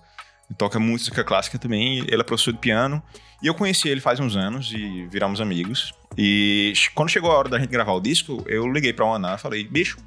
toca 0.56 0.78
música 0.78 1.24
clássica 1.24 1.58
também. 1.58 1.98
Ele 1.98 2.20
é 2.20 2.24
professor 2.24 2.52
de 2.52 2.58
piano. 2.58 3.02
E 3.42 3.46
eu 3.46 3.54
conheci 3.54 3.88
ele 3.88 4.00
faz 4.00 4.18
uns 4.18 4.36
anos 4.36 4.72
e 4.72 5.06
viramos 5.06 5.40
amigos. 5.40 5.92
E 6.16 6.72
quando 6.94 7.08
chegou 7.08 7.30
a 7.30 7.38
hora 7.38 7.48
da 7.48 7.58
gente 7.58 7.70
gravar 7.70 7.92
o 7.92 8.00
disco, 8.00 8.42
eu 8.46 8.66
liguei 8.66 8.92
pra 8.92 9.04
o 9.04 9.14
Aná 9.14 9.34
e 9.34 9.38
falei, 9.38 9.64
bicho, 9.64 9.98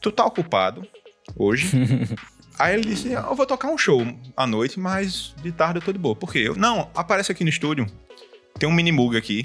tu 0.00 0.10
tá 0.10 0.24
ocupado 0.24 0.86
hoje? 1.36 1.70
Aí 2.58 2.74
ele 2.74 2.84
disse: 2.84 3.12
Eu 3.12 3.34
vou 3.34 3.46
tocar 3.46 3.68
um 3.68 3.78
show 3.78 4.00
à 4.36 4.46
noite, 4.46 4.78
mas 4.78 5.34
de 5.42 5.50
tarde 5.50 5.78
eu 5.78 5.82
tô 5.82 5.92
de 5.92 5.98
boa. 5.98 6.14
Por 6.14 6.32
quê? 6.32 6.38
Eu, 6.38 6.54
não, 6.54 6.90
aparece 6.94 7.32
aqui 7.32 7.42
no 7.42 7.50
estúdio. 7.50 7.86
Tem 8.58 8.68
um 8.68 8.72
mini 8.72 8.92
mug 8.92 9.16
aqui. 9.16 9.42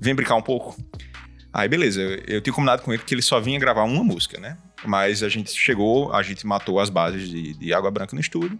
Vem 0.00 0.14
brincar 0.14 0.34
um 0.34 0.42
pouco. 0.42 0.76
Aí, 1.52 1.68
beleza. 1.68 2.00
Eu, 2.26 2.40
tinha 2.40 2.52
combinado 2.52 2.82
com 2.82 2.92
ele 2.92 3.02
que 3.02 3.14
ele 3.14 3.22
só 3.22 3.38
vinha 3.38 3.58
gravar 3.60 3.84
uma 3.84 4.02
música, 4.02 4.40
né? 4.40 4.56
Mas 4.84 5.22
a 5.22 5.28
gente 5.28 5.52
chegou, 5.52 6.12
a 6.12 6.22
gente 6.22 6.44
matou 6.46 6.80
as 6.80 6.90
bases 6.90 7.28
de, 7.28 7.54
de 7.54 7.72
Água 7.72 7.90
Branca 7.90 8.16
no 8.16 8.20
estúdio. 8.20 8.58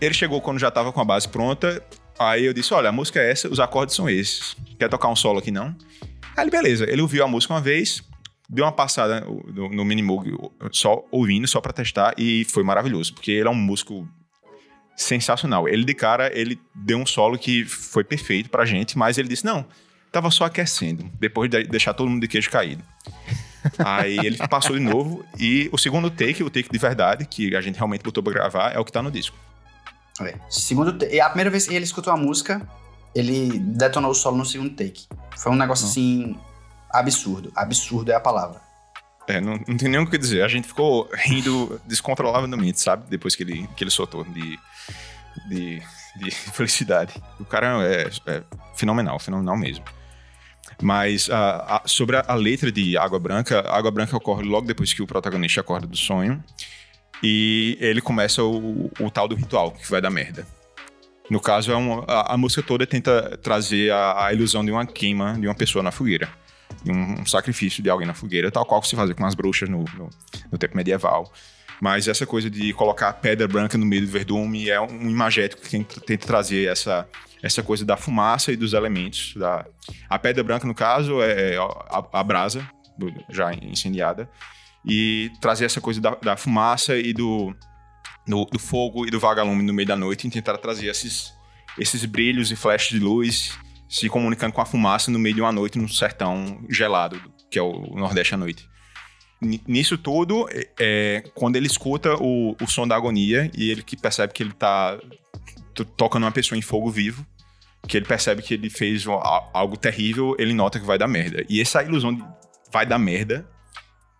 Ele 0.00 0.14
chegou 0.14 0.40
quando 0.40 0.58
já 0.58 0.70
tava 0.70 0.92
com 0.92 1.00
a 1.00 1.04
base 1.04 1.28
pronta. 1.28 1.82
Aí 2.18 2.44
eu 2.44 2.52
disse: 2.52 2.72
Olha, 2.74 2.88
a 2.88 2.92
música 2.92 3.20
é 3.20 3.30
essa, 3.30 3.48
os 3.48 3.60
acordes 3.60 3.94
são 3.94 4.08
esses. 4.08 4.56
Quer 4.78 4.88
tocar 4.88 5.08
um 5.08 5.16
solo 5.16 5.38
aqui 5.38 5.50
não? 5.50 5.74
Aí 6.36 6.44
ele, 6.44 6.50
beleza. 6.50 6.88
Ele 6.88 7.02
ouviu 7.02 7.24
a 7.24 7.28
música 7.28 7.54
uma 7.54 7.60
vez, 7.60 8.02
dei 8.48 8.64
uma 8.64 8.72
passada 8.72 9.20
no, 9.20 9.70
no 9.70 9.84
Minimoog 9.84 10.36
só 10.70 11.04
ouvindo, 11.10 11.46
só 11.46 11.60
para 11.60 11.72
testar, 11.72 12.14
e 12.18 12.44
foi 12.44 12.62
maravilhoso, 12.62 13.14
porque 13.14 13.30
ele 13.30 13.48
é 13.48 13.50
um 13.50 13.54
músico 13.54 14.06
sensacional. 14.96 15.68
Ele 15.68 15.84
de 15.84 15.94
cara, 15.94 16.30
ele 16.34 16.58
deu 16.74 16.98
um 16.98 17.06
solo 17.06 17.38
que 17.38 17.64
foi 17.64 18.04
perfeito 18.04 18.50
pra 18.50 18.64
gente, 18.64 18.96
mas 18.98 19.18
ele 19.18 19.28
disse: 19.28 19.44
não, 19.44 19.64
tava 20.12 20.30
só 20.30 20.44
aquecendo, 20.44 21.10
depois 21.18 21.50
de 21.50 21.64
deixar 21.64 21.94
todo 21.94 22.08
mundo 22.08 22.20
de 22.20 22.28
queijo 22.28 22.50
caído. 22.50 22.82
Aí 23.78 24.16
ele 24.18 24.36
passou 24.48 24.76
de 24.76 24.82
novo, 24.82 25.24
e 25.38 25.68
o 25.72 25.78
segundo 25.78 26.10
take, 26.10 26.42
o 26.42 26.50
take 26.50 26.70
de 26.70 26.78
verdade, 26.78 27.26
que 27.26 27.54
a 27.56 27.60
gente 27.60 27.76
realmente 27.76 28.02
botou 28.02 28.22
pra 28.22 28.32
gravar, 28.32 28.72
é 28.72 28.78
o 28.78 28.84
que 28.84 28.92
tá 28.92 29.02
no 29.02 29.10
disco. 29.10 29.36
É. 30.20 30.34
Segundo 30.48 31.04
e 31.04 31.20
a 31.20 31.28
primeira 31.28 31.50
vez 31.50 31.66
que 31.66 31.74
ele 31.74 31.84
escutou 31.84 32.12
a 32.12 32.16
música, 32.16 32.66
ele 33.14 33.58
detonou 33.58 34.10
o 34.10 34.14
solo 34.14 34.36
no 34.36 34.46
segundo 34.46 34.70
take. 34.70 35.06
Foi 35.36 35.52
um 35.52 35.56
negócio 35.56 35.86
assim 35.86 36.36
absurdo. 36.90 37.52
Absurdo 37.54 38.10
é 38.10 38.14
a 38.14 38.20
palavra. 38.20 38.60
É, 39.28 39.40
não, 39.40 39.58
não 39.66 39.76
tem 39.76 39.88
nem 39.88 40.00
o 40.00 40.08
que 40.08 40.16
dizer. 40.16 40.42
A 40.42 40.48
gente 40.48 40.68
ficou 40.68 41.08
rindo 41.12 41.80
descontroladamente, 41.84 42.80
sabe? 42.80 43.04
Depois 43.08 43.34
que 43.34 43.42
ele, 43.42 43.68
que 43.76 43.82
ele 43.82 43.90
soltou 43.90 44.24
de, 44.24 44.58
de, 45.48 45.82
de 46.16 46.30
felicidade. 46.52 47.14
O 47.40 47.44
cara 47.44 47.82
é, 47.84 48.08
é 48.26 48.42
fenomenal, 48.74 49.18
fenomenal 49.18 49.56
mesmo. 49.56 49.84
Mas 50.80 51.28
uh, 51.28 51.80
sobre 51.86 52.16
a, 52.16 52.24
a, 52.28 52.34
letra 52.34 52.70
de 52.70 52.96
Água 52.96 53.18
Branca, 53.18 53.60
Água 53.68 53.90
Branca 53.90 54.16
ocorre 54.16 54.44
logo 54.44 54.66
depois 54.66 54.92
que 54.92 55.02
o 55.02 55.06
protagonista 55.06 55.60
acorda 55.60 55.86
do 55.86 55.96
sonho. 55.96 56.42
E 57.22 57.76
ele 57.80 58.00
começa 58.00 58.42
o, 58.42 58.90
o 59.00 59.10
tal 59.10 59.26
do 59.26 59.34
ritual, 59.34 59.72
que 59.72 59.90
vai 59.90 60.00
dar 60.00 60.10
merda. 60.10 60.46
No 61.28 61.40
caso, 61.40 61.72
é 61.72 61.76
uma, 61.76 62.04
a, 62.06 62.34
a, 62.34 62.36
música 62.36 62.62
toda 62.62 62.86
tenta 62.86 63.36
trazer 63.42 63.90
a, 63.90 64.26
a 64.26 64.32
ilusão 64.32 64.64
de 64.64 64.70
uma 64.70 64.86
queima 64.86 65.36
de 65.38 65.46
uma 65.46 65.54
pessoa 65.54 65.82
na 65.82 65.90
fogueira 65.90 66.28
um, 66.90 67.20
um 67.20 67.26
sacrifício 67.26 67.82
de 67.82 67.90
alguém 67.90 68.06
na 68.06 68.14
fogueira, 68.14 68.50
tal 68.50 68.64
qual 68.64 68.82
se 68.82 68.96
fazia 68.96 69.14
com 69.14 69.24
as 69.24 69.34
bruxas 69.34 69.68
no, 69.68 69.84
no, 69.96 70.10
no, 70.50 70.58
tempo 70.58 70.76
medieval. 70.76 71.32
Mas 71.80 72.08
essa 72.08 72.26
coisa 72.26 72.48
de 72.48 72.72
colocar 72.72 73.12
pedra 73.14 73.46
branca 73.46 73.76
no 73.76 73.84
meio 73.84 74.02
do 74.02 74.08
verdume 74.08 74.70
é 74.70 74.80
um 74.80 75.10
imagético 75.10 75.62
que 75.62 76.00
tenta 76.00 76.26
trazer 76.26 76.68
essa, 76.68 77.06
essa 77.42 77.62
coisa 77.62 77.84
da 77.84 77.96
fumaça 77.96 78.50
e 78.50 78.56
dos 78.56 78.72
elementos. 78.72 79.34
Da... 79.36 79.66
A 80.08 80.18
pedra 80.18 80.42
branca, 80.42 80.66
no 80.66 80.74
caso, 80.74 81.20
é 81.22 81.56
a, 81.56 82.20
a 82.20 82.24
brasa, 82.24 82.66
já 83.28 83.52
incendiada, 83.52 84.28
e 84.86 85.32
trazer 85.40 85.64
essa 85.64 85.80
coisa 85.80 86.00
da, 86.00 86.14
da 86.14 86.36
fumaça 86.36 86.96
e 86.96 87.12
do, 87.12 87.54
do, 88.26 88.44
do, 88.44 88.58
fogo 88.58 89.06
e 89.06 89.10
do 89.10 89.18
vagalume 89.18 89.62
no 89.62 89.74
meio 89.74 89.88
da 89.88 89.96
noite 89.96 90.26
e 90.26 90.30
tentar 90.30 90.56
trazer 90.58 90.86
esses, 90.86 91.32
esses 91.76 92.04
brilhos 92.04 92.52
e 92.52 92.56
flashes 92.56 92.90
de 92.90 93.04
luz 93.04 93.58
se 93.88 94.08
comunicando 94.08 94.52
com 94.52 94.60
a 94.60 94.66
fumaça 94.66 95.10
no 95.10 95.18
meio 95.18 95.34
de 95.34 95.40
uma 95.40 95.52
noite 95.52 95.78
no 95.78 95.88
sertão 95.88 96.64
gelado, 96.68 97.20
que 97.50 97.58
é 97.58 97.62
o 97.62 97.94
Nordeste 97.96 98.34
à 98.34 98.36
noite. 98.36 98.68
Nisso 99.40 99.98
tudo, 99.98 100.48
é, 100.50 100.68
é, 100.80 101.24
quando 101.34 101.56
ele 101.56 101.66
escuta 101.66 102.14
o, 102.16 102.56
o 102.60 102.66
som 102.66 102.86
da 102.86 102.96
agonia 102.96 103.50
e 103.56 103.70
ele 103.70 103.82
que 103.82 103.96
percebe 103.96 104.32
que 104.32 104.42
ele 104.42 104.52
tá 104.52 104.98
tocando 105.96 106.24
uma 106.24 106.32
pessoa 106.32 106.58
em 106.58 106.62
fogo 106.62 106.90
vivo, 106.90 107.24
que 107.86 107.96
ele 107.96 108.06
percebe 108.06 108.42
que 108.42 108.54
ele 108.54 108.70
fez 108.70 109.04
algo 109.52 109.76
terrível, 109.76 110.34
ele 110.38 110.54
nota 110.54 110.80
que 110.80 110.86
vai 110.86 110.98
dar 110.98 111.06
merda. 111.06 111.44
E 111.48 111.60
essa 111.60 111.82
ilusão 111.82 112.14
de 112.14 112.24
vai 112.72 112.84
dar 112.86 112.98
merda 112.98 113.46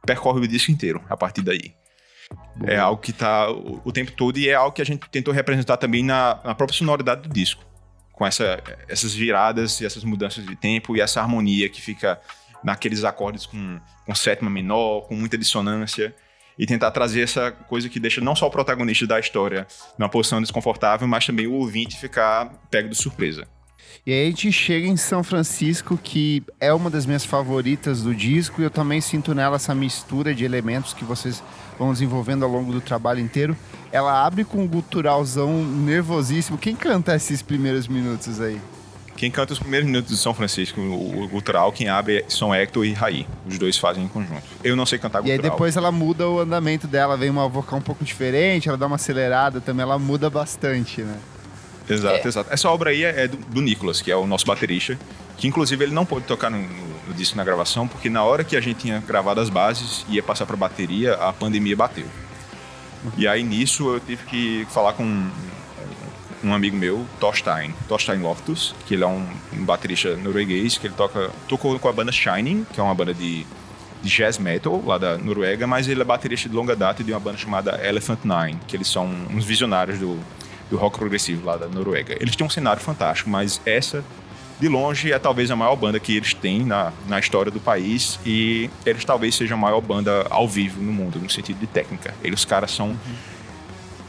percorre 0.07 0.41
o 0.41 0.49
disco 0.49 0.71
inteiro 0.71 1.03
a 1.09 1.17
partir 1.17 1.43
daí. 1.43 1.75
Boa. 2.57 2.73
É 2.73 2.79
algo 2.79 3.01
que 3.01 3.13
tá 3.13 3.51
o, 3.51 3.83
o, 3.85 3.93
tempo 3.93 4.13
todo 4.13 4.39
e 4.39 4.49
é 4.49 4.55
algo 4.55 4.73
que 4.73 4.83
a 4.83 4.87
gente 4.87 5.09
tentou 5.11 5.33
representar 5.33 5.77
também 5.77 6.03
na, 6.03 6.41
na 6.43 6.55
própria 6.55 6.77
sonoridade 6.77 7.23
do 7.23 7.29
disco 7.29 7.65
com 8.17 8.27
essa, 8.27 8.63
essas 8.89 9.15
viradas 9.15 9.81
e 9.81 9.87
essas 9.87 10.03
mudanças 10.03 10.45
de 10.45 10.57
tempo 10.57 10.97
e 10.97 11.01
essa 11.01 11.21
harmonia 11.21 11.69
que 11.69 11.83
fica 11.83 12.19
naqueles 12.65 13.05
acordes 13.05 13.45
com, 13.45 13.79
com 14.07 14.15
sétima 14.15 14.51
menor, 14.51 15.03
com 15.03 15.15
muita 15.15 15.37
dissonância, 15.37 16.15
e 16.59 16.67
tentar 16.67 16.91
trazer 16.91 17.21
essa 17.21 17.53
coisa 17.53 17.89
que 17.89 18.01
deixa 18.01 18.21
não 18.23 18.35
só 18.35 18.47
o 18.47 18.51
protagonista 18.51 19.07
da 19.07 19.21
história 19.21 19.67
numa 19.99 20.09
posição 20.09 20.41
desconfortável, 20.41 21.07
mas 21.07 21.27
também 21.27 21.47
o 21.47 21.53
ouvinte 21.53 21.97
ficar 21.99 22.47
pego 22.71 22.89
de 22.89 22.97
surpresa. 22.97 23.47
E 24.07 24.13
aí 24.13 24.23
a 24.23 24.31
gente 24.31 24.53
chega 24.53 24.87
em 24.87 24.97
São 24.97 25.25
Francisco, 25.25 25.99
que 26.01 26.43
é 26.61 26.73
uma 26.73 26.89
das 26.89 27.07
minhas 27.07 27.25
favoritas 27.25 28.03
do 28.03 28.15
disco, 28.15 28.61
e 28.61 28.65
eu 28.65 28.71
também 28.71 29.01
sinto 29.01 29.35
nela 29.35 29.57
essa 29.57 29.75
mistura 29.75 30.35
de 30.35 30.45
elementos 30.45 30.95
que 30.95 31.05
vocês 31.05 31.43
vão 31.79 31.93
desenvolvendo 31.93 32.45
ao 32.45 32.51
longo 32.51 32.73
do 32.73 32.81
trabalho 32.81 33.21
inteiro. 33.21 33.57
Ela 33.91 34.25
abre 34.25 34.45
com 34.45 34.59
um 34.63 34.67
guturalzão 34.67 35.65
nervosíssimo. 35.65 36.57
Quem 36.57 36.77
canta 36.77 37.17
esses 37.17 37.43
primeiros 37.43 37.89
minutos 37.89 38.41
aí? 38.41 38.61
Quem 39.17 39.31
canta 39.31 39.55
os 39.55 39.59
primeiros 39.59 39.87
minutos 39.87 40.11
de 40.11 40.19
São 40.19 40.35
Francisco, 40.35 40.79
o 40.79 41.27
gutural, 41.29 41.73
quem 41.73 41.89
abre 41.89 42.25
são 42.29 42.55
Hector 42.55 42.85
e 42.85 42.93
Raí. 42.93 43.27
Os 43.47 43.59
dois 43.59 43.79
fazem 43.79 44.05
em 44.05 44.09
conjunto. 44.09 44.43
Eu 44.63 44.77
não 44.77 44.85
sei 44.85 44.99
cantar 44.99 45.21
gutural. 45.21 45.39
E 45.39 45.41
aí 45.41 45.51
depois 45.51 45.75
ela 45.75 45.91
muda 45.91 46.29
o 46.29 46.39
andamento 46.39 46.87
dela, 46.87 47.17
vem 47.17 47.31
uma 47.31 47.49
vocal 47.49 47.79
um 47.79 47.83
pouco 47.83 48.05
diferente, 48.05 48.69
ela 48.69 48.77
dá 48.77 48.87
uma 48.87 48.97
acelerada 48.97 49.59
também, 49.59 49.83
ela 49.83 49.99
muda 49.99 50.29
bastante, 50.29 51.01
né? 51.01 51.19
Exato, 51.89 52.25
é. 52.25 52.29
exato. 52.29 52.53
Essa 52.53 52.69
obra 52.69 52.91
aí 52.91 53.05
é 53.05 53.29
do, 53.29 53.37
do 53.37 53.61
Nicolas, 53.61 54.01
que 54.01 54.11
é 54.11 54.17
o 54.17 54.27
nosso 54.27 54.47
baterista, 54.47 54.99
que 55.37 55.47
inclusive 55.47 55.85
ele 55.85 55.95
não 55.95 56.05
pôde 56.05 56.27
tocar 56.27 56.51
no, 56.51 56.59
no, 56.59 57.15
disco 57.15 57.37
na 57.37 57.45
gravação, 57.45 57.87
porque 57.87 58.11
na 58.11 58.25
hora 58.25 58.43
que 58.43 58.57
a 58.57 58.61
gente 58.61 58.81
tinha 58.81 59.03
gravado 59.07 59.41
as 59.41 59.49
bases 59.49 60.05
e 60.09 60.15
ia 60.15 60.23
passar 60.23 60.47
para 60.47 60.57
bateria, 60.57 61.15
a 61.15 61.33
pandemia 61.33 61.77
bateu. 61.77 62.07
E 63.17 63.29
aí 63.29 63.43
nisso 63.43 63.95
eu 63.95 64.01
tive 64.01 64.25
que 64.25 64.67
falar 64.71 64.95
com 64.95 65.05
um, 65.05 65.31
um 66.43 66.53
amigo 66.53 66.77
meu, 66.77 67.07
Thorstein, 67.21 67.73
Thorstein 67.89 68.21
Loftus, 68.21 68.75
que 68.87 68.95
ele 68.95 69.05
é 69.05 69.07
um, 69.07 69.27
um, 69.53 69.65
baterista 69.65 70.17
norueguês, 70.17 70.77
que 70.79 70.89
ele 70.89 70.95
toca, 70.95 71.31
tocou 71.49 71.79
com 71.79 71.89
a 71.89 71.93
banda 71.93 72.11
Shining, 72.11 72.67
que 72.73 72.81
é 72.81 72.83
uma 72.83 72.95
banda 72.95 73.15
de, 73.15 73.47
de 74.03 74.09
jazz 74.09 74.39
metal 74.39 74.83
lá 74.85 74.99
da 74.99 75.17
Noruega, 75.19 75.67
mas 75.67 75.87
ele 75.87 76.01
é 76.01 76.05
baterista 76.05 76.49
de 76.49 76.55
longa 76.55 76.75
data 76.75 77.05
de 77.05 77.13
uma 77.13 77.21
banda 77.21 77.39
chamada 77.39 77.81
Elephant 77.87 78.21
Nine, 78.25 78.59
que 78.67 78.77
eles 78.77 78.89
são 78.89 79.07
uns 79.31 79.45
visionários 79.45 79.99
do, 79.99 80.19
do 80.71 80.77
rock 80.77 80.99
progressivo 80.99 81.45
lá 81.47 81.57
da 81.57 81.69
Noruega. 81.69 82.17
Eles 82.21 82.35
têm 82.35 82.47
um 82.47 82.51
cenário 82.51 82.81
fantástico, 82.83 83.31
mas 83.31 83.61
essa 83.65 84.05
de 84.59 84.69
longe 84.69 85.13
é 85.13 85.19
talvez 85.19 85.51
a 85.51 85.57
maior 85.57 85.77
banda 85.77 86.01
que 86.01 86.17
eles 86.17 86.33
têm 86.33 86.65
na, 86.65 86.93
na 87.07 87.19
história 87.19 87.53
do 87.53 87.61
país 87.61 88.19
e 88.25 88.71
eles 88.87 89.05
talvez 89.05 89.35
sejam 89.35 89.57
a 89.57 89.61
maior 89.61 89.81
banda 89.81 90.27
ao 90.31 90.49
vivo 90.49 90.81
no 90.81 90.93
mundo, 90.93 91.19
no 91.19 91.29
sentido 91.29 91.59
de 91.59 91.67
técnica. 91.67 92.15
Eles, 92.23 92.45
caras 92.45 92.71
são 92.71 92.99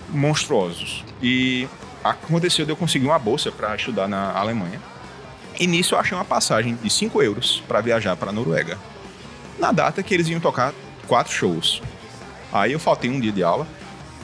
monstruosos. 0.10 1.04
E 1.22 1.68
aconteceu 2.04 2.66
de 2.66 2.72
eu 2.72 2.78
conseguir 2.78 3.06
uma 3.08 3.20
bolsa 3.20 3.52
para 3.52 3.76
estudar 3.76 4.08
na 4.08 4.32
Alemanha. 4.32 4.82
E 5.60 5.68
nisso 5.68 5.96
eu 5.96 6.00
achei 6.00 6.18
uma 6.18 6.26
passagem 6.26 6.76
de 6.76 6.90
5 6.90 7.22
euros 7.22 7.62
para 7.68 7.82
viajar 7.82 8.16
para 8.16 8.30
a 8.30 8.34
Noruega. 8.34 8.78
Na 9.60 9.72
data 9.72 10.02
que 10.02 10.14
eles 10.14 10.28
iam 10.30 10.40
tocar 10.40 10.74
quatro 11.08 11.34
shows. 11.34 11.82
Aí 12.54 12.72
eu 12.72 12.80
faltei 12.80 13.10
um 13.10 13.20
dia 13.20 13.32
de 13.32 13.44
aula, 13.44 13.68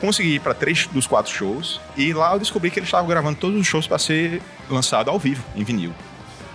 consegui 0.03 0.35
ir 0.35 0.39
para 0.41 0.53
três 0.53 0.85
dos 0.87 1.07
quatro 1.07 1.31
shows 1.31 1.79
e 1.95 2.11
lá 2.11 2.33
eu 2.33 2.39
descobri 2.39 2.69
que 2.69 2.77
eles 2.77 2.87
estavam 2.87 3.07
gravando 3.07 3.37
todos 3.37 3.57
os 3.57 3.65
shows 3.65 3.87
para 3.87 3.97
ser 3.97 4.41
lançado 4.69 5.09
ao 5.09 5.17
vivo, 5.17 5.41
em 5.55 5.63
vinil. 5.63 5.93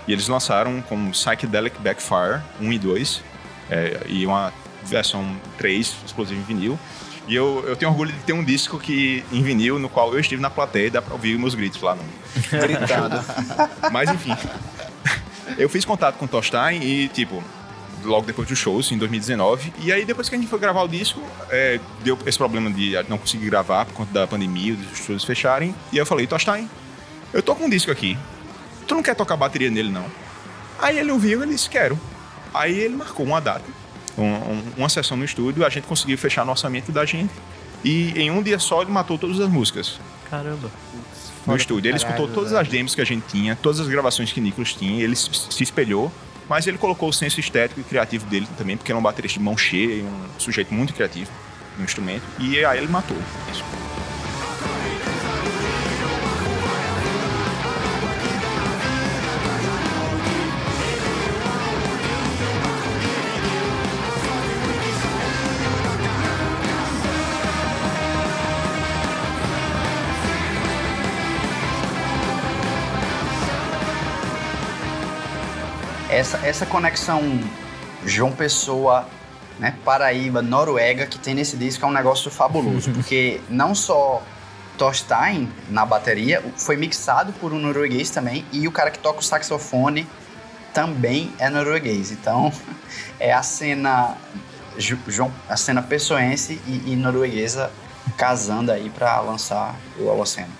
E 0.06 0.12
eles 0.12 0.28
lançaram 0.28 0.82
com 0.82 1.10
Psychedelic 1.12 1.78
Backfire 1.80 2.42
1 2.60 2.72
e 2.74 2.78
2, 2.78 3.22
é, 3.70 4.00
e 4.06 4.26
uma 4.26 4.52
versão 4.84 5.34
3 5.56 5.96
exclusiva 6.04 6.38
em 6.38 6.44
vinil. 6.44 6.78
E 7.26 7.34
eu, 7.34 7.64
eu 7.66 7.74
tenho 7.74 7.90
orgulho 7.90 8.12
de 8.12 8.18
ter 8.18 8.34
um 8.34 8.44
disco 8.44 8.78
que, 8.78 9.24
em 9.32 9.42
vinil 9.42 9.78
no 9.78 9.88
qual 9.88 10.12
eu 10.12 10.20
estive 10.20 10.42
na 10.42 10.50
plateia 10.50 10.88
e 10.88 10.90
dá 10.90 11.00
pra 11.00 11.14
ouvir 11.14 11.38
meus 11.38 11.54
gritos 11.54 11.80
lá 11.80 11.94
no. 11.94 12.02
Gritando. 12.50 13.24
Mas 13.90 14.10
enfim. 14.10 14.36
Eu 15.56 15.70
fiz 15.70 15.86
contato 15.86 16.16
com 16.16 16.26
o 16.26 16.28
Tostain 16.28 16.80
e, 16.82 17.08
tipo, 17.08 17.42
logo 18.04 18.26
depois 18.26 18.48
dos 18.48 18.58
shows, 18.58 18.90
em 18.92 18.98
2019. 18.98 19.72
E 19.80 19.92
aí, 19.92 20.04
depois 20.04 20.28
que 20.28 20.34
a 20.34 20.38
gente 20.38 20.48
foi 20.48 20.58
gravar 20.58 20.82
o 20.82 20.88
disco, 20.88 21.22
é, 21.50 21.80
deu 22.02 22.18
esse 22.26 22.38
problema 22.38 22.70
de 22.70 22.92
não 23.08 23.18
conseguir 23.18 23.46
gravar 23.46 23.84
por 23.86 23.94
conta 23.94 24.12
da 24.12 24.26
pandemia, 24.26 24.74
dos 24.74 24.98
shows 24.98 25.24
fecharem. 25.24 25.74
E 25.92 25.96
aí 25.96 25.98
eu 25.98 26.06
falei, 26.06 26.26
Tostain, 26.26 26.68
eu 27.32 27.42
tô 27.42 27.54
com 27.54 27.64
um 27.64 27.70
disco 27.70 27.90
aqui 27.90 28.16
tu 28.88 28.94
não 28.94 29.02
quer 29.02 29.14
tocar 29.14 29.36
bateria 29.36 29.70
nele, 29.70 29.90
não? 29.90 30.06
Aí 30.80 30.98
ele 30.98 31.12
ouviu 31.12 31.40
e 31.40 31.42
ele 31.44 31.52
disse, 31.52 31.68
quero. 31.68 32.00
Aí 32.52 32.76
ele 32.76 32.96
marcou 32.96 33.26
uma 33.26 33.40
data, 33.40 33.64
um, 34.16 34.24
um, 34.24 34.62
uma 34.78 34.88
sessão 34.88 35.16
no 35.16 35.24
estúdio, 35.24 35.64
a 35.64 35.68
gente 35.68 35.86
conseguiu 35.86 36.16
fechar 36.16 36.44
no 36.44 36.50
orçamento 36.50 36.90
da 36.90 37.04
gente. 37.04 37.32
E 37.84 38.10
em 38.18 38.30
um 38.30 38.42
dia 38.42 38.58
só 38.58 38.82
ele 38.82 38.90
matou 38.90 39.18
todas 39.18 39.38
as 39.38 39.48
músicas. 39.48 40.00
Caramba. 40.28 40.70
No 41.46 41.56
estúdio. 41.56 41.88
Ele 41.88 41.96
escutou 41.96 42.26
todas 42.26 42.52
as 42.52 42.66
demos 42.68 42.94
que 42.94 43.00
a 43.00 43.04
gente 43.04 43.24
tinha, 43.28 43.56
todas 43.56 43.80
as 43.80 43.86
gravações 43.86 44.32
que 44.32 44.40
Nicolas 44.40 44.72
tinha, 44.74 45.02
ele 45.02 45.14
se 45.14 45.62
espelhou, 45.62 46.12
mas 46.48 46.66
ele 46.66 46.78
colocou 46.78 47.08
o 47.08 47.12
senso 47.12 47.38
estético 47.40 47.80
e 47.80 47.84
criativo 47.84 48.26
dele 48.26 48.48
também, 48.56 48.76
porque 48.76 48.90
era 48.90 48.98
um 48.98 49.02
baterista 49.02 49.38
de 49.38 49.44
mão 49.44 49.56
cheia, 49.56 50.04
um 50.04 50.40
sujeito 50.40 50.72
muito 50.72 50.94
criativo 50.94 51.30
no 51.76 51.84
instrumento, 51.84 52.22
e 52.38 52.64
aí 52.64 52.78
ele 52.78 52.88
matou. 52.88 53.16
Isso. 53.52 53.64
Essa, 76.18 76.38
essa 76.44 76.66
conexão 76.66 77.22
João 78.04 78.32
Pessoa, 78.32 79.06
né, 79.58 79.76
Paraíba, 79.84 80.42
Noruega, 80.42 81.06
que 81.06 81.18
tem 81.18 81.34
nesse 81.34 81.56
disco 81.56 81.84
é 81.84 81.88
um 81.88 81.92
negócio 81.92 82.30
fabuloso, 82.30 82.90
porque 82.94 83.40
não 83.48 83.74
só 83.74 84.22
Thorstein 84.76 85.48
na 85.70 85.86
bateria, 85.86 86.42
foi 86.56 86.76
mixado 86.76 87.32
por 87.34 87.52
um 87.52 87.58
norueguês 87.58 88.10
também, 88.10 88.44
e 88.52 88.66
o 88.66 88.72
cara 88.72 88.90
que 88.90 88.98
toca 88.98 89.20
o 89.20 89.22
saxofone 89.22 90.06
também 90.74 91.32
é 91.38 91.48
norueguês. 91.48 92.10
Então, 92.10 92.52
é 93.18 93.32
a 93.32 93.42
cena 93.42 94.16
João, 94.76 95.32
a 95.48 95.56
cena 95.56 95.82
pessoense 95.82 96.60
e, 96.66 96.92
e 96.92 96.96
norueguesa 96.96 97.70
casando 98.16 98.70
aí 98.70 98.90
para 98.90 99.20
lançar 99.20 99.74
o 99.98 100.06
Holoceno. 100.06 100.52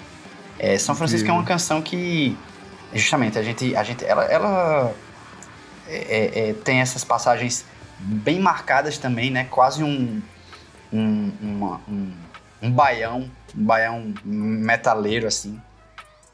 É, 0.58 0.76
São 0.76 0.94
Francisco 0.94 1.28
é 1.28 1.32
uma 1.32 1.44
canção 1.44 1.80
que 1.80 2.36
justamente 2.92 3.38
a 3.38 3.42
gente 3.42 3.76
a 3.76 3.82
gente 3.84 4.04
ela, 4.04 4.24
ela 4.24 4.92
é, 5.88 6.50
é, 6.50 6.52
tem 6.52 6.80
essas 6.80 7.04
passagens 7.04 7.64
bem 7.98 8.38
marcadas 8.38 8.98
também, 8.98 9.30
né? 9.30 9.44
Quase 9.50 9.82
um, 9.82 10.22
um, 10.92 11.32
uma, 11.40 11.80
um, 11.88 12.12
um 12.62 12.70
baião, 12.70 13.30
um 13.56 13.64
baião 13.64 14.14
metaleiro, 14.24 15.26
assim. 15.26 15.60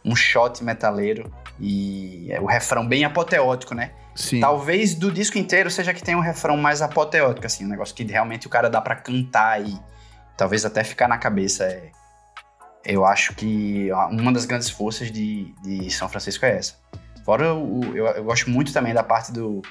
Um 0.05 0.15
shot 0.15 0.63
metaleiro. 0.63 1.33
E 1.59 2.27
é 2.31 2.41
o 2.41 2.47
refrão 2.47 2.87
bem 2.87 3.05
apoteótico, 3.05 3.75
né? 3.75 3.93
Sim. 4.15 4.41
Talvez 4.41 4.95
do 4.95 5.11
disco 5.11 5.39
inteiro 5.39 5.71
seja 5.71 5.95
que 5.95 6.03
tem 6.03 6.15
um 6.15 6.21
refrão 6.21 6.57
mais 6.57 6.83
apoteótico, 6.83 7.47
assim. 7.47 7.65
Um 7.65 7.69
negócio 7.69 7.95
que 7.95 8.05
realmente 8.05 8.47
o 8.47 8.51
cara 8.51 8.69
dá 8.69 8.81
para 8.81 8.97
cantar 8.97 9.63
e 9.65 9.79
talvez 10.37 10.65
até 10.65 10.85
ficar 10.85 11.09
na 11.09 11.17
cabeça. 11.19 11.65
É, 11.65 11.91
eu 12.85 13.05
acho 13.05 13.35
que 13.35 13.89
uma 14.11 14.33
das 14.33 14.45
grandes 14.45 14.69
forças 14.69 15.11
de, 15.11 15.55
de 15.63 15.91
São 15.91 16.09
Francisco 16.09 16.45
é 16.45 16.59
essa. 16.59 16.75
Fora 17.25 17.55
o, 17.55 17.97
eu, 17.97 18.07
eu 18.07 18.25
gosto 18.25 18.51
muito 18.51 18.73
também 18.73 18.93
da 18.93 19.03
parte 19.03 19.33
do, 19.33 19.63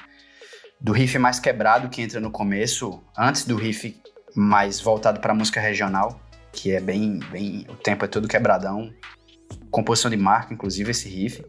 do 0.80 0.92
riff 0.92 1.18
mais 1.18 1.38
quebrado 1.38 1.88
que 1.88 2.02
entra 2.02 2.20
no 2.20 2.30
começo, 2.30 3.02
antes 3.16 3.44
do 3.44 3.56
riff 3.56 4.00
mais 4.34 4.80
voltado 4.80 5.20
para 5.20 5.32
música 5.32 5.60
regional, 5.60 6.20
que 6.52 6.72
é 6.72 6.80
bem, 6.80 7.20
bem. 7.30 7.66
O 7.68 7.74
tempo 7.74 8.04
é 8.04 8.08
todo 8.08 8.28
quebradão. 8.28 8.92
Composição 9.70 10.10
de 10.10 10.16
marca, 10.16 10.52
inclusive, 10.52 10.90
esse 10.90 11.08
riff. 11.08 11.44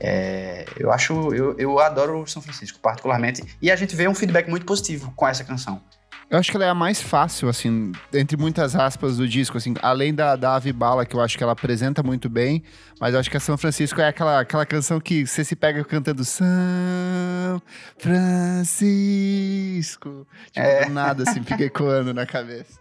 É, 0.00 0.64
eu 0.76 0.92
acho. 0.92 1.34
Eu, 1.34 1.56
eu 1.58 1.78
adoro 1.78 2.26
São 2.26 2.42
Francisco, 2.42 2.78
particularmente. 2.80 3.42
E 3.62 3.70
a 3.70 3.76
gente 3.76 3.94
vê 3.94 4.08
um 4.08 4.14
feedback 4.14 4.48
muito 4.48 4.66
positivo 4.66 5.12
com 5.16 5.26
essa 5.26 5.44
canção. 5.44 5.82
Eu 6.30 6.38
acho 6.38 6.50
que 6.50 6.56
ela 6.56 6.64
é 6.64 6.68
a 6.68 6.74
mais 6.74 7.00
fácil, 7.02 7.48
assim, 7.48 7.92
entre 8.12 8.36
muitas 8.36 8.74
aspas 8.74 9.18
do 9.18 9.28
disco, 9.28 9.56
assim, 9.58 9.74
além 9.82 10.14
da, 10.14 10.34
da 10.36 10.56
Ave 10.56 10.72
Bala, 10.72 11.04
que 11.04 11.14
eu 11.14 11.20
acho 11.20 11.36
que 11.36 11.42
ela 11.44 11.52
apresenta 11.52 12.02
muito 12.02 12.28
bem, 12.28 12.62
mas 12.98 13.14
eu 13.14 13.20
acho 13.20 13.30
que 13.30 13.36
a 13.36 13.40
São 13.40 13.56
Francisco 13.58 14.00
é 14.00 14.08
aquela, 14.08 14.40
aquela 14.40 14.66
canção 14.66 15.00
que 15.00 15.26
você 15.26 15.44
se 15.44 15.54
pega 15.54 15.84
cantando 15.84 16.24
São 16.24 16.46
Francisco. 17.98 18.74
Tipo, 20.46 20.66
é. 20.66 20.86
do 20.86 20.92
nada, 20.92 21.22
assim, 21.28 21.42
fica 21.42 21.62
ecoando 21.64 22.14
na 22.14 22.26
cabeça. 22.26 22.80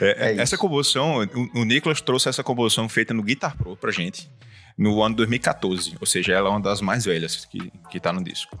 É, 0.00 0.32
é 0.32 0.38
essa 0.38 0.58
composição, 0.58 1.22
o, 1.22 1.60
o 1.60 1.64
Nicolas 1.64 2.00
trouxe 2.00 2.28
essa 2.28 2.42
composição 2.42 2.88
feita 2.88 3.14
no 3.14 3.22
Guitar 3.22 3.56
Pro 3.56 3.76
pra 3.76 3.92
gente 3.92 4.30
no 4.76 5.02
ano 5.02 5.16
2014, 5.16 5.96
ou 5.98 6.06
seja, 6.06 6.34
ela 6.34 6.48
é 6.48 6.50
uma 6.50 6.60
das 6.60 6.80
mais 6.80 7.04
velhas 7.06 7.46
que, 7.46 7.72
que 7.90 7.98
tá 7.98 8.12
no 8.12 8.22
disco. 8.22 8.58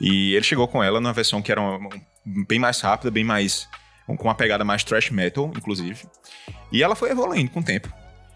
E 0.00 0.34
ele 0.34 0.44
chegou 0.44 0.66
com 0.66 0.82
ela 0.82 1.00
numa 1.00 1.12
versão 1.12 1.42
que 1.42 1.52
era 1.52 1.60
uma, 1.60 1.90
bem 2.24 2.58
mais 2.58 2.80
rápida, 2.80 3.10
bem 3.10 3.24
mais. 3.24 3.68
com 4.06 4.24
uma 4.24 4.34
pegada 4.34 4.64
mais 4.64 4.84
thrash 4.84 5.10
metal, 5.10 5.50
inclusive. 5.56 6.06
E 6.72 6.82
ela 6.82 6.94
foi 6.94 7.10
evoluindo 7.10 7.50
com 7.50 7.60
o 7.60 7.64
tempo. 7.64 7.92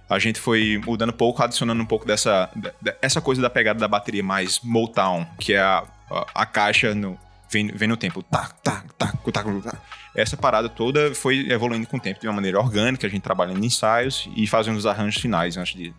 A 0.09 0.19
gente 0.19 0.41
foi 0.41 0.81
mudando 0.87 1.11
um 1.11 1.17
pouco, 1.17 1.43
adicionando 1.43 1.83
um 1.83 1.87
pouco 1.87 2.07
dessa 2.07 2.51
essa 3.03 3.21
coisa 3.21 3.43
da 3.43 3.51
pegada 3.51 3.79
da 3.79 3.87
bateria 3.87 4.23
mais 4.23 4.61
Motown, 4.61 5.27
que 5.39 5.53
é 5.53 5.61
a, 5.61 5.85
a, 6.11 6.27
a 6.35 6.47
caixa 6.47 6.95
no, 6.95 7.19
vem, 7.51 7.69
vem 7.69 7.89
no 7.89 7.97
tempo. 7.97 8.23
Tá, 8.23 8.49
tá, 8.63 8.85
tá. 8.97 9.13
Essa 10.15 10.37
parada 10.37 10.69
toda 10.69 11.15
foi 11.15 11.51
evoluindo 11.51 11.87
com 11.87 11.99
o 11.99 12.01
tempo 12.01 12.21
de 12.21 12.27
uma 12.27 12.35
maneira 12.35 12.59
orgânica, 12.59 13.07
a 13.07 13.11
gente 13.11 13.21
trabalhando 13.21 13.63
em 13.63 13.67
ensaios 13.67 14.29
e 14.35 14.47
fazendo 14.47 14.77
os 14.77 14.87
arranjos 14.87 15.21
finais 15.21 15.57
antes 15.57 15.77
de, 15.77 15.95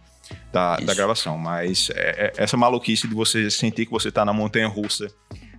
da, 0.52 0.78
da 0.78 0.94
gravação. 0.94 1.38
Mas 1.38 1.90
é, 1.94 2.34
é, 2.38 2.44
essa 2.44 2.58
maluquice 2.58 3.08
de 3.08 3.14
você 3.14 3.50
sentir 3.52 3.86
que 3.86 3.92
você 3.92 4.12
tá 4.12 4.26
na 4.26 4.34
montanha 4.34 4.68
russa 4.68 5.08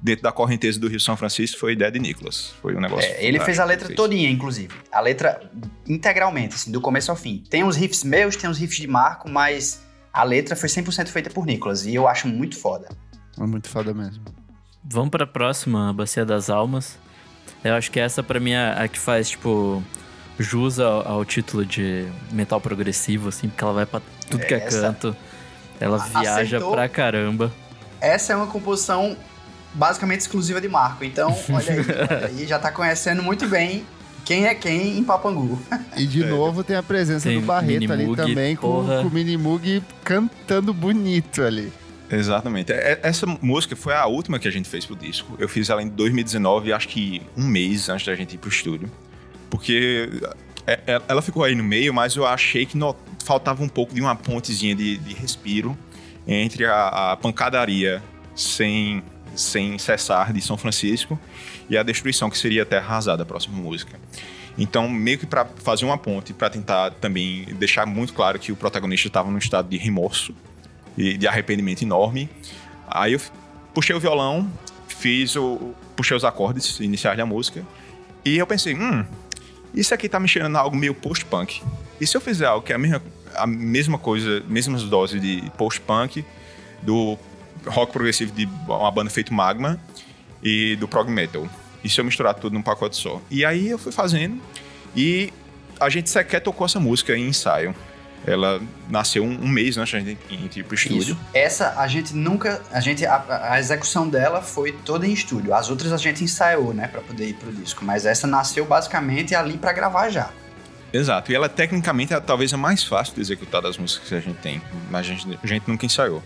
dentro 0.02 0.22
da 0.22 0.32
correnteza 0.32 0.78
do 0.80 0.88
Rio 0.88 1.00
São 1.00 1.16
Francisco 1.16 1.58
foi 1.58 1.72
ideia 1.72 1.90
de 1.90 1.98
Nicolas. 1.98 2.54
Foi 2.62 2.74
um 2.74 2.80
negócio. 2.80 3.08
É, 3.08 3.24
ele 3.24 3.38
fez 3.40 3.58
a 3.58 3.64
letra 3.64 3.94
todinha, 3.94 4.30
inclusive. 4.30 4.72
A 4.90 5.00
letra 5.00 5.40
integralmente, 5.86 6.54
assim, 6.54 6.70
do 6.72 6.80
começo 6.80 7.10
ao 7.10 7.16
fim. 7.16 7.42
Tem 7.50 7.62
uns 7.64 7.76
riffs 7.76 8.04
meus, 8.04 8.36
tem 8.36 8.48
uns 8.48 8.58
riffs 8.58 8.78
de 8.80 8.86
Marco, 8.86 9.28
mas 9.30 9.82
a 10.12 10.22
letra 10.24 10.56
foi 10.56 10.68
100% 10.68 11.08
feita 11.08 11.30
por 11.30 11.44
Nicolas. 11.46 11.84
E 11.84 11.94
eu 11.94 12.08
acho 12.08 12.26
muito 12.28 12.56
foda. 12.58 12.88
É 13.38 13.44
muito 13.44 13.68
foda 13.68 13.92
mesmo. 13.94 14.22
Vamos 14.84 15.10
pra 15.10 15.26
próxima, 15.26 15.90
a 15.90 15.92
Bacia 15.92 16.24
das 16.24 16.48
Almas. 16.50 16.98
Eu 17.62 17.74
acho 17.74 17.90
que 17.90 18.00
essa 18.00 18.22
pra 18.22 18.40
mim 18.40 18.52
é 18.52 18.74
a 18.82 18.88
que 18.88 18.98
faz, 18.98 19.28
tipo, 19.30 19.82
jus 20.38 20.78
ao, 20.80 21.06
ao 21.06 21.24
título 21.24 21.64
de 21.66 22.06
metal 22.32 22.60
progressivo, 22.60 23.28
assim, 23.28 23.48
porque 23.48 23.62
ela 23.62 23.72
vai 23.74 23.86
pra 23.86 24.00
tudo 24.28 24.44
que 24.46 24.54
é 24.54 24.58
Essa- 24.58 24.80
canto. 24.80 25.16
Ela 25.78 25.98
viaja 25.98 26.56
Acertou. 26.56 26.72
pra 26.72 26.88
caramba. 26.88 27.52
Essa 28.00 28.32
é 28.32 28.36
uma 28.36 28.46
composição 28.46 29.16
basicamente 29.74 30.20
exclusiva 30.20 30.60
de 30.60 30.68
Marco. 30.68 31.04
Então, 31.04 31.28
olha 31.50 31.72
aí, 31.72 31.78
olha 31.80 32.26
aí 32.26 32.46
já 32.46 32.58
tá 32.58 32.70
conhecendo 32.70 33.22
muito 33.22 33.46
bem 33.48 33.84
quem 34.24 34.46
é 34.46 34.54
quem 34.54 34.98
em 34.98 35.02
Papangu. 35.04 35.60
E 35.96 36.06
de 36.06 36.24
novo 36.24 36.62
tem 36.62 36.76
a 36.76 36.82
presença 36.82 37.28
Tem 37.28 37.40
do 37.40 37.46
Barreto 37.46 37.92
ali 37.92 38.14
também, 38.14 38.54
com, 38.54 38.68
porra. 38.68 39.02
com 39.02 39.08
o 39.08 39.10
Minimug 39.10 39.82
cantando 40.04 40.72
bonito 40.72 41.42
ali. 41.42 41.72
Exatamente. 42.10 42.72
É- 42.72 42.92
é- 42.92 43.00
Essa 43.02 43.26
música 43.40 43.74
foi 43.76 43.94
a 43.94 44.06
última 44.06 44.38
que 44.38 44.46
a 44.46 44.50
gente 44.50 44.68
fez 44.68 44.84
pro 44.84 44.96
disco. 44.96 45.36
Eu 45.38 45.48
fiz 45.48 45.68
ela 45.70 45.82
em 45.82 45.88
2019, 45.88 46.72
acho 46.72 46.88
que 46.88 47.22
um 47.36 47.44
mês 47.46 47.88
antes 47.88 48.06
da 48.06 48.14
gente 48.14 48.34
ir 48.34 48.38
pro 48.38 48.48
estúdio. 48.50 48.90
Porque 49.48 50.10
é- 50.66 50.80
é- 50.86 51.02
ela 51.08 51.22
ficou 51.22 51.42
aí 51.44 51.54
no 51.54 51.64
meio, 51.64 51.92
mas 51.94 52.14
eu 52.16 52.26
achei 52.26 52.66
que 52.66 52.78
faltava 53.24 53.62
um 53.62 53.68
pouco 53.68 53.94
de 53.94 54.00
uma 54.00 54.14
pontezinha 54.14 54.74
de, 54.74 54.96
de 54.98 55.14
respiro 55.14 55.76
entre 56.26 56.66
a, 56.66 57.12
a 57.12 57.16
pancadaria 57.16 58.02
sem, 58.34 59.02
sem 59.34 59.78
cessar 59.78 60.32
de 60.32 60.40
São 60.40 60.56
Francisco 60.56 61.18
e 61.68 61.76
a 61.76 61.82
destruição 61.82 62.28
que 62.28 62.38
seria 62.38 62.62
a 62.62 62.66
Terra 62.66 62.86
Arrasada, 62.86 63.22
a 63.22 63.26
próxima 63.26 63.56
música. 63.56 63.98
Então, 64.58 64.88
meio 64.88 65.18
que 65.18 65.26
para 65.26 65.44
fazer 65.44 65.84
uma 65.84 65.96
ponte, 65.96 66.32
para 66.32 66.50
tentar 66.50 66.90
também 66.92 67.46
deixar 67.58 67.86
muito 67.86 68.12
claro 68.12 68.38
que 68.38 68.52
o 68.52 68.56
protagonista 68.56 69.08
estava 69.08 69.30
num 69.30 69.38
estado 69.38 69.68
de 69.68 69.76
remorso 69.76 70.34
e 70.96 71.16
de 71.16 71.26
arrependimento 71.26 71.82
enorme. 71.82 72.28
Aí 72.86 73.12
eu 73.12 73.20
puxei 73.72 73.94
o 73.94 74.00
violão, 74.00 74.50
fiz 74.88 75.36
o. 75.36 75.74
puxei 75.96 76.16
os 76.16 76.24
acordes 76.24 76.80
iniciais 76.80 77.16
da 77.16 77.24
música. 77.24 77.64
E 78.24 78.36
eu 78.36 78.46
pensei, 78.46 78.74
hum, 78.74 79.04
isso 79.74 79.94
aqui 79.94 80.08
tá 80.08 80.20
me 80.20 80.28
cheirando 80.28 80.56
a 80.56 80.60
algo 80.60 80.76
meio 80.76 80.94
post-punk. 80.94 81.62
E 82.00 82.06
se 82.06 82.16
eu 82.16 82.20
fizer 82.20 82.46
algo 82.46 82.64
que 82.64 82.72
é 82.72 82.74
a 82.74 82.78
mesma, 82.78 83.02
a 83.34 83.46
mesma 83.46 83.98
coisa, 83.98 84.42
mesmas 84.48 84.82
doses 84.82 85.20
de 85.20 85.50
post-punk, 85.56 86.24
do 86.82 87.16
rock 87.66 87.92
progressivo 87.92 88.32
de 88.32 88.48
uma 88.66 88.90
banda 88.90 89.10
feito 89.10 89.32
Magma 89.32 89.78
e 90.42 90.76
do 90.76 90.88
prog 90.88 91.10
metal. 91.10 91.48
E 91.82 91.88
se 91.88 92.00
eu 92.00 92.04
misturar 92.04 92.34
tudo 92.34 92.52
num 92.52 92.62
pacote 92.62 92.96
só? 92.96 93.20
E 93.30 93.44
aí 93.44 93.68
eu 93.68 93.78
fui 93.78 93.92
fazendo 93.92 94.40
e 94.94 95.32
a 95.78 95.88
gente 95.88 96.10
sequer 96.10 96.40
tocou 96.40 96.64
essa 96.64 96.78
música 96.78 97.16
em 97.16 97.28
ensaio. 97.28 97.74
Ela 98.26 98.60
nasceu 98.90 99.24
um, 99.24 99.44
um 99.44 99.48
mês 99.48 99.78
antes 99.78 99.92
da 99.94 100.00
gente 100.00 100.60
ir 100.60 100.62
pro 100.62 100.74
estúdio. 100.74 101.14
Isso. 101.14 101.18
Essa 101.32 101.74
a 101.78 101.88
gente 101.88 102.14
nunca. 102.14 102.60
A, 102.70 102.78
gente, 102.78 103.06
a, 103.06 103.52
a 103.52 103.58
execução 103.58 104.06
dela 104.06 104.42
foi 104.42 104.72
toda 104.72 105.06
em 105.06 105.12
estúdio. 105.12 105.54
As 105.54 105.70
outras 105.70 105.90
a 105.90 105.96
gente 105.96 106.22
ensaiou, 106.22 106.74
né, 106.74 106.86
pra 106.86 107.00
poder 107.00 107.28
ir 107.28 107.34
pro 107.34 107.50
disco. 107.50 107.82
Mas 107.82 108.04
essa 108.04 108.26
nasceu 108.26 108.66
basicamente 108.66 109.34
ali 109.34 109.56
pra 109.56 109.72
gravar 109.72 110.10
já. 110.10 110.30
Exato, 110.92 111.30
e 111.30 111.34
ela 111.34 111.48
tecnicamente 111.48 112.12
é 112.12 112.18
talvez 112.18 112.52
a 112.52 112.56
mais 112.56 112.82
fácil 112.82 113.14
de 113.14 113.20
executar 113.20 113.62
das 113.62 113.78
músicas 113.78 114.08
que 114.08 114.14
a 114.14 114.20
gente 114.20 114.38
tem, 114.38 114.60
mas 114.90 115.06
a 115.06 115.08
gente, 115.08 115.38
a 115.40 115.46
gente 115.46 115.68
nunca 115.68 115.86
ensaiou. 115.86 116.20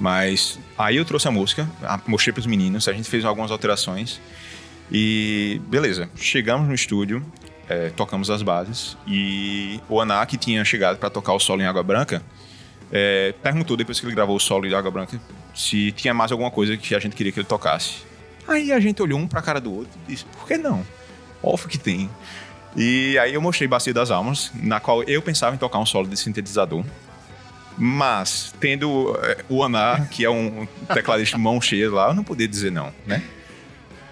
Mas 0.00 0.58
aí 0.78 0.96
eu 0.96 1.04
trouxe 1.04 1.28
a 1.28 1.30
música, 1.30 1.70
a- 1.82 2.00
mostrei 2.06 2.32
pros 2.32 2.46
meninos, 2.46 2.88
a 2.88 2.92
gente 2.92 3.08
fez 3.08 3.24
algumas 3.24 3.50
alterações 3.50 4.18
e 4.90 5.60
beleza, 5.68 6.08
chegamos 6.16 6.66
no 6.66 6.74
estúdio, 6.74 7.24
é, 7.68 7.90
tocamos 7.90 8.30
as 8.30 8.42
bases 8.42 8.96
e 9.06 9.78
o 9.88 10.00
Aná, 10.00 10.24
que 10.26 10.36
tinha 10.38 10.64
chegado 10.64 10.96
para 10.98 11.10
tocar 11.10 11.34
o 11.34 11.38
solo 11.38 11.60
em 11.62 11.66
Água 11.66 11.82
Branca, 11.82 12.22
é, 12.90 13.34
perguntou 13.42 13.76
depois 13.76 14.00
que 14.00 14.06
ele 14.06 14.14
gravou 14.14 14.36
o 14.36 14.40
solo 14.40 14.66
de 14.66 14.74
Água 14.74 14.90
Branca 14.90 15.20
se 15.54 15.92
tinha 15.92 16.14
mais 16.14 16.32
alguma 16.32 16.50
coisa 16.50 16.76
que 16.76 16.94
a 16.94 16.98
gente 16.98 17.14
queria 17.14 17.30
que 17.30 17.38
ele 17.38 17.46
tocasse. 17.46 17.96
Aí 18.48 18.72
a 18.72 18.80
gente 18.80 19.00
olhou 19.02 19.18
um 19.18 19.28
pra 19.28 19.42
cara 19.42 19.60
do 19.60 19.72
outro 19.72 19.92
e 20.08 20.12
disse, 20.12 20.24
por 20.24 20.46
que 20.48 20.56
não? 20.56 20.84
Óbvio 21.42 21.68
que 21.68 21.78
tem. 21.78 22.10
E 22.76 23.18
aí 23.18 23.34
eu 23.34 23.40
mostrei 23.40 23.68
Bacia 23.68 23.92
das 23.92 24.10
Almas, 24.10 24.50
na 24.54 24.80
qual 24.80 25.02
eu 25.04 25.20
pensava 25.20 25.54
em 25.54 25.58
tocar 25.58 25.78
um 25.78 25.86
solo 25.86 26.08
de 26.08 26.16
sintetizador. 26.16 26.84
Mas, 27.82 28.54
tendo 28.60 29.18
eh, 29.22 29.42
o 29.48 29.64
Aná, 29.64 30.06
que 30.10 30.22
é 30.22 30.28
um 30.28 30.68
tecladista 30.92 31.38
mão 31.38 31.58
cheia 31.62 31.90
lá, 31.90 32.08
eu 32.08 32.14
não 32.14 32.22
podia 32.22 32.46
dizer 32.46 32.70
não, 32.70 32.92
né? 33.06 33.22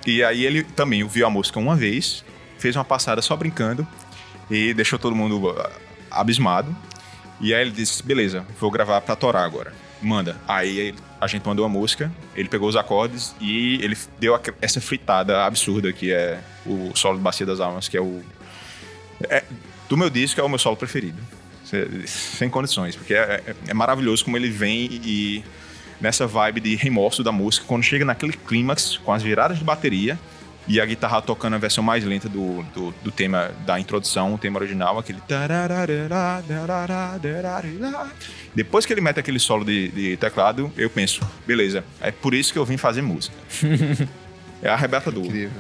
E 0.07 0.25
aí 0.25 0.47
ele 0.47 0.63
também 0.65 1.03
ouviu 1.03 1.27
a 1.27 1.31
música 1.31 1.59
uma 1.59 1.77
vez, 1.77 2.25
fez 2.59 2.75
uma 2.75 2.85
passada 2.85 3.21
só 3.21 3.37
brincando 3.37 3.87
e 4.51 4.73
deixou 4.73 4.99
todo 4.99 5.15
mundo 5.15 5.51
ah, 5.51 5.71
abismado. 6.11 6.75
E 7.43 7.55
aí 7.55 7.61
ele 7.61 7.71
disse, 7.71 8.03
beleza, 8.03 8.43
vou 8.59 8.71
gravar 8.71 9.03
pra 9.03 9.15
torar 9.15 9.45
agora. 9.45 9.75
Manda. 10.01 10.41
Aí 10.49 10.95
a 11.21 11.27
gente 11.27 11.45
mandou 11.47 11.63
a 11.67 11.69
música, 11.69 12.11
ele 12.35 12.49
pegou 12.49 12.71
os 12.71 12.77
acordes 12.77 13.35
e 13.39 13.75
ele 13.85 13.99
deu 14.19 14.41
essa 14.63 14.81
fritada 14.81 15.45
absurda 15.45 15.93
que 15.93 16.11
é 16.11 16.41
o 16.65 16.93
solo 16.95 17.19
de 17.19 17.23
Bacia 17.23 17.45
das 17.45 17.61
Almas, 17.61 17.87
que 17.87 17.99
é 17.99 18.01
o... 18.01 18.23
é- 19.29 19.45
do 19.91 19.97
meu 19.97 20.09
disco 20.09 20.41
é 20.41 20.45
o 20.45 20.49
meu 20.49 20.59
solo 20.59 20.77
preferido. 20.77 21.19
Sem 22.07 22.49
condições, 22.49 22.97
porque 22.97 23.15
é, 23.15 23.43
é- 23.47 23.55
é 23.69 23.75
maravilhoso 23.75 24.25
como 24.25 24.37
ele 24.37 24.51
vem 24.51 24.89
e 25.05 25.45
nessa 26.01 26.27
vibe 26.27 26.61
de 26.61 26.77
remorso 26.77 27.23
da 27.25 27.33
música, 27.33 27.67
quando 27.67 27.83
chega 27.83 28.05
naquele 28.05 28.33
clímax, 28.33 28.97
com 28.99 29.13
as 29.13 29.23
viradas 29.23 29.59
de 29.59 29.65
bateria 29.65 30.19
e 30.69 30.81
a 30.81 30.85
guitarra 30.87 31.23
tocando 31.23 31.55
a 31.55 31.59
versão 31.59 31.83
mais 31.83 32.05
lenta 32.05 32.29
do, 32.29 32.63
do, 32.75 32.95
do 33.03 33.11
tema 33.11 33.51
da 33.65 33.81
introdução, 33.81 34.35
o 34.35 34.39
tema 34.39 34.59
original, 34.59 34.99
aquele. 34.99 35.19
Depois 38.55 38.85
que 38.85 38.93
ele 38.93 39.01
mete 39.01 39.19
aquele 39.19 39.39
solo 39.41 39.65
de, 39.65 39.89
de 39.89 40.17
teclado, 40.19 40.71
eu 40.77 40.91
penso, 40.91 41.21
beleza, 41.47 41.83
é 42.01 42.11
por 42.11 42.35
isso 42.35 42.53
que 42.53 42.59
eu 42.59 42.67
vim 42.67 42.77
fazer 42.77 43.01
música. 43.03 43.35
é 44.63 44.69
arrebatador. 44.69 45.25
Incrível. 45.25 45.51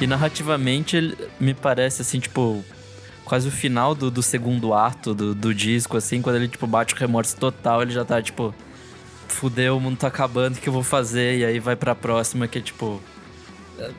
E 0.00 0.06
narrativamente 0.06 0.96
ele 0.96 1.16
me 1.40 1.52
parece 1.54 2.02
assim, 2.02 2.20
tipo, 2.20 2.64
quase 3.24 3.48
o 3.48 3.50
final 3.50 3.94
do, 3.94 4.10
do 4.10 4.22
segundo 4.22 4.72
ato 4.72 5.12
do, 5.14 5.34
do 5.34 5.52
disco, 5.54 5.96
assim, 5.96 6.22
quando 6.22 6.36
ele, 6.36 6.48
tipo, 6.48 6.66
bate 6.66 6.94
o 6.94 6.96
remorso 6.96 7.36
total, 7.36 7.82
ele 7.82 7.90
já 7.92 8.04
tá, 8.04 8.22
tipo, 8.22 8.54
fudeu, 9.26 9.76
o 9.76 9.80
mundo 9.80 9.96
tá 9.98 10.06
acabando, 10.06 10.56
o 10.56 10.60
que 10.60 10.68
eu 10.68 10.72
vou 10.72 10.84
fazer? 10.84 11.38
E 11.38 11.44
aí 11.44 11.58
vai 11.58 11.74
pra 11.76 11.94
próxima, 11.94 12.46
que 12.46 12.58
é 12.58 12.60
tipo. 12.62 13.00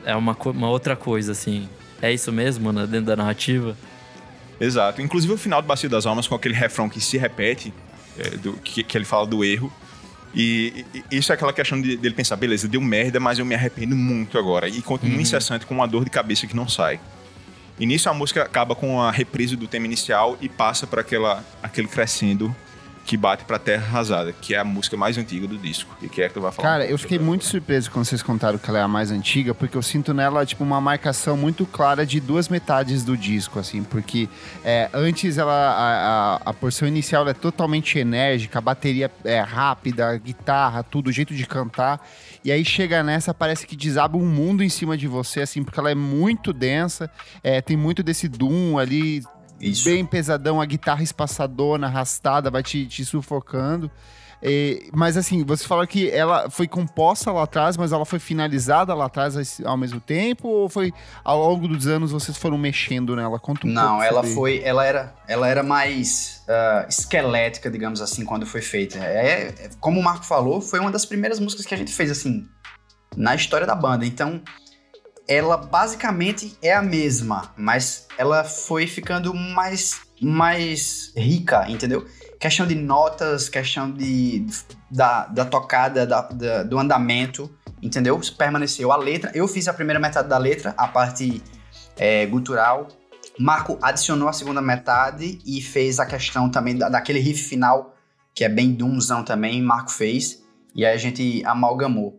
É 0.04 0.14
uma, 0.14 0.36
uma 0.46 0.68
outra 0.68 0.94
coisa, 0.96 1.32
assim. 1.32 1.68
É 2.02 2.12
isso 2.12 2.32
mesmo, 2.32 2.72
né, 2.72 2.86
dentro 2.86 3.06
da 3.06 3.16
narrativa? 3.16 3.76
Exato. 4.58 5.00
Inclusive 5.02 5.32
o 5.34 5.38
final 5.38 5.60
do 5.62 5.68
Bacia 5.68 5.88
das 5.88 6.04
Almas 6.06 6.26
com 6.26 6.34
aquele 6.34 6.54
refrão 6.54 6.88
que 6.88 7.00
se 7.00 7.16
repete, 7.18 7.72
é, 8.18 8.30
do- 8.36 8.54
que, 8.54 8.82
que 8.82 8.96
ele 8.96 9.04
fala 9.06 9.26
do 9.26 9.42
erro. 9.44 9.72
E, 10.34 10.84
e- 10.94 11.16
isso 11.18 11.32
é 11.32 11.34
aquela 11.34 11.52
questão 11.52 11.80
de- 11.80 11.96
dele 11.96 12.14
pensar, 12.14 12.36
beleza, 12.36 12.68
deu 12.68 12.80
merda, 12.80 13.18
mas 13.18 13.38
eu 13.38 13.44
me 13.44 13.54
arrependo 13.54 13.96
muito 13.96 14.38
agora. 14.38 14.68
E 14.68 14.80
continua 14.82 15.20
incessante 15.20 15.66
com 15.66 15.74
uma 15.74 15.86
dor 15.88 16.04
de 16.04 16.10
cabeça 16.10 16.46
que 16.46 16.54
não 16.54 16.68
sai. 16.68 17.00
E 17.78 17.86
nisso 17.86 18.08
a 18.08 18.14
música 18.14 18.42
acaba 18.42 18.74
com 18.74 19.00
a 19.00 19.10
reprise 19.10 19.56
do 19.56 19.66
tema 19.66 19.86
inicial 19.86 20.36
e 20.40 20.48
passa 20.48 20.86
para 20.86 21.00
aquela 21.00 21.42
aquele 21.62 21.88
crescendo 21.88 22.54
que 23.10 23.16
bate 23.16 23.44
pra 23.44 23.58
Terra 23.58 23.84
Arrasada, 23.86 24.32
que 24.32 24.54
é 24.54 24.58
a 24.58 24.64
música 24.64 24.96
mais 24.96 25.18
antiga 25.18 25.44
do 25.44 25.58
disco. 25.58 25.92
E 26.00 26.08
que 26.08 26.22
é 26.22 26.28
que 26.28 26.34
tu 26.34 26.40
vai 26.40 26.52
falar? 26.52 26.68
Cara, 26.68 26.86
eu 26.86 26.96
fiquei 26.96 27.18
muito 27.18 27.44
surpreso 27.44 27.90
quando 27.90 28.04
vocês 28.04 28.22
contaram 28.22 28.56
que 28.56 28.70
ela 28.70 28.78
é 28.78 28.82
a 28.82 28.86
mais 28.86 29.10
antiga, 29.10 29.52
porque 29.52 29.76
eu 29.76 29.82
sinto 29.82 30.14
nela, 30.14 30.46
tipo, 30.46 30.62
uma 30.62 30.80
marcação 30.80 31.36
muito 31.36 31.66
clara 31.66 32.06
de 32.06 32.20
duas 32.20 32.48
metades 32.48 33.02
do 33.02 33.16
disco, 33.16 33.58
assim, 33.58 33.82
porque 33.82 34.28
é, 34.64 34.88
antes 34.94 35.38
ela, 35.38 35.52
a, 35.52 36.36
a, 36.36 36.40
a 36.50 36.54
porção 36.54 36.86
inicial 36.86 37.28
é 37.28 37.34
totalmente 37.34 37.98
enérgica, 37.98 38.60
a 38.60 38.62
bateria 38.62 39.10
é 39.24 39.40
rápida, 39.40 40.10
a 40.10 40.16
guitarra, 40.16 40.84
tudo, 40.84 41.08
o 41.08 41.12
jeito 41.12 41.34
de 41.34 41.44
cantar, 41.48 42.08
e 42.44 42.52
aí 42.52 42.64
chega 42.64 43.02
nessa, 43.02 43.34
parece 43.34 43.66
que 43.66 43.74
desaba 43.74 44.16
um 44.16 44.24
mundo 44.24 44.62
em 44.62 44.68
cima 44.68 44.96
de 44.96 45.08
você, 45.08 45.40
assim, 45.40 45.64
porque 45.64 45.80
ela 45.80 45.90
é 45.90 45.96
muito 45.96 46.52
densa, 46.52 47.10
é, 47.42 47.60
tem 47.60 47.76
muito 47.76 48.04
desse 48.04 48.28
doom 48.28 48.78
ali, 48.78 49.24
Isso. 49.60 49.84
bem 49.84 50.04
pesadão, 50.04 50.60
a 50.60 50.66
guitarra 50.66 51.02
espaçadona, 51.02 51.86
arrastada, 51.86 52.50
vai 52.50 52.62
te, 52.62 52.86
te 52.86 53.04
sufocando. 53.04 53.90
É, 54.42 54.88
mas 54.94 55.18
assim, 55.18 55.44
você 55.44 55.66
fala 55.66 55.86
que 55.86 56.08
ela 56.10 56.48
foi 56.48 56.66
composta 56.66 57.30
lá 57.30 57.42
atrás, 57.42 57.76
mas 57.76 57.92
ela 57.92 58.06
foi 58.06 58.18
finalizada 58.18 58.94
lá 58.94 59.04
atrás 59.04 59.60
ao 59.64 59.76
mesmo 59.76 60.00
tempo? 60.00 60.48
Ou 60.48 60.68
foi 60.68 60.92
ao 61.22 61.38
longo 61.38 61.68
dos 61.68 61.86
anos 61.86 62.10
vocês 62.10 62.38
foram 62.38 62.56
mexendo 62.56 63.14
nela? 63.14 63.38
Conta 63.38 63.66
um 63.66 63.70
Não, 63.70 64.02
ela 64.02 64.22
foi, 64.22 64.62
ela 64.64 64.84
era, 64.84 65.14
ela 65.28 65.46
era 65.46 65.62
mais 65.62 66.42
ah, 66.48 66.86
esquelética, 66.88 67.70
digamos 67.70 68.00
assim, 68.00 68.24
quando 68.24 68.46
foi 68.46 68.62
feita. 68.62 68.98
É, 68.98 69.48
é- 69.48 69.70
como 69.78 70.00
o 70.00 70.02
Marco 70.02 70.24
falou, 70.24 70.60
foi 70.60 70.80
uma 70.80 70.90
das 70.90 71.04
primeiras 71.04 71.38
músicas 71.38 71.66
que 71.66 71.74
a 71.74 71.78
gente 71.78 71.92
fez 71.92 72.10
assim 72.10 72.48
na 73.14 73.34
história 73.34 73.66
da 73.66 73.74
banda. 73.74 74.06
Então, 74.06 74.40
ela 75.30 75.56
basicamente 75.56 76.58
é 76.60 76.74
a 76.74 76.82
mesma, 76.82 77.54
mas 77.56 78.08
ela 78.18 78.42
foi 78.42 78.88
ficando 78.88 79.32
mais, 79.32 80.00
mais 80.20 81.12
rica, 81.16 81.64
entendeu? 81.70 82.04
Questão 82.40 82.66
de 82.66 82.74
notas, 82.74 83.48
questão 83.48 83.88
de 83.90 84.44
da, 84.90 85.26
da 85.26 85.44
tocada, 85.44 86.04
da- 86.04 86.22
da- 86.22 86.62
do 86.64 86.76
andamento, 86.80 87.48
entendeu? 87.80 88.20
Permaneceu 88.36 88.90
a 88.90 88.96
letra. 88.96 89.30
Eu 89.32 89.46
fiz 89.46 89.68
a 89.68 89.72
primeira 89.72 90.00
metade 90.00 90.28
da 90.28 90.36
letra, 90.36 90.74
a 90.76 90.88
parte 90.88 91.40
é, 91.96 92.26
gutural. 92.26 92.88
Marco 93.38 93.78
adicionou 93.80 94.28
a 94.28 94.32
segunda 94.32 94.60
metade 94.60 95.38
e 95.46 95.62
fez 95.62 96.00
a 96.00 96.06
questão 96.06 96.50
também 96.50 96.76
da, 96.76 96.88
daquele 96.88 97.20
riff 97.20 97.44
final, 97.44 97.94
que 98.34 98.42
é 98.42 98.48
bem 98.48 98.72
doomzão 98.72 99.22
também, 99.22 99.62
Marco 99.62 99.92
fez. 99.92 100.42
E 100.74 100.84
aí 100.84 100.94
a 100.94 100.98
gente 100.98 101.42
amalgamou. 101.44 102.18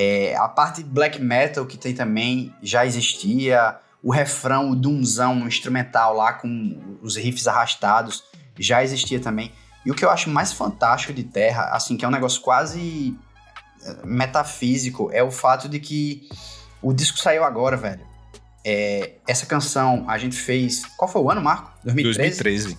É, 0.00 0.36
a 0.36 0.46
parte 0.46 0.84
black 0.84 1.20
metal 1.20 1.66
que 1.66 1.76
tem 1.76 1.92
também 1.92 2.54
já 2.62 2.86
existia. 2.86 3.76
O 4.00 4.12
refrão, 4.12 4.70
o 4.70 4.76
doomzão 4.76 5.48
instrumental 5.48 6.14
lá 6.14 6.34
com 6.34 6.98
os 7.02 7.16
riffs 7.16 7.48
arrastados 7.48 8.22
já 8.56 8.80
existia 8.84 9.18
também. 9.18 9.52
E 9.84 9.90
o 9.90 9.94
que 9.96 10.04
eu 10.04 10.10
acho 10.10 10.30
mais 10.30 10.52
fantástico 10.52 11.12
de 11.12 11.24
Terra, 11.24 11.70
assim, 11.72 11.96
que 11.96 12.04
é 12.04 12.08
um 12.08 12.12
negócio 12.12 12.40
quase 12.42 13.18
é, 13.84 14.06
metafísico, 14.06 15.10
é 15.12 15.20
o 15.20 15.32
fato 15.32 15.68
de 15.68 15.80
que 15.80 16.28
o 16.80 16.92
disco 16.92 17.18
saiu 17.18 17.42
agora, 17.42 17.76
velho. 17.76 18.06
É, 18.64 19.14
essa 19.26 19.46
canção 19.46 20.04
a 20.08 20.16
gente 20.16 20.36
fez. 20.36 20.86
Qual 20.96 21.10
foi 21.10 21.22
o 21.22 21.28
ano, 21.28 21.42
Marco? 21.42 21.72
2013? 21.82 22.44
2013. 22.44 22.78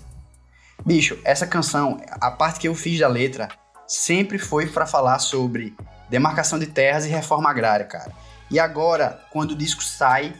Bicho, 0.86 1.20
essa 1.26 1.46
canção, 1.46 2.00
a 2.10 2.32
parte 2.32 2.62
que 2.62 2.68
eu 2.70 2.76
fiz 2.76 2.98
da 2.98 3.10
letra, 3.10 3.50
sempre 3.86 4.38
foi 4.40 4.68
para 4.68 4.86
falar 4.86 5.20
sobre 5.20 5.76
demarcação 6.10 6.57
de 6.57 6.68
terras 6.68 7.05
e 7.05 7.10
reforma 7.10 7.49
agrária, 7.49 7.86
cara. 7.86 8.12
E 8.49 8.60
agora, 8.60 9.22
quando 9.32 9.51
o 9.51 9.55
disco 9.55 9.84
sai 9.84 10.34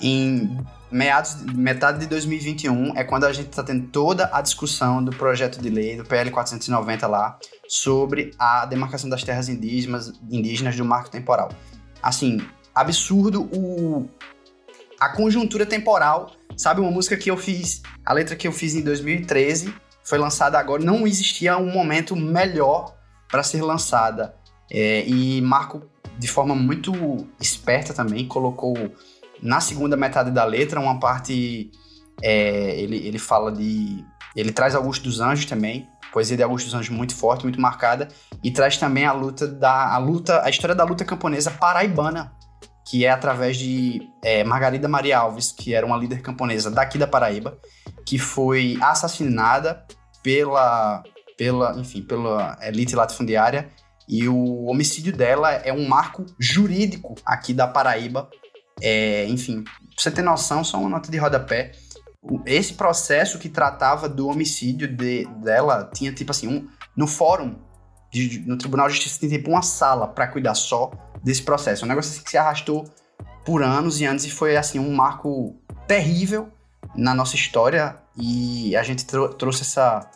em 0.00 0.58
meados, 0.90 1.42
metade 1.44 1.98
de 2.00 2.06
2021, 2.06 2.96
é 2.96 3.04
quando 3.04 3.24
a 3.24 3.32
gente 3.32 3.50
está 3.50 3.62
tendo 3.62 3.88
toda 3.88 4.30
a 4.32 4.40
discussão 4.40 5.02
do 5.02 5.10
projeto 5.12 5.60
de 5.60 5.68
lei 5.68 5.96
do 5.96 6.04
PL 6.04 6.30
490 6.30 7.06
lá 7.06 7.38
sobre 7.68 8.34
a 8.38 8.64
demarcação 8.66 9.08
das 9.08 9.22
terras 9.22 9.48
indígenas, 9.48 10.12
indígenas 10.30 10.76
do 10.76 10.84
marco 10.84 11.10
temporal. 11.10 11.50
Assim, 12.02 12.40
absurdo 12.74 13.48
o 13.52 14.08
a 15.00 15.08
conjuntura 15.10 15.64
temporal. 15.64 16.32
Sabe 16.56 16.80
uma 16.80 16.90
música 16.90 17.16
que 17.16 17.30
eu 17.30 17.36
fiz, 17.36 17.82
a 18.04 18.12
letra 18.12 18.34
que 18.34 18.48
eu 18.48 18.52
fiz 18.52 18.74
em 18.74 18.82
2013 18.82 19.72
foi 20.02 20.18
lançada 20.18 20.58
agora, 20.58 20.82
não 20.82 21.06
existia 21.06 21.56
um 21.56 21.70
momento 21.70 22.16
melhor 22.16 22.96
para 23.30 23.42
ser 23.42 23.62
lançada. 23.62 24.34
É, 24.70 25.06
e 25.06 25.40
Marco, 25.40 25.82
de 26.18 26.28
forma 26.28 26.54
muito 26.54 26.92
esperta 27.40 27.94
também, 27.94 28.26
colocou 28.26 28.74
na 29.42 29.60
segunda 29.60 29.96
metade 29.96 30.30
da 30.30 30.44
letra 30.44 30.80
uma 30.80 30.98
parte. 30.98 31.70
É, 32.22 32.80
ele, 32.80 32.96
ele 33.06 33.18
fala 33.18 33.52
de. 33.52 34.04
Ele 34.36 34.52
traz 34.52 34.74
Augusto 34.74 35.04
dos 35.04 35.20
Anjos 35.20 35.46
também, 35.46 35.88
poesia 36.12 36.36
de 36.36 36.42
Augusto 36.42 36.66
dos 36.66 36.74
Anjos 36.74 36.90
muito 36.90 37.14
forte, 37.14 37.44
muito 37.44 37.60
marcada, 37.60 38.08
e 38.42 38.50
traz 38.50 38.76
também 38.76 39.04
a 39.04 39.12
luta 39.12 39.46
da 39.46 39.94
a 39.94 39.98
luta, 39.98 40.42
a 40.44 40.50
história 40.50 40.74
da 40.74 40.84
luta 40.84 41.04
camponesa 41.04 41.50
paraibana, 41.50 42.32
que 42.88 43.04
é 43.04 43.10
através 43.10 43.56
de 43.56 44.00
é, 44.22 44.44
Margarida 44.44 44.88
Maria 44.88 45.18
Alves, 45.18 45.52
que 45.52 45.74
era 45.74 45.84
uma 45.84 45.96
líder 45.96 46.20
camponesa 46.22 46.70
daqui 46.70 46.98
da 46.98 47.06
Paraíba, 47.06 47.58
que 48.06 48.18
foi 48.18 48.78
assassinada 48.80 49.84
pela, 50.22 51.02
pela, 51.36 51.78
enfim, 51.78 52.02
pela 52.02 52.58
elite 52.62 52.94
latifundiária 52.94 53.68
e 54.08 54.26
o 54.26 54.64
homicídio 54.64 55.14
dela 55.14 55.52
é 55.52 55.72
um 55.72 55.86
marco 55.86 56.24
jurídico 56.38 57.14
aqui 57.26 57.52
da 57.52 57.66
Paraíba. 57.66 58.30
É, 58.80 59.26
enfim, 59.26 59.62
pra 59.62 59.72
você 59.96 60.10
ter 60.10 60.22
noção, 60.22 60.64
só 60.64 60.78
uma 60.78 60.88
nota 60.88 61.10
de 61.10 61.18
rodapé. 61.18 61.72
Esse 62.46 62.72
processo 62.74 63.38
que 63.38 63.48
tratava 63.48 64.08
do 64.08 64.28
homicídio 64.28 64.88
de, 64.88 65.26
dela 65.42 65.90
tinha, 65.92 66.12
tipo 66.12 66.30
assim, 66.30 66.48
um, 66.48 66.68
no 66.96 67.06
fórum, 67.06 67.56
de, 68.10 68.40
no 68.46 68.56
Tribunal 68.56 68.88
de 68.88 68.94
Justiça, 68.94 69.18
tinha 69.18 69.30
tipo 69.30 69.50
uma 69.50 69.62
sala 69.62 70.08
para 70.08 70.26
cuidar 70.26 70.54
só 70.54 70.90
desse 71.22 71.42
processo. 71.42 71.84
Um 71.84 71.88
negócio 71.88 72.10
assim 72.10 72.24
que 72.24 72.30
se 72.30 72.38
arrastou 72.38 72.90
por 73.44 73.62
anos 73.62 74.00
e 74.00 74.06
anos 74.06 74.24
e 74.24 74.30
foi, 74.30 74.56
assim, 74.56 74.78
um 74.78 74.94
marco 74.94 75.54
terrível 75.86 76.48
na 76.96 77.14
nossa 77.14 77.36
história. 77.36 77.96
E 78.16 78.74
a 78.74 78.82
gente 78.82 79.04
trou 79.04 79.28
trouxe 79.28 79.62
essa, 79.62 80.10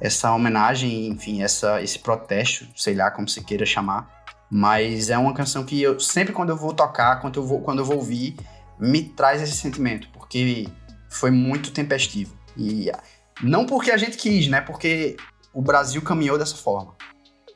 essa 0.00 0.32
homenagem, 0.32 1.08
enfim, 1.08 1.42
essa, 1.42 1.82
esse 1.82 1.98
protesto, 1.98 2.66
sei 2.74 2.94
lá 2.94 3.10
como 3.10 3.28
se 3.28 3.42
queira 3.42 3.64
chamar. 3.64 4.14
Mas 4.50 5.10
é 5.10 5.18
uma 5.18 5.34
canção 5.34 5.64
que 5.64 5.80
eu 5.80 5.98
sempre 5.98 6.32
quando 6.32 6.50
eu 6.50 6.56
vou 6.56 6.72
tocar, 6.72 7.20
quando 7.20 7.40
eu 7.40 7.46
vou, 7.46 7.60
quando 7.60 7.80
eu 7.80 7.84
vou 7.84 7.96
ouvir, 7.96 8.36
me 8.78 9.02
traz 9.02 9.42
esse 9.42 9.56
sentimento, 9.56 10.08
porque 10.12 10.68
foi 11.10 11.30
muito 11.30 11.72
tempestivo. 11.72 12.36
E 12.56 12.90
não 13.42 13.66
porque 13.66 13.90
a 13.90 13.96
gente 13.96 14.16
quis, 14.16 14.48
né? 14.48 14.60
Porque 14.60 15.16
o 15.52 15.60
Brasil 15.60 16.00
caminhou 16.02 16.38
dessa 16.38 16.56
forma. 16.56 16.94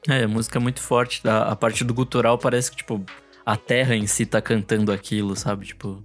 É, 0.09 0.24
a 0.24 0.28
música 0.28 0.59
é 0.59 0.61
muito 0.61 0.80
forte. 0.80 1.26
A, 1.28 1.53
a 1.53 1.57
parte 1.57 1.84
do 1.84 1.95
gutural 1.95 2.38
parece 2.38 2.70
que, 2.70 2.78
tipo, 2.78 3.05
a 3.45 3.57
terra 3.57 3.95
em 3.95 4.07
si 4.07 4.26
tá 4.26 4.41
cantando 4.41 4.93
aquilo, 4.93 5.36
sabe? 5.36 5.66
Tipo. 5.66 6.03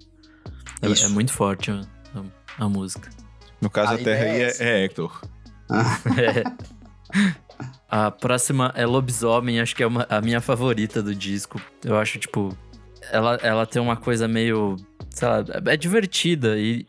É, 0.82 1.06
é 1.06 1.08
muito 1.08 1.32
forte 1.32 1.72
a, 1.72 1.82
a, 2.14 2.66
a, 2.66 2.70
música. 2.70 3.10
No 3.62 3.70
caso, 3.70 3.94
a, 3.94 3.96
a 3.96 3.98
terra 3.98 4.26
aí 4.26 4.44
é, 4.44 4.58
é, 4.60 4.82
é 4.82 4.86
Hector. 4.86 5.22
É. 6.18 6.44
A 7.90 8.12
próxima 8.12 8.74
é 8.76 8.86
Lobisomem, 8.86 9.60
acho 9.60 9.76
que 9.76 9.84
é 9.84 9.88
uma, 9.88 10.06
a 10.10 10.20
minha 10.22 10.42
favorita 10.42 11.02
do 11.02 11.16
disco. 11.16 11.62
Eu 11.84 11.98
acho, 11.98 12.20
tipo, 12.20 12.56
ela, 13.12 13.36
ela 13.42 13.66
tem 13.66 13.82
uma 13.82 13.96
coisa 13.96 14.28
meio. 14.28 14.76
Sei 15.10 15.28
lá, 15.28 15.44
é 15.66 15.78
divertida 15.78 16.58
e. 16.58 16.86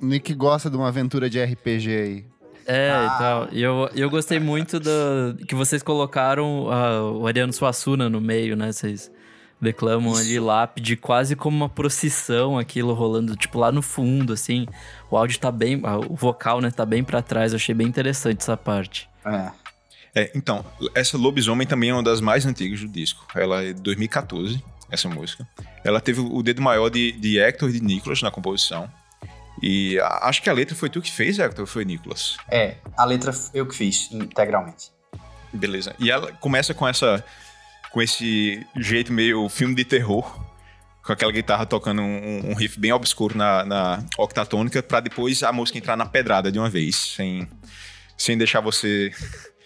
Nick 0.00 0.32
gosta 0.34 0.70
de 0.70 0.76
uma 0.76 0.88
aventura 0.88 1.28
de 1.28 1.42
RPG 1.42 1.88
aí. 1.88 2.24
É, 2.66 2.90
ah. 2.90 3.04
e 3.04 3.18
tal. 3.18 3.48
E 3.50 3.62
eu, 3.62 3.90
eu 3.94 4.10
gostei 4.10 4.38
muito 4.38 4.78
da, 4.78 5.34
que 5.46 5.54
vocês 5.54 5.82
colocaram 5.82 6.66
uh, 6.66 7.18
o 7.18 7.26
Ariano 7.26 7.52
Suassuna 7.52 8.08
no 8.08 8.20
meio, 8.20 8.56
né? 8.56 8.70
Vocês 8.70 9.10
declamam 9.60 10.12
Isso. 10.12 10.22
ali 10.22 10.40
lápide, 10.40 10.96
quase 10.96 11.34
como 11.34 11.56
uma 11.56 11.68
procissão, 11.68 12.58
aquilo 12.58 12.92
rolando, 12.94 13.36
tipo, 13.36 13.58
lá 13.58 13.72
no 13.72 13.82
fundo, 13.82 14.32
assim. 14.32 14.66
O 15.10 15.16
áudio 15.16 15.38
tá 15.38 15.50
bem, 15.50 15.80
o 16.08 16.14
vocal, 16.14 16.60
né, 16.60 16.70
tá 16.70 16.86
bem 16.86 17.02
para 17.02 17.22
trás. 17.22 17.52
Eu 17.52 17.56
achei 17.56 17.74
bem 17.74 17.86
interessante 17.86 18.40
essa 18.40 18.56
parte. 18.56 19.08
É. 19.24 19.50
É, 20.14 20.32
então, 20.34 20.64
essa 20.94 21.16
Lobisomem 21.16 21.66
também 21.66 21.90
é 21.90 21.92
uma 21.92 22.02
das 22.02 22.20
mais 22.20 22.46
antigas 22.46 22.80
do 22.80 22.88
disco. 22.88 23.26
Ela 23.34 23.62
é 23.62 23.72
de 23.72 23.82
2014, 23.82 24.62
essa 24.90 25.08
música. 25.08 25.46
Ela 25.84 26.00
teve 26.00 26.20
o 26.20 26.42
dedo 26.42 26.62
maior 26.62 26.88
de, 26.88 27.12
de 27.12 27.38
Hector 27.38 27.68
e 27.68 27.72
de 27.74 27.80
Nicholas 27.80 28.22
na 28.22 28.30
composição. 28.30 28.90
E 29.62 29.98
a, 30.00 30.28
acho 30.28 30.42
que 30.42 30.48
a 30.48 30.52
letra 30.52 30.74
foi 30.74 30.88
tu 30.88 31.00
que 31.00 31.12
fez, 31.12 31.38
Hector, 31.38 31.60
ou 31.60 31.66
foi 31.66 31.84
Nicholas? 31.84 32.36
É, 32.50 32.76
a 32.96 33.04
letra 33.04 33.32
eu 33.52 33.66
que 33.66 33.76
fiz 33.76 34.10
integralmente. 34.10 34.90
Beleza. 35.52 35.94
E 35.98 36.10
ela 36.10 36.32
começa 36.32 36.74
com 36.74 36.86
essa 36.86 37.24
com 37.90 38.02
esse 38.02 38.66
jeito 38.76 39.12
meio 39.12 39.48
filme 39.48 39.74
de 39.74 39.84
terror, 39.84 40.46
com 41.02 41.12
aquela 41.12 41.32
guitarra 41.32 41.64
tocando 41.64 42.02
um, 42.02 42.50
um 42.50 42.54
riff 42.54 42.78
bem 42.78 42.92
obscuro 42.92 43.36
na, 43.36 43.64
na 43.64 44.04
octatônica, 44.18 44.82
para 44.82 45.00
depois 45.00 45.42
a 45.42 45.52
música 45.52 45.78
entrar 45.78 45.96
na 45.96 46.06
pedrada 46.06 46.52
de 46.52 46.58
uma 46.58 46.68
vez, 46.68 46.96
sem, 46.96 47.48
sem 48.16 48.36
deixar 48.36 48.60
você 48.60 49.10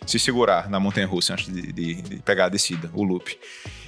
se 0.06 0.18
segurar 0.18 0.68
na 0.68 0.80
montanha 0.80 1.06
russa 1.06 1.32
antes 1.32 1.52
de, 1.52 1.72
de, 1.72 2.02
de 2.02 2.16
pegar 2.22 2.46
a 2.46 2.48
descida, 2.48 2.90
o 2.92 3.02
loop. 3.02 3.38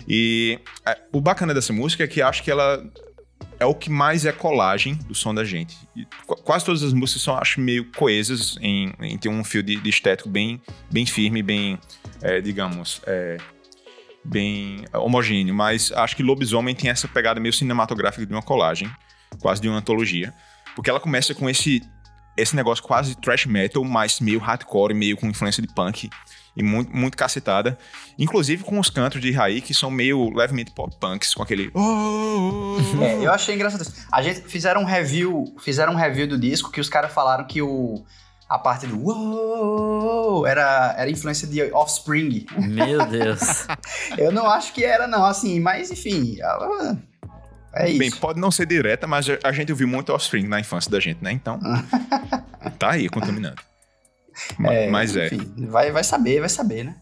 E 0.07 0.61
é, 0.87 0.99
o 1.12 1.20
bacana 1.20 1.55
dessa 1.55 1.72
música 1.72 2.05
é 2.05 2.07
que 2.07 2.22
acho 2.22 2.43
que 2.43 2.51
ela 2.51 2.85
é 3.59 3.66
o 3.66 3.74
que 3.74 3.91
mais 3.91 4.26
é 4.26 4.32
colagem 4.32 4.95
do 4.95 5.14
som 5.14 5.35
da 5.35 5.45
gente. 5.45 5.76
E 5.97 6.07
quase 6.26 6.64
todas 6.64 6.82
as 6.82 6.93
músicas 6.93 7.22
são, 7.22 7.37
acho, 7.37 7.61
meio 7.61 7.91
coesas 7.93 8.57
em, 8.61 8.93
em 9.01 9.16
ter 9.16 9.28
um 9.28 9.45
fio 9.45 9.62
de, 9.62 9.76
de 9.76 9.91
estético 9.91 10.28
bem, 10.28 10.61
bem 10.91 11.07
firme, 11.07 11.43
bem, 11.43 11.78
é, 12.22 12.41
digamos, 12.41 13.01
é, 13.07 13.39
bem 14.24 14.84
homogêneo. 14.92 15.54
Mas 15.54 15.92
acho 15.92 16.16
que 16.16 16.22
Lobisomem 16.22 16.74
tem 16.74 16.90
essa 16.90 17.06
pegada 17.06 17.40
meio 17.40 17.52
cinematográfica 17.52 18.24
de 18.24 18.32
uma 18.32 18.42
colagem, 18.42 18.90
quase 19.40 19.60
de 19.60 19.68
uma 19.68 19.78
antologia. 19.78 20.34
Porque 20.74 20.90
ela 20.90 21.00
começa 21.00 21.34
com 21.34 21.48
esse 21.48 21.82
esse 22.36 22.56
negócio 22.56 22.82
quase 22.82 23.14
trash 23.16 23.46
metal, 23.46 23.84
mas 23.84 24.18
meio 24.20 24.40
hardcore, 24.40 24.92
meio 24.92 25.16
com 25.16 25.28
influência 25.28 25.62
de 25.62 25.72
punk 25.72 26.10
e 26.56 26.62
muito, 26.62 26.94
muito 26.94 27.16
cacetada. 27.16 27.78
Inclusive 28.18 28.64
com 28.64 28.78
os 28.78 28.90
cantos 28.90 29.20
de 29.20 29.30
Raí 29.30 29.60
que 29.60 29.74
são 29.74 29.90
meio 29.90 30.30
levemente 30.34 30.72
pop 30.72 30.94
punks, 30.98 31.34
com 31.34 31.42
aquele. 31.42 31.70
Oh, 31.74 31.80
oh, 31.80 32.76
oh. 32.98 33.04
É, 33.04 33.26
eu 33.26 33.32
achei 33.32 33.54
engraçado. 33.54 33.84
A 34.10 34.22
gente 34.22 34.42
fizeram 34.42 34.82
um 34.82 34.84
review, 34.84 35.44
fizeram 35.60 35.92
um 35.92 35.96
review 35.96 36.26
do 36.26 36.38
disco 36.38 36.70
que 36.70 36.80
os 36.80 36.88
caras 36.88 37.12
falaram 37.12 37.44
que 37.44 37.62
o 37.62 38.04
a 38.49 38.59
parte 38.59 38.86
do 38.86 38.99
Uou! 39.01 40.47
era 40.47 40.95
era 40.99 41.11
influência 41.11 41.47
de 41.49 41.62
Offspring. 41.72 42.47
Meu 42.59 43.05
Deus. 43.07 43.66
eu 44.18 44.30
não 44.32 44.49
acho 44.49 44.72
que 44.72 44.84
era 44.84 45.07
não, 45.07 45.24
assim, 45.24 45.61
mas 45.61 45.90
enfim, 45.90 46.36
ela 46.40 46.99
é 47.74 47.88
isso. 47.88 47.99
Bem, 47.99 48.11
pode 48.11 48.40
não 48.40 48.51
ser 48.51 48.66
direta, 48.66 49.07
mas 49.07 49.26
a 49.42 49.53
gente 49.53 49.72
ouviu 49.72 49.88
muito 49.88 50.12
Offspring 50.12 50.47
na 50.47 50.61
infância 50.61 50.90
da 50.90 51.01
gente, 51.01 51.22
né? 51.22 51.32
Então, 51.32 51.59
tá 52.78 52.92
aí 52.92 53.09
contaminando. 53.09 53.61
É, 54.66 54.88
mas 54.88 55.16
é. 55.16 55.26
Enfim, 55.26 55.66
vai, 55.68 55.90
vai 55.90 56.05
saber, 56.05 56.40
vai 56.40 56.49
saber, 56.49 56.84
né? 56.84 56.97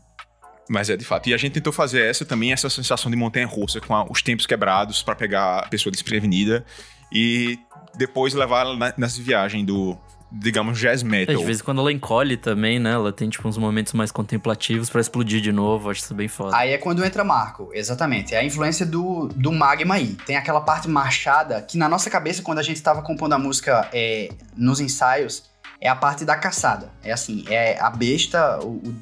Mas 0.69 0.89
é 0.89 0.97
de 0.97 1.05
fato. 1.05 1.29
E 1.29 1.35
a 1.35 1.37
gente 1.37 1.53
tentou 1.53 1.73
fazer 1.73 2.03
essa 2.03 2.25
também, 2.25 2.53
essa 2.53 2.71
sensação 2.71 3.11
de 3.11 3.17
montanha 3.17 3.47
russa, 3.47 3.81
com 3.81 3.95
a, 3.95 4.05
os 4.05 4.23
tempos 4.23 4.47
quebrados 4.47 5.03
para 5.03 5.15
pegar 5.15 5.59
a 5.61 5.69
pessoa 5.69 5.91
desprevenida 5.91 6.65
e 7.13 7.59
depois 7.97 8.33
levar 8.33 8.61
ela 8.61 8.95
nessa 8.97 9.21
viagem 9.21 9.65
do, 9.65 9.99
digamos, 10.33 10.79
jazz 10.79 11.03
É, 11.03 11.05
metal. 11.05 11.37
de 11.37 11.45
vez 11.45 11.61
em 11.61 11.63
quando 11.65 11.81
ela 11.81 11.93
encolhe 11.93 12.37
também, 12.37 12.79
né? 12.79 12.93
Ela 12.93 13.13
tem, 13.13 13.29
tipo, 13.29 13.47
uns 13.49 13.59
momentos 13.59 13.93
mais 13.93 14.11
contemplativos 14.11 14.89
pra 14.91 15.01
explodir 15.01 15.41
de 15.41 15.53
novo. 15.53 15.91
Acho 15.91 16.01
isso 16.01 16.15
bem 16.15 16.29
foda. 16.29 16.57
Aí 16.57 16.71
é 16.73 16.79
quando 16.79 17.05
entra 17.05 17.23
Marco, 17.23 17.71
exatamente. 17.73 18.35
É 18.35 18.39
a 18.39 18.45
influência 18.45 18.87
do, 18.87 19.29
do 19.29 19.53
magma 19.53 19.95
aí. 19.97 20.17
Tem 20.27 20.37
aquela 20.37 20.61
parte 20.61 20.89
marchada 20.89 21.61
que 21.63 21.77
na 21.77 21.89
nossa 21.89 22.09
cabeça, 22.09 22.43
quando 22.43 22.59
a 22.59 22.63
gente 22.63 22.83
tava 22.83 23.03
compondo 23.03 23.33
a 23.35 23.39
música 23.39 23.89
é, 23.93 24.31
nos 24.57 24.81
ensaios, 24.81 25.45
é 25.81 25.89
a 25.89 25.97
parte 25.97 26.25
da 26.25 26.37
caçada. 26.37 26.91
É 27.03 27.13
assim, 27.13 27.45
é 27.49 27.79
a 27.81 27.91
besta, 27.91 28.59
o, 28.63 28.77
o- 28.77 28.95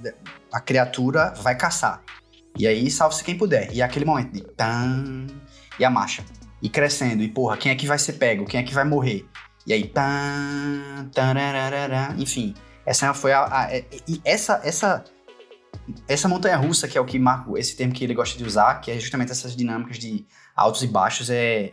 a 0.53 0.61
criatura 0.61 1.33
vai 1.43 1.55
caçar. 1.55 2.03
E 2.59 2.67
aí 2.67 2.91
salve-se 2.91 3.23
quem 3.23 3.37
puder. 3.39 3.73
E 3.73 3.81
é 3.81 3.85
aquele 3.85 4.05
momento 4.05 4.33
de 4.33 4.41
tan, 4.41 5.27
e 5.79 5.85
a 5.85 5.91
marcha. 5.91 6.25
E 6.61 6.69
crescendo, 6.69 7.23
e 7.23 7.29
porra, 7.29 7.57
quem 7.57 7.71
é 7.71 7.75
que 7.75 7.87
vai 7.87 7.99
ser 7.99 8.15
pego? 8.15 8.45
Quem 8.45 8.59
é 8.61 8.63
que 8.63 8.75
vai 8.75 8.85
morrer? 8.85 9.25
E 9.71 9.73
aí, 9.73 9.87
tan, 9.87 11.09
tarararara, 11.15 12.13
enfim. 12.19 12.55
Essa 12.85 13.15
foi 13.15 13.33
a. 13.33 13.45
a- 13.45 13.73
é- 13.73 13.85
e 14.09 14.21
essa, 14.25 14.61
essa, 14.65 15.05
essa 16.09 16.27
montanha 16.29 16.57
russa, 16.57 16.89
que 16.89 16.99
é 16.99 17.01
o 17.01 17.05
que 17.05 17.21
Marco, 17.21 17.57
esse 17.57 17.77
termo 17.77 17.93
que 17.95 18.03
ele 18.03 18.13
gosta 18.13 18.37
de 18.37 18.43
usar, 18.43 18.81
que 18.81 18.91
é 18.91 18.99
justamente 18.99 19.31
essas 19.31 19.55
dinâmicas 19.55 19.97
de 19.97 20.27
altos 20.57 20.83
e 20.83 20.89
baixos, 20.89 21.31
é. 21.31 21.73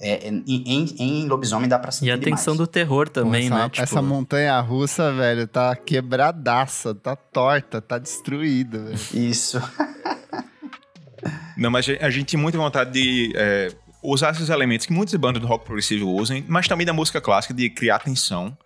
é- 0.00 0.26
é- 0.26 0.28
em, 0.28 0.42
em- 0.46 0.96
em 0.98 1.28
lobisomem 1.28 1.68
dá 1.68 1.78
pra 1.78 1.92
sentir 1.92 2.06
E 2.08 2.12
a 2.12 2.16
tensão 2.18 2.54
demais. 2.54 2.66
do 2.66 2.72
terror 2.72 3.10
também, 3.10 3.44
essa, 3.48 3.54
né? 3.58 3.68
Tipo, 3.68 3.82
essa 3.82 4.00
montanha 4.00 4.58
russa, 4.60 5.12
velho, 5.12 5.46
tá 5.46 5.76
quebradaça, 5.76 6.94
tá 6.94 7.14
torta, 7.14 7.78
tá 7.82 7.98
destruída, 7.98 8.78
velho. 8.84 8.98
Isso. 9.12 9.60
Não, 11.58 11.70
mas 11.70 11.86
a 12.00 12.08
gente 12.10 12.24
tinha 12.28 12.40
muita 12.40 12.56
vontade 12.58 12.90
de 12.90 13.32
é, 13.36 13.68
usar 14.04 14.30
esses 14.32 14.50
elementos 14.50 14.86
que 14.86 14.92
muitas 14.92 15.14
bandas 15.18 15.40
do 15.40 15.48
rock 15.48 15.64
progressivo 15.64 16.08
usam, 16.10 16.42
mas 16.46 16.68
também 16.68 16.86
da 16.86 16.92
música 16.92 17.20
clássica, 17.20 17.54
de 17.54 17.70
criar 17.70 17.98
tensão 18.00 18.56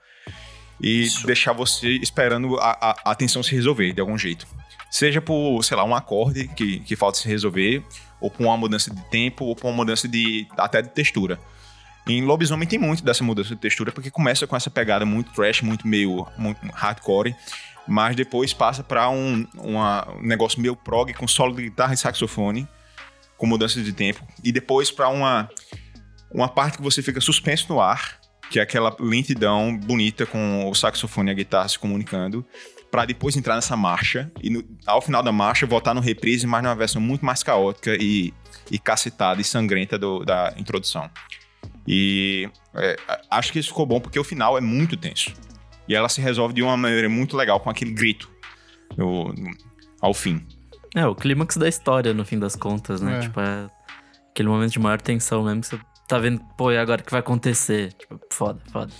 e 0.80 1.02
Isso. 1.04 1.26
deixar 1.26 1.52
você 1.52 1.88
esperando 2.02 2.56
a, 2.58 2.70
a, 3.04 3.12
a 3.12 3.14
tensão 3.14 3.42
se 3.42 3.54
resolver 3.54 3.92
de 3.92 4.00
algum 4.00 4.18
jeito. 4.18 4.46
Seja 4.90 5.20
por, 5.20 5.62
sei 5.62 5.76
lá, 5.76 5.84
um 5.84 5.94
acorde 5.94 6.48
que, 6.48 6.80
que 6.80 6.96
falta 6.96 7.18
se 7.18 7.28
resolver, 7.28 7.82
ou 8.20 8.30
por 8.30 8.44
uma 8.44 8.56
mudança 8.56 8.92
de 8.94 9.00
tempo, 9.10 9.44
ou 9.44 9.54
por 9.54 9.68
uma 9.68 9.76
mudança 9.76 10.08
de 10.08 10.46
até 10.56 10.80
de 10.82 10.88
textura. 10.88 11.38
Em 12.06 12.22
Lobisomem 12.24 12.66
tem 12.66 12.78
muito 12.78 13.04
dessa 13.04 13.22
mudança 13.22 13.50
de 13.54 13.60
textura, 13.60 13.92
porque 13.92 14.10
começa 14.10 14.46
com 14.46 14.56
essa 14.56 14.70
pegada 14.70 15.04
muito 15.04 15.30
trash, 15.32 15.60
muito 15.60 15.86
meio 15.86 16.26
muito 16.38 16.58
hardcore, 16.72 17.34
mas 17.86 18.16
depois 18.16 18.52
passa 18.54 18.82
pra 18.82 19.10
um, 19.10 19.46
uma- 19.56 20.08
um 20.16 20.22
negócio 20.26 20.58
meio 20.60 20.74
prog 20.74 21.12
com 21.12 21.28
solo 21.28 21.54
de 21.54 21.64
guitarra 21.64 21.92
e 21.92 21.96
saxofone, 21.98 22.66
com 23.38 23.46
mudança 23.46 23.80
de 23.82 23.92
tempo, 23.94 24.22
e 24.44 24.52
depois 24.52 24.90
pra 24.90 25.08
uma, 25.08 25.48
uma 26.30 26.48
parte 26.48 26.76
que 26.76 26.82
você 26.82 27.00
fica 27.02 27.20
suspenso 27.20 27.66
no 27.70 27.80
ar, 27.80 28.18
que 28.50 28.58
é 28.58 28.62
aquela 28.62 28.94
lentidão 29.00 29.74
bonita 29.78 30.26
com 30.26 30.68
o 30.68 30.74
saxofone 30.74 31.30
e 31.30 31.32
a 31.32 31.34
guitarra 31.34 31.68
se 31.68 31.78
comunicando, 31.78 32.44
pra 32.90 33.04
depois 33.04 33.36
entrar 33.36 33.54
nessa 33.54 33.76
marcha 33.76 34.30
e 34.42 34.48
no- 34.50 34.64
ao 34.86 35.00
final 35.02 35.22
da 35.22 35.30
marcha 35.30 35.66
voltar 35.66 35.94
no 35.94 36.00
reprise, 36.00 36.46
mas 36.46 36.62
numa 36.62 36.74
versão 36.74 37.00
muito 37.00 37.24
mais 37.24 37.42
caótica 37.42 37.94
e, 38.00 38.32
e 38.70 38.78
cacetada 38.78 39.40
e 39.40 39.44
sangrenta 39.44 39.98
do- 39.98 40.24
da 40.24 40.52
introdução. 40.56 41.08
E 41.86 42.48
é, 42.74 42.96
acho 43.30 43.52
que 43.52 43.58
isso 43.58 43.68
ficou 43.68 43.86
bom 43.86 44.00
porque 44.00 44.18
o 44.18 44.24
final 44.24 44.56
é 44.58 44.60
muito 44.60 44.96
tenso. 44.96 45.32
E 45.86 45.94
ela 45.94 46.08
se 46.08 46.20
resolve 46.20 46.54
de 46.54 46.62
uma 46.62 46.76
maneira 46.76 47.08
muito 47.08 47.36
legal 47.36 47.60
com 47.60 47.70
aquele 47.70 47.92
grito 47.92 48.30
no- 48.96 49.32
no- 49.32 49.56
ao 50.00 50.12
fim. 50.14 50.46
É, 50.94 51.06
o 51.06 51.14
clímax 51.14 51.56
da 51.56 51.68
história, 51.68 52.14
no 52.14 52.24
fim 52.24 52.38
das 52.38 52.56
contas, 52.56 53.00
né? 53.00 53.18
É. 53.18 53.20
Tipo, 53.20 53.40
é 53.40 53.66
aquele 54.30 54.48
momento 54.48 54.72
de 54.72 54.78
maior 54.78 55.00
tensão 55.00 55.42
mesmo 55.42 55.60
que 55.60 55.66
você 55.68 55.80
tá 56.06 56.18
vendo, 56.18 56.40
pô, 56.56 56.70
e 56.72 56.78
agora 56.78 57.00
o 57.00 57.04
que 57.04 57.10
vai 57.10 57.20
acontecer? 57.20 57.92
Tipo, 57.92 58.20
foda, 58.30 58.60
foda. 58.72 58.92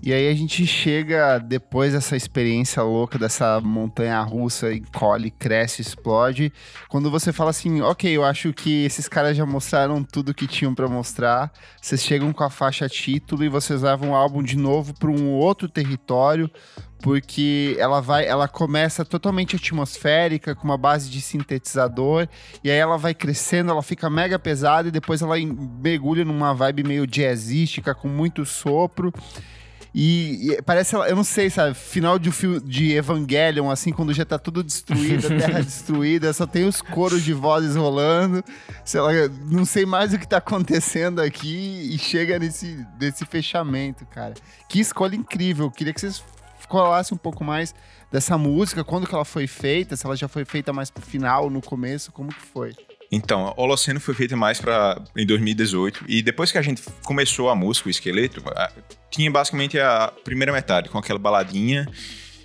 E 0.00 0.12
aí 0.12 0.28
a 0.28 0.34
gente 0.34 0.66
chega, 0.66 1.38
depois 1.38 1.92
dessa 1.92 2.16
experiência 2.16 2.82
louca, 2.82 3.18
dessa 3.18 3.60
montanha 3.60 4.20
russa, 4.20 4.72
encolhe, 4.72 5.30
cresce, 5.30 5.80
explode. 5.80 6.52
Quando 6.88 7.10
você 7.10 7.32
fala 7.32 7.50
assim, 7.50 7.80
ok, 7.82 8.10
eu 8.10 8.24
acho 8.24 8.52
que 8.52 8.84
esses 8.84 9.06
caras 9.06 9.36
já 9.36 9.46
mostraram 9.46 10.02
tudo 10.02 10.34
que 10.34 10.46
tinham 10.46 10.74
pra 10.74 10.88
mostrar. 10.88 11.52
Vocês 11.80 12.02
chegam 12.02 12.32
com 12.32 12.42
a 12.42 12.50
faixa 12.50 12.88
título 12.88 13.44
e 13.44 13.48
vocês 13.48 13.82
levam 13.82 14.10
o 14.10 14.14
álbum 14.14 14.42
de 14.42 14.56
novo 14.56 14.92
pra 14.94 15.10
um 15.10 15.30
outro 15.30 15.68
território, 15.68 16.50
porque 17.02 17.76
ela 17.80 18.00
vai, 18.00 18.24
ela 18.24 18.46
começa 18.46 19.04
totalmente 19.04 19.56
atmosférica, 19.56 20.54
com 20.54 20.62
uma 20.64 20.78
base 20.78 21.10
de 21.10 21.20
sintetizador, 21.20 22.28
e 22.62 22.70
aí 22.70 22.78
ela 22.78 22.96
vai 22.96 23.12
crescendo, 23.12 23.72
ela 23.72 23.82
fica 23.82 24.08
mega 24.08 24.38
pesada 24.38 24.86
e 24.86 24.92
depois 24.92 25.20
ela 25.20 25.34
mergulha 25.82 26.24
numa 26.24 26.54
vibe 26.54 26.84
meio 26.84 27.06
jazzística, 27.06 27.92
com 27.92 28.06
muito 28.06 28.46
sopro. 28.46 29.12
E, 29.94 30.52
e 30.52 30.62
parece, 30.62 30.94
eu 30.94 31.16
não 31.16 31.24
sei, 31.24 31.50
sabe, 31.50 31.74
final 31.74 32.18
de, 32.18 32.28
um 32.28 32.32
filme 32.32 32.60
de 32.60 32.92
Evangelion, 32.92 33.68
assim, 33.68 33.92
quando 33.92 34.14
já 34.14 34.24
tá 34.24 34.38
tudo 34.38 34.62
destruído, 34.62 35.26
a 35.26 35.36
terra 35.36 35.60
destruída, 35.60 36.32
só 36.32 36.46
tem 36.46 36.66
os 36.66 36.80
coros 36.80 37.22
de 37.22 37.34
vozes 37.34 37.76
rolando, 37.76 38.42
sei 38.84 39.00
lá, 39.00 39.10
não 39.50 39.66
sei 39.66 39.84
mais 39.84 40.14
o 40.14 40.18
que 40.18 40.26
tá 40.26 40.38
acontecendo 40.38 41.20
aqui 41.20 41.90
e 41.92 41.98
chega 41.98 42.38
nesse, 42.38 42.86
nesse 42.98 43.26
fechamento, 43.26 44.06
cara. 44.06 44.34
Que 44.66 44.80
escolha 44.80 45.16
incrível, 45.16 45.70
queria 45.70 45.92
que 45.92 46.00
vocês 46.00 46.22
colassem 46.72 47.14
um 47.14 47.18
pouco 47.18 47.44
mais 47.44 47.74
dessa 48.10 48.36
música, 48.38 48.82
quando 48.82 49.06
que 49.06 49.14
ela 49.14 49.24
foi 49.24 49.46
feita, 49.46 49.94
se 49.96 50.06
ela 50.06 50.16
já 50.16 50.26
foi 50.26 50.44
feita 50.44 50.72
mais 50.72 50.90
pro 50.90 51.04
final, 51.04 51.50
no 51.50 51.60
começo, 51.60 52.10
como 52.10 52.30
que 52.32 52.40
foi? 52.40 52.74
Então, 53.10 53.52
Holoceno 53.58 54.00
foi 54.00 54.14
feita 54.14 54.34
mais 54.34 54.58
para 54.58 55.02
em 55.14 55.26
2018 55.26 56.04
e 56.08 56.22
depois 56.22 56.50
que 56.50 56.56
a 56.56 56.62
gente 56.62 56.82
começou 57.04 57.50
a 57.50 57.54
música, 57.54 57.88
o 57.88 57.90
esqueleto, 57.90 58.42
a- 58.48 58.72
tinha 59.10 59.30
basicamente 59.30 59.78
a 59.78 60.10
primeira 60.24 60.50
metade 60.50 60.88
com 60.88 60.96
aquela 60.96 61.18
baladinha 61.18 61.86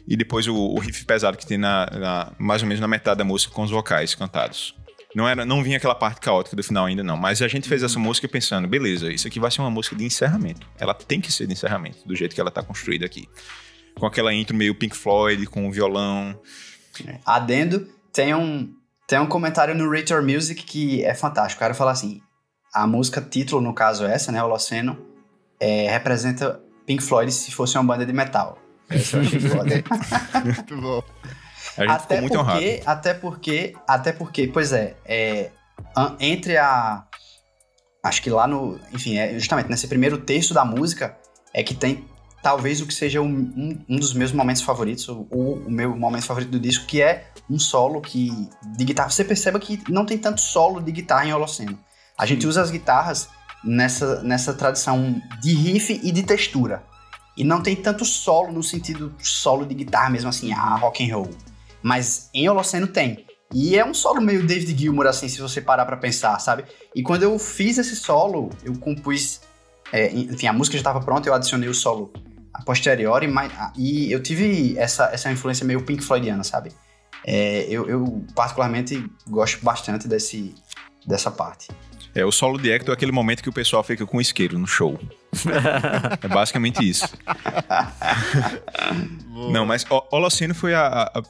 e 0.06 0.18
depois 0.18 0.46
o, 0.48 0.54
o 0.56 0.78
riff 0.80 1.06
pesado 1.06 1.38
que 1.38 1.46
tem 1.48 1.58
na, 1.58 1.86
na- 1.86 2.32
mais 2.38 2.62
ou 2.62 2.68
menos 2.68 2.82
na 2.82 2.88
metade 2.88 3.18
da 3.20 3.24
música 3.24 3.54
com 3.54 3.64
os 3.64 3.72
vocais 3.72 4.14
cantados. 4.14 4.76
Não 5.16 5.26
era, 5.28 5.46
não 5.46 5.64
vinha 5.64 5.78
aquela 5.78 5.96
parte 5.96 6.20
caótica 6.20 6.56
do 6.56 6.62
final 6.62 6.86
ainda 6.86 7.02
não, 7.04 7.16
mas 7.16 7.42
a 7.42 7.48
gente 7.48 7.68
fez 7.70 7.82
essa 7.82 7.98
música 7.98 8.28
pensando, 8.28 8.68
beleza, 8.68 9.10
isso 9.12 9.26
aqui 9.26 9.40
vai 9.40 9.50
ser 9.50 9.62
uma 9.62 9.72
música 9.72 9.96
de 9.96 10.04
encerramento. 10.04 10.68
Ela 10.78 10.94
tem 10.94 11.22
que 11.22 11.32
ser 11.32 11.48
de 11.48 11.54
encerramento, 11.54 12.06
do 12.06 12.14
jeito 12.14 12.36
que 12.36 12.42
ela 12.42 12.52
tá 12.52 12.62
construída 12.62 13.06
aqui. 13.06 13.28
Com 14.00 14.06
aquela 14.06 14.34
intro 14.34 14.56
meio 14.56 14.76
Pink 14.76 14.96
Floyd, 14.96 15.46
com 15.48 15.68
o 15.68 15.72
violão, 15.72 16.40
Adendo, 17.26 17.88
tem 18.14 18.34
um, 18.34 18.74
tem 19.08 19.20
um 19.20 19.28
comentário 19.28 19.76
no 19.76 19.90
Rate 19.90 20.14
Your 20.14 20.24
Music 20.24 20.64
que 20.64 21.04
é 21.04 21.14
fantástico. 21.14 21.60
O 21.60 21.62
cara 21.62 21.74
fala 21.74 21.92
assim: 21.92 22.22
a 22.74 22.88
música 22.88 23.22
título, 23.22 23.62
no 23.62 23.74
caso 23.74 24.06
essa, 24.06 24.32
né, 24.32 24.42
Holoceno, 24.44 24.98
é, 25.60 25.90
representa 25.90 26.62
Pink 26.86 27.04
Floyd 27.04 27.32
se 27.32 27.52
fosse 27.52 27.78
uma 27.78 27.84
banda 27.84 28.06
de 28.06 28.14
metal. 28.14 28.58
Essa 28.90 29.18
eu 29.18 29.22
achei 29.22 29.40
foda. 29.40 29.84
Muito 30.44 30.78
bom. 30.78 31.04
a 31.78 31.82
gente 31.82 31.92
até 31.92 32.00
ficou 32.00 32.22
muito 32.22 32.40
honrado. 32.40 32.60
porque, 32.60 32.84
até 32.86 33.14
porque, 33.14 33.74
até 33.88 34.12
porque, 34.14 34.48
pois 34.48 34.72
é, 34.72 34.96
é, 35.06 35.52
entre 36.20 36.58
a 36.58 37.06
acho 38.04 38.22
que 38.22 38.30
lá 38.30 38.48
no, 38.48 38.80
enfim, 38.94 39.18
é 39.18 39.34
justamente 39.34 39.70
nesse 39.70 39.88
primeiro 39.88 40.18
texto 40.18 40.54
da 40.54 40.64
música 40.64 41.18
é 41.54 41.62
que 41.62 41.76
tem 41.76 42.08
talvez 42.48 42.80
o 42.80 42.88
que 42.88 42.94
seja 42.94 43.20
um, 43.20 43.84
um, 43.90 43.98
dos 43.98 44.14
meus 44.14 44.32
momentos 44.32 44.62
favoritos, 44.62 45.10
ou 45.10 45.26
o 45.28 45.70
meu 45.70 45.98
momento 45.98 46.24
favorito 46.24 46.50
do 46.50 46.58
disco, 46.58 46.86
que 46.86 47.02
é 47.02 47.28
um 47.50 47.60
solo 47.60 48.00
que 48.00 48.32
de 48.64 48.86
guitarra. 48.86 49.10
Você 49.10 49.26
perceba 49.26 49.60
que 49.60 49.84
não 49.90 50.06
tem 50.06 50.18
tanto 50.18 50.40
solo 50.40 50.80
de 50.80 50.90
guitarra 50.90 51.26
em 51.26 51.34
Holoceno. 51.34 51.78
A 52.18 52.26
gente 52.26 52.48
usa 52.48 52.62
as 52.62 52.72
guitarras 52.72 53.28
nessa, 53.62 54.24
nessa 54.24 54.54
tradição 54.54 55.22
de 55.42 55.54
riff 55.54 56.00
e 56.02 56.10
de 56.10 56.24
textura. 56.24 56.84
E 57.36 57.44
não 57.44 57.62
tem 57.62 57.76
tanto 57.76 58.06
solo 58.06 58.54
no 58.54 58.64
sentido 58.64 59.14
solo 59.20 59.66
de 59.66 59.76
guitarra 59.76 60.10
mesmo 60.10 60.30
assim, 60.30 60.54
ah, 60.54 60.78
rock 60.78 61.04
and 61.04 61.14
roll. 61.14 61.30
Mas 61.84 62.30
em 62.34 62.48
Holoceno 62.48 62.88
tem. 62.88 63.26
E 63.54 63.78
é 63.78 63.86
um 63.86 63.94
solo 63.94 64.22
meio 64.22 64.48
David 64.48 64.74
Gilmour, 64.80 65.08
assim, 65.08 65.28
se 65.28 65.42
você 65.42 65.60
parar 65.60 65.86
pra 65.86 65.98
pensar, 65.98 66.40
sabe? 66.40 66.64
E 66.96 67.04
quando 67.04 67.24
eu 67.24 67.38
fiz 67.38 67.78
esse 67.78 67.98
solo, 67.98 68.50
eu 68.64 68.74
compus. 68.78 69.42
é, 69.92 70.14
enfim, 70.14 70.48
a 70.48 70.54
música 70.54 70.78
já 70.78 70.82
estava 70.82 71.02
pronta, 71.02 71.28
eu 71.28 71.34
adicionei 71.34 71.68
o 71.68 71.74
solo 71.74 72.10
a 72.58 72.62
posteriori, 72.64 73.28
mas, 73.28 73.52
ah, 73.58 73.72
e 73.76 74.12
eu 74.12 74.22
tive 74.22 74.78
essa, 74.78 75.06
essa 75.14 75.32
influência 75.32 75.66
meio 75.66 75.82
Pink 75.82 76.04
Floydiana, 76.04 76.44
sabe? 76.44 76.72
É, 77.26 77.66
eu, 77.70 77.88
eu, 77.90 78.26
particularmente, 78.36 79.04
gosto 79.28 79.64
bastante 79.64 80.08
desse, 80.08 80.54
dessa 81.06 81.32
parte. 81.32 81.68
É, 82.16 82.26
o 82.26 82.32
solo 82.32 82.58
de 82.58 82.72
Hector 82.72 82.94
é 82.94 82.96
aquele 82.96 83.12
momento 83.12 83.44
que 83.44 83.50
o 83.50 83.54
pessoal 83.54 83.84
fica 83.84 84.06
com 84.06 84.20
isqueiro 84.20 84.58
no 84.58 84.66
show. 84.66 85.00
é 86.24 86.28
basicamente 86.28 86.88
isso. 86.88 87.08
Não, 89.52 89.66
mas 89.66 89.86
o- 89.90 90.04
Holoceno 90.12 90.56
foi 90.56 90.74
a, 90.74 90.88
a, 90.88 91.04
a- 91.20 91.24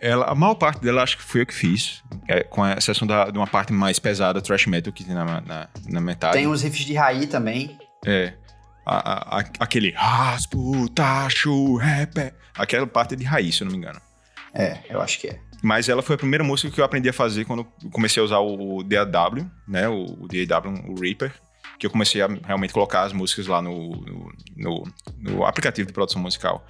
ela, 0.00 0.26
a 0.26 0.34
maior 0.34 0.54
parte 0.54 0.80
dela 0.80 1.02
acho 1.02 1.16
que 1.18 1.22
foi 1.24 1.42
eu 1.42 1.46
que 1.46 1.54
fiz, 1.54 2.02
é, 2.28 2.44
com 2.44 2.62
a 2.62 2.74
exceção 2.74 3.06
da, 3.06 3.30
de 3.30 3.36
uma 3.36 3.46
parte 3.46 3.72
mais 3.72 3.98
pesada, 3.98 4.40
thrash 4.40 4.66
metal, 4.66 4.92
que 4.92 5.04
tem 5.04 5.14
na, 5.14 5.40
na, 5.40 5.68
na 5.88 6.00
metade. 6.00 6.34
Tem 6.34 6.46
os 6.46 6.62
riffs 6.62 6.84
de 6.84 6.94
Raí 6.94 7.26
também. 7.26 7.76
É. 8.06 8.34
A- 8.84 9.38
a- 9.38 9.44
aquele 9.60 9.90
raspo, 9.92 10.88
tacho, 10.90 11.76
rap. 11.76 12.32
Aquela 12.56 12.86
parte 12.86 13.14
é 13.14 13.16
de 13.16 13.24
raiz, 13.24 13.56
se 13.56 13.62
eu 13.62 13.66
não 13.66 13.72
me 13.72 13.78
engano. 13.78 14.00
É, 14.54 14.78
eu 14.90 15.00
acho 15.00 15.18
que 15.20 15.28
é. 15.28 15.38
Mas 15.62 15.88
ela 15.88 16.02
foi 16.02 16.16
a 16.16 16.18
primeira 16.18 16.42
música 16.42 16.70
que 16.74 16.80
eu 16.80 16.84
aprendi 16.84 17.08
a 17.08 17.12
fazer 17.12 17.44
quando 17.44 17.60
eu 17.84 17.90
comecei 17.90 18.20
a 18.20 18.24
usar 18.24 18.38
o 18.40 18.82
DAW, 18.82 19.48
né? 19.68 19.88
O, 19.88 20.24
o 20.24 20.26
DAW, 20.28 20.74
o 20.88 21.00
Reaper. 21.00 21.32
que 21.78 21.86
eu 21.86 21.90
comecei 21.90 22.20
a 22.20 22.26
realmente 22.44 22.72
colocar 22.72 23.02
as 23.02 23.12
músicas 23.12 23.46
lá 23.46 23.62
no, 23.62 23.90
no, 23.96 24.32
no, 24.56 24.84
no 25.18 25.44
aplicativo 25.46 25.86
de 25.86 25.92
produção 25.92 26.20
musical. 26.20 26.66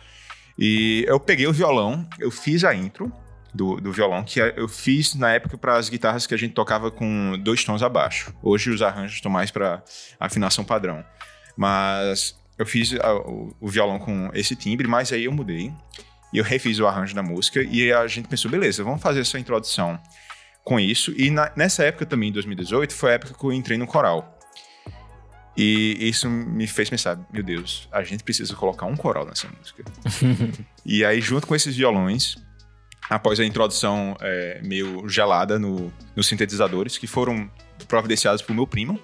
E 0.59 1.05
eu 1.09 1.19
peguei 1.19 1.47
o 1.47 1.53
violão, 1.53 2.07
eu 2.19 2.31
fiz 2.31 2.63
a 2.65 2.75
intro 2.75 3.11
do, 3.55 3.77
do 3.81 3.91
violão, 3.93 4.23
que 4.23 4.39
eu 4.39 4.69
fiz 4.69 5.15
na 5.15 5.33
época 5.33 5.57
para 5.59 5.77
as 5.77 5.89
guitarras 5.89 6.27
que 6.27 6.35
a 6.35 6.39
gente 6.39 6.53
tocava 6.55 6.91
com 6.91 7.39
dois 7.43 7.65
tons 7.65 7.83
abaixo. 7.83 8.33
Hoje 8.43 8.71
os 8.71 8.83
arranjos 8.83 9.15
estão 9.17 9.31
mais 9.33 9.51
para 9.51 9.83
afinação 10.21 10.65
padrão. 10.65 11.03
Mas 11.57 12.35
eu 12.59 12.67
fiz 12.67 12.95
a, 12.95 13.15
o, 13.15 13.55
o 13.61 13.69
violão 13.69 13.99
com 13.99 14.31
esse 14.35 14.57
timbre, 14.57 14.87
mas 14.87 15.13
aí 15.13 15.25
eu 15.25 15.33
mudei. 15.33 15.73
E 16.33 16.39
eu 16.39 16.45
refiz 16.45 16.79
o 16.79 16.87
arranjo 16.87 17.15
da 17.15 17.23
música 17.23 17.63
e 17.63 17.93
a 17.93 18.07
gente 18.07 18.27
pensou, 18.27 18.51
beleza, 18.51 18.83
vamos 18.83 19.03
fazer 19.03 19.21
essa 19.21 19.39
introdução 19.39 20.01
com 20.65 20.81
isso. 20.81 21.13
E 21.17 21.31
na, 21.31 21.53
nessa 21.55 21.85
época 21.85 22.07
também, 22.07 22.31
em 22.31 22.33
2018, 22.33 22.95
foi 22.95 23.11
a 23.11 23.15
época 23.15 23.35
que 23.35 23.45
eu 23.45 23.53
entrei 23.53 23.77
no 23.77 23.87
coral. 23.87 24.39
E 25.55 25.97
isso 26.01 26.31
me 26.31 26.67
fez 26.67 26.89
pensar, 26.89 27.19
meu 27.31 27.43
Deus, 27.43 27.87
a 27.93 28.03
gente 28.03 28.25
precisa 28.25 28.55
colocar 28.55 28.87
um 28.87 28.97
coral 28.97 29.27
nessa 29.27 29.47
música. 29.49 29.85
e 30.85 31.05
aí, 31.05 31.21
junto 31.21 31.47
com 31.47 31.55
esses 31.55 31.77
violões, 31.77 32.37
após 33.11 33.39
a 33.39 33.45
introdução 33.45 34.17
é, 34.21 34.61
meio 34.63 35.07
gelada 35.09 35.59
no, 35.59 35.93
nos 36.17 36.27
sintetizadores, 36.27 36.97
que 36.97 37.07
foram 37.07 37.51
providenciados 37.87 38.41
por 38.41 38.55
meu 38.55 38.67
primo, 38.67 38.99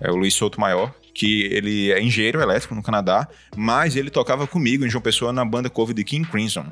é 0.00 0.10
o 0.10 0.16
Luiz 0.16 0.32
Souto 0.32 0.58
Maior, 0.58 0.94
que 1.20 1.42
ele 1.52 1.92
é 1.92 2.00
engenheiro 2.00 2.40
elétrico 2.40 2.74
no 2.74 2.82
Canadá, 2.82 3.28
mas 3.54 3.94
ele 3.94 4.08
tocava 4.08 4.46
comigo 4.46 4.86
em 4.86 4.88
João 4.88 5.02
Pessoa 5.02 5.34
na 5.34 5.44
banda 5.44 5.68
cover 5.68 5.94
de 5.94 6.02
King 6.02 6.26
Crimson. 6.26 6.66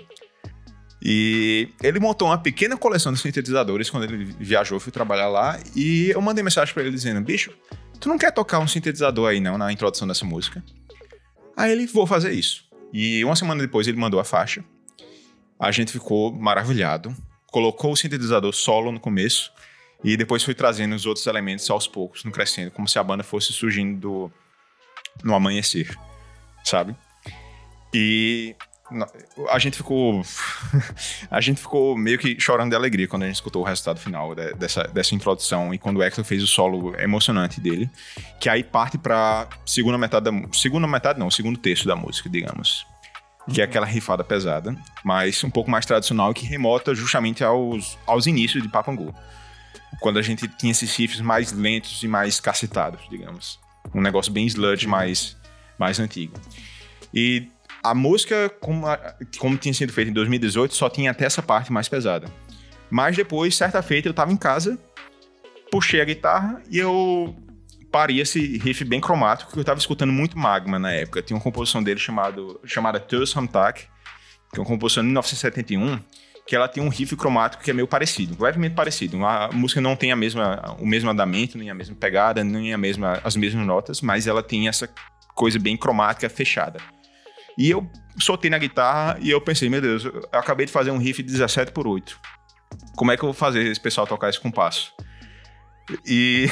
E 1.03 1.69
ele 1.83 2.01
montou 2.01 2.29
uma 2.29 2.39
pequena 2.39 2.75
coleção 2.75 3.13
de 3.13 3.21
sintetizadores 3.21 3.91
quando 3.91 4.05
ele 4.05 4.35
viajou, 4.41 4.81
fui 4.81 4.91
trabalhar 4.91 5.29
lá, 5.29 5.61
e 5.77 6.09
eu 6.09 6.23
mandei 6.23 6.43
mensagem 6.43 6.73
para 6.73 6.83
ele 6.83 6.93
dizendo: 6.93 7.21
"Bicho, 7.21 7.53
tu 8.01 8.09
não 8.09 8.17
quer 8.17 8.33
tocar 8.33 8.59
um 8.59 8.67
sintetizador 8.67 9.29
aí 9.29 9.39
não 9.39 9.59
na 9.59 9.71
introdução 9.71 10.09
dessa 10.09 10.25
música?" 10.25 10.65
Aí 11.55 11.71
ele: 11.71 11.87
"Vou 11.87 12.07
fazer 12.07 12.33
isso". 12.33 12.65
E 12.91 13.23
uma 13.27 13.37
semana 13.37 13.61
depois 13.61 13.87
ele 13.87 13.99
mandou 13.99 14.19
a 14.19 14.25
faixa. 14.25 14.65
A 15.61 15.71
gente 15.71 15.93
ficou 15.93 16.33
maravilhado. 16.33 17.15
Colocou 17.49 17.93
o 17.93 17.97
sintetizador 17.97 18.55
solo 18.55 18.91
no 18.91 18.99
começo 18.99 19.53
e 20.03 20.17
depois 20.17 20.43
foi 20.43 20.55
trazendo 20.55 20.95
os 20.95 21.07
outros 21.07 21.27
elementos 21.27 21.69
aos 21.71 21.87
poucos, 21.87 22.25
no 22.25 22.31
crescendo, 22.31 22.71
como 22.71 22.87
se 22.87 22.99
a 22.99 23.03
banda 23.03 23.25
fosse 23.25 23.53
surgindo 23.53 23.99
do, 23.99 24.33
no 25.25 25.35
amanhecer, 25.35 25.97
sabe? 26.65 26.95
E 27.93 28.55
a 29.51 29.59
gente 29.59 29.77
ficou 29.77 30.23
a 31.31 31.41
gente 31.41 31.61
ficou 31.61 31.97
meio 31.97 32.19
que 32.19 32.41
chorando 32.41 32.71
de 32.71 32.77
alegria 32.77 33.07
quando 33.07 33.25
a 33.25 33.27
gente 33.27 33.35
escutou 33.35 33.63
o 33.63 33.65
resultado 33.65 34.01
final 34.01 34.35
de, 34.35 34.53
dessa, 34.55 34.85
dessa 34.85 35.15
introdução 35.15 35.75
e 35.75 35.79
quando 35.79 35.99
o 35.99 36.03
Hector 36.03 36.25
fez 36.25 36.43
o 36.43 36.47
solo 36.47 36.99
emocionante 36.99 37.61
dele 37.61 37.91
que 38.41 38.49
aí 38.49 38.65
parte 38.65 38.97
para 38.97 39.47
segunda 39.67 39.99
metade 39.99 40.31
da 40.31 40.49
segunda 40.53 40.87
metade 40.87 41.19
não 41.19 41.31
segundo 41.31 41.59
terço 41.59 41.87
da 41.87 41.95
música 41.95 42.31
digamos 42.31 42.87
que 43.53 43.61
é 43.61 43.65
aquela 43.65 43.87
rifada 43.87 44.25
pesada 44.25 44.75
mas 45.05 45.45
um 45.45 45.51
pouco 45.51 45.71
mais 45.71 45.85
tradicional 45.85 46.33
que 46.33 46.47
remota 46.47 46.95
justamente 46.95 47.45
aos, 47.45 47.99
aos 48.07 48.27
inícios 48.27 48.63
de 48.63 48.71
Papangu 48.71 49.15
quando 50.01 50.19
a 50.19 50.23
gente 50.23 50.47
tinha 50.49 50.73
esses 50.73 50.95
riffs 50.97 51.21
mais 51.21 51.53
lentos 51.53 52.03
e 52.03 52.09
mais 52.09 52.41
cacetados 52.41 53.01
digamos 53.11 53.59
um 53.95 54.01
negócio 54.01 54.33
bem 54.33 54.47
sludge 54.47 54.87
mais 54.87 55.37
mais 55.79 55.99
antigo 56.01 56.35
e 57.13 57.49
a 57.83 57.95
música, 57.95 58.51
como, 58.61 58.87
como 59.39 59.57
tinha 59.57 59.73
sido 59.73 59.93
feita 59.93 60.11
em 60.11 60.15
2018, 60.15 60.75
só 60.75 60.91
tinha 60.91 61.11
até 61.11 61.25
essa 61.25 61.43
parte 61.43 61.73
mais 61.73 61.89
pesada. 61.89 62.27
Mas 62.91 63.17
depois, 63.17 63.55
certa 63.55 63.83
feita, 63.83 64.09
eu 64.09 64.15
tava 64.15 64.33
em 64.33 64.37
casa, 64.37 64.79
puxei 65.71 66.01
a 66.01 66.05
guitarra 66.05 66.63
e 66.71 66.79
eu 66.79 67.37
parei 67.91 68.21
esse 68.21 68.59
riff 68.59 68.85
bem 68.85 69.01
cromático, 69.01 69.53
que 69.53 69.59
eu 69.59 69.65
tava 69.65 69.79
escutando 69.79 70.13
muito 70.13 70.39
Magma 70.39 70.79
na 70.79 70.93
época. 70.93 71.23
Tinha 71.23 71.37
uma 71.37 71.43
composição 71.43 71.83
dele 71.83 72.01
chamado, 72.01 72.61
chamada 72.65 72.99
Turs 72.99 73.35
Hamtak, 73.37 73.87
que 74.53 74.59
é 74.59 74.61
uma 74.61 74.67
composição 74.67 75.03
de 75.03 75.09
1971, 75.09 75.99
que 76.49 76.57
ela 76.57 76.67
tem 76.67 76.83
um 76.83 76.89
riff 76.89 77.15
cromático 77.15 77.63
que 77.63 77.71
é 77.71 77.75
meio 77.75 77.87
parecido, 77.87 78.43
levemente 78.43 78.75
parecido. 78.75 79.23
A 79.23 79.51
música 79.53 79.83
não 79.83 79.95
tem 79.95 80.11
a 80.11 80.17
mesma, 80.17 80.75
o 80.81 80.87
mesmo 80.87 81.11
andamento, 81.11 81.59
nem 81.59 81.69
a 81.69 81.75
mesma 81.75 81.95
pegada, 81.95 82.43
nem 82.43 82.73
a 82.73 82.79
mesma, 82.79 83.21
as 83.23 83.37
mesmas 83.37 83.67
notas, 83.67 84.01
mas 84.01 84.27
ela 84.27 84.43
tem 84.43 84.67
essa 84.67 84.89
coisa 85.35 85.59
bem 85.59 85.77
cromática 85.77 86.27
fechada. 86.31 86.81
E 87.59 87.69
eu 87.69 87.87
soltei 88.19 88.51
na 88.51 88.57
guitarra 88.57 89.19
e 89.21 89.29
eu 89.31 89.43
pensei, 89.43 89.69
meu 89.69 89.83
Deus, 89.83 90.07
eu 90.07 90.27
acabei 90.33 90.65
de 90.65 90.73
fazer 90.73 90.91
um 90.91 90.97
riff 90.97 91.23
de 91.23 91.31
17 91.31 91.71
por 91.71 91.87
8. 91.87 92.19
Como 92.97 93.13
é 93.13 93.17
que 93.17 93.23
eu 93.23 93.27
vou 93.27 93.35
fazer 93.35 93.67
esse 93.67 93.81
pessoal 93.81 94.07
tocar 94.07 94.31
esse 94.31 94.41
compasso? 94.41 94.95
E, 96.07 96.49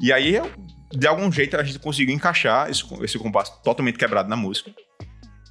e 0.00 0.12
aí, 0.12 0.34
eu, 0.34 0.50
de 0.90 1.06
algum 1.06 1.30
jeito, 1.30 1.56
a 1.56 1.62
gente 1.62 1.78
conseguiu 1.78 2.12
encaixar 2.12 2.68
esse, 2.68 2.82
esse 3.04 3.18
compasso 3.20 3.62
totalmente 3.62 3.98
quebrado 3.98 4.28
na 4.28 4.36
música. 4.36 4.72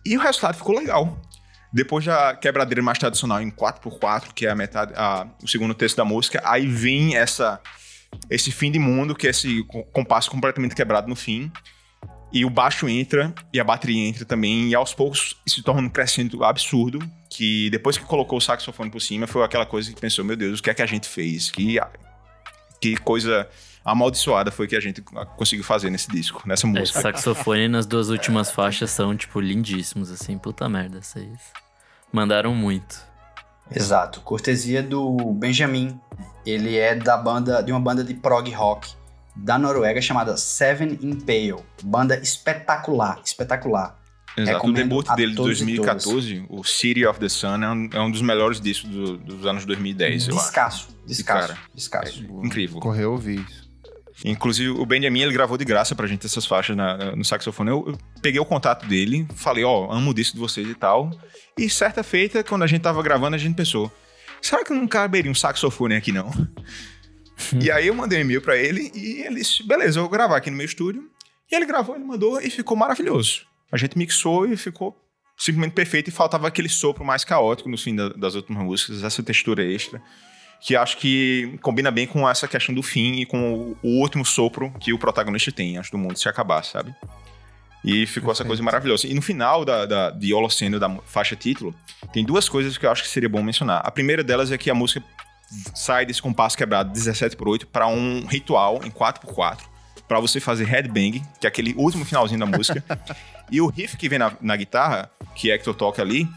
E 0.06 0.18
o 0.18 0.20
resultado 0.20 0.58
ficou 0.58 0.78
legal. 0.78 1.18
Depois 1.74 2.04
da 2.04 2.36
quebradeira 2.36 2.82
mais 2.82 2.98
tradicional 2.98 3.42
em 3.42 3.50
4x4, 3.50 4.34
que 4.34 4.46
é 4.46 4.50
a 4.50 4.56
metade, 4.56 4.94
a, 4.96 5.26
o 5.42 5.48
segundo 5.48 5.74
terço 5.74 5.96
da 5.96 6.04
música, 6.04 6.42
aí 6.44 6.68
vem 6.68 7.16
essa, 7.16 7.62
esse 8.30 8.52
fim 8.52 8.70
de 8.70 8.78
mundo, 8.78 9.16
que 9.16 9.26
é 9.26 9.30
esse 9.30 9.64
compasso 9.94 10.30
completamente 10.30 10.76
quebrado 10.76 11.08
no 11.08 11.16
fim. 11.16 11.50
E 12.34 12.46
o 12.46 12.50
baixo 12.50 12.88
entra 12.88 13.34
e 13.54 13.60
a 13.60 13.64
bateria 13.64 14.08
entra 14.08 14.26
também, 14.26 14.70
e 14.70 14.76
aos 14.76 14.94
poucos 14.94 15.38
se 15.46 15.62
torna 15.62 15.82
um 15.82 15.90
crescimento 15.90 16.44
absurdo. 16.44 17.00
Que 17.30 17.70
depois 17.70 17.98
que 17.98 18.04
colocou 18.04 18.38
o 18.38 18.42
saxofone 18.42 18.90
por 18.90 19.02
cima, 19.02 19.26
foi 19.26 19.44
aquela 19.44 19.66
coisa 19.66 19.94
que 19.94 20.00
pensou: 20.00 20.24
meu 20.26 20.36
Deus, 20.36 20.60
o 20.60 20.64
que 20.64 20.70
é 20.70 20.74
que 20.74 20.82
a 20.82 20.86
gente 20.86 21.08
fez? 21.08 21.52
Que, 21.52 21.78
que 22.82 22.98
coisa 22.98 23.48
amaldiçoada 23.84 24.52
foi 24.52 24.68
que 24.68 24.76
a 24.76 24.80
gente 24.80 25.02
conseguiu 25.36 25.64
fazer 25.64 25.90
nesse 25.90 26.10
disco, 26.10 26.42
nessa 26.46 26.68
música. 26.68 27.00
É, 27.00 27.02
saxofone 27.02 27.68
nas 27.68 27.86
duas 27.86 28.10
últimas 28.10 28.52
faixas 28.52 28.92
são, 28.92 29.16
tipo, 29.16 29.40
lindíssimos, 29.40 30.10
assim. 30.10 30.38
Puta 30.38 30.68
merda, 30.70 31.02
vocês 31.02 31.61
mandaram 32.12 32.54
muito. 32.54 33.02
Exato. 33.74 34.22
Cortesia 34.22 34.84
do 34.84 35.16
Benjamin. 35.34 36.00
Ele 36.46 36.78
é 36.78 36.96
da 36.96 37.16
banda, 37.18 37.62
de 37.62 37.72
uma 37.72 37.80
banda 37.80 38.04
de 38.04 38.14
prog 38.16 38.50
rock 38.52 38.94
da 39.36 39.58
Noruega 39.58 40.02
chamada 40.02 40.36
Seven 40.36 40.98
Impale. 41.02 41.64
Banda 41.84 42.20
espetacular, 42.20 43.22
espetacular. 43.24 44.00
Exato, 44.36 44.66
o 44.66 44.72
debut 44.72 45.06
dele 45.16 45.32
de 45.32 45.36
2014, 45.36 46.46
o 46.50 46.64
City 46.64 47.06
of 47.06 47.20
the 47.20 47.28
Sun, 47.28 47.64
é 47.64 47.70
um, 47.70 47.90
é 47.92 48.00
um 48.00 48.10
dos 48.10 48.22
melhores 48.22 48.62
discos 48.62 48.90
do, 48.90 49.18
dos 49.18 49.46
anos 49.46 49.66
2010, 49.66 50.28
descasso, 50.28 50.32
eu 50.32 50.66
acho. 50.66 51.06
Descasso, 51.06 51.48
cara, 51.48 51.60
descasso. 51.76 52.24
É 52.24 52.46
incrível. 52.46 52.80
Correu 52.80 53.12
ouvir 53.12 53.46
isso. 53.50 53.71
Inclusive, 54.24 54.70
o 54.70 54.86
Benjamin, 54.86 55.22
ele 55.22 55.34
gravou 55.34 55.58
de 55.58 55.66
graça 55.66 55.96
pra 55.96 56.08
gente 56.08 56.26
essas 56.26 56.46
faixas 56.46 56.76
na, 56.76 57.16
no 57.16 57.24
saxofone. 57.24 57.70
Eu, 57.70 57.86
eu, 57.88 57.98
peguei 58.22 58.40
o 58.40 58.46
contato 58.46 58.86
dele, 58.86 59.28
falei, 59.36 59.64
ó, 59.64 59.88
oh, 59.88 59.92
amo 59.92 60.12
o 60.12 60.14
disco 60.14 60.36
de 60.36 60.40
vocês 60.40 60.68
e 60.68 60.76
tal. 60.76 61.12
E 61.58 61.70
certa 61.70 62.04
feita, 62.04 62.44
quando 62.44 62.64
a 62.64 62.68
gente 62.68 62.82
tava 62.82 63.02
gravando, 63.02 63.36
a 63.36 63.40
gente 63.40 63.56
pensou, 63.56 63.92
será 64.42 64.64
que 64.64 64.74
não 64.74 64.88
caberia 64.88 65.32
um 65.32 65.36
saxofone 65.36 65.96
aqui, 65.96 66.12
não? 66.12 66.30
e 67.60 67.72
aí 67.72 67.88
eu 67.88 67.96
mandei 67.96 68.20
um 68.20 68.22
e-mail 68.22 68.42
pra 68.42 68.56
ele 68.58 68.92
e 68.94 69.22
ele 69.22 69.36
disse: 69.36 69.66
beleza, 69.66 70.00
eu 70.00 70.04
vou 70.04 70.12
gravar 70.12 70.38
aqui 70.38 70.52
no 70.52 70.58
meu 70.58 70.66
estúdio. 70.66 71.10
E 71.52 71.56
ele 71.56 71.66
gravou, 71.66 71.96
ele 71.96 72.06
mandou 72.06 72.40
e 72.40 72.50
ficou 72.50 72.78
maravilhoso. 72.78 73.42
A 73.72 73.78
gente 73.78 73.98
mixou 73.98 74.46
e 74.46 74.56
ficou 74.56 74.96
simplesmente 75.38 75.74
perfeito 75.74 76.10
e 76.10 76.12
faltava 76.12 76.48
aquele 76.48 76.70
sopro 76.70 77.04
mais 77.04 77.24
caótico 77.24 77.68
no 77.68 77.78
fim 77.78 77.96
da, 77.96 78.10
das 78.10 78.36
últimas 78.36 78.64
músicas, 78.64 79.04
essa 79.04 79.24
textura 79.24 79.64
extra, 79.64 80.02
que 80.62 80.76
acho 80.76 80.98
que 80.98 81.58
combina 81.62 81.90
bem 81.90 82.06
com 82.06 82.30
essa 82.30 82.48
questão 82.48 82.74
do 82.74 82.84
fim 82.84 83.14
e 83.22 83.26
com 83.26 83.54
o, 83.54 83.78
o 83.82 84.00
último 84.00 84.24
sopro 84.24 84.72
que 84.80 84.94
o 84.94 85.00
protagonista 85.00 85.52
tem 85.52 85.78
antes 85.78 85.90
do 85.90 85.98
mundo 85.98 86.18
se 86.18 86.30
acabar, 86.30 86.64
sabe? 86.64 86.96
E 87.84 88.06
ficou 88.06 88.28
Perfeito. 88.28 88.32
essa 88.32 88.46
coisa 88.46 88.62
maravilhosa. 88.62 89.08
E 89.08 89.14
no 89.16 89.24
final 89.24 89.66
da, 89.66 89.88
da, 89.88 90.12
de 90.12 90.32
Holoceno, 90.32 90.80
da 90.80 90.88
faixa 91.06 91.36
título, 91.36 91.74
tem 92.14 92.24
duas 92.24 92.48
coisas 92.48 92.78
que 92.78 92.86
eu 92.86 92.92
acho 92.92 93.02
que 93.02 93.10
seria 93.10 93.28
bom 93.28 93.42
mencionar. 93.42 93.82
A 93.84 93.90
primeira 93.90 94.24
delas 94.24 94.52
é 94.52 94.58
que 94.58 94.70
a 94.70 94.76
música 94.76 95.04
sai 95.74 96.06
desse 96.06 96.22
compasso 96.22 96.56
quebrado 96.56 96.92
17 96.92 97.36
por 97.36 97.50
8 97.50 97.66
para 97.68 97.88
um 97.88 98.26
ritual 98.28 98.82
em 98.86 98.92
4 98.92 99.26
por 99.26 99.34
4 99.34 99.72
para 100.08 100.20
você 100.20 100.40
fazer 100.40 100.66
headbang, 100.66 101.24
que 101.40 101.48
é 101.48 101.50
aquele 101.50 101.74
último 101.74 102.06
finalzinho 102.06 102.40
da 102.40 102.46
música. 102.46 102.84
e 103.50 103.62
o 103.62 103.68
riff 103.68 103.96
que 103.98 104.10
vem 104.10 104.20
na, 104.20 104.34
na 104.42 104.56
guitarra, 104.58 105.10
que 105.34 105.50
Hector 105.50 105.74
toca 105.74 106.02
ali, 106.02 106.28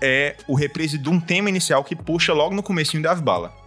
é 0.00 0.36
o 0.46 0.54
reprise 0.54 0.96
de 0.96 1.10
um 1.10 1.20
tema 1.20 1.48
inicial 1.48 1.82
que 1.82 1.96
puxa 1.96 2.32
logo 2.32 2.54
no 2.54 2.62
comecinho 2.62 3.02
da 3.02 3.10
Avbala. 3.10 3.65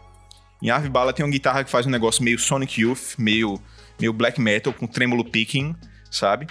Em 0.61 0.69
Avbala 0.69 1.13
tem 1.13 1.25
uma 1.25 1.31
guitarra 1.31 1.63
que 1.63 1.71
faz 1.71 1.85
um 1.85 1.89
negócio 1.89 2.23
meio 2.23 2.37
Sonic 2.37 2.81
Youth, 2.81 3.15
meio, 3.17 3.59
meio 3.99 4.11
black 4.11 4.41
metal, 4.41 4.73
com 4.73 4.85
trêmolo 4.85 5.23
picking, 5.23 5.75
sabe? 6.11 6.47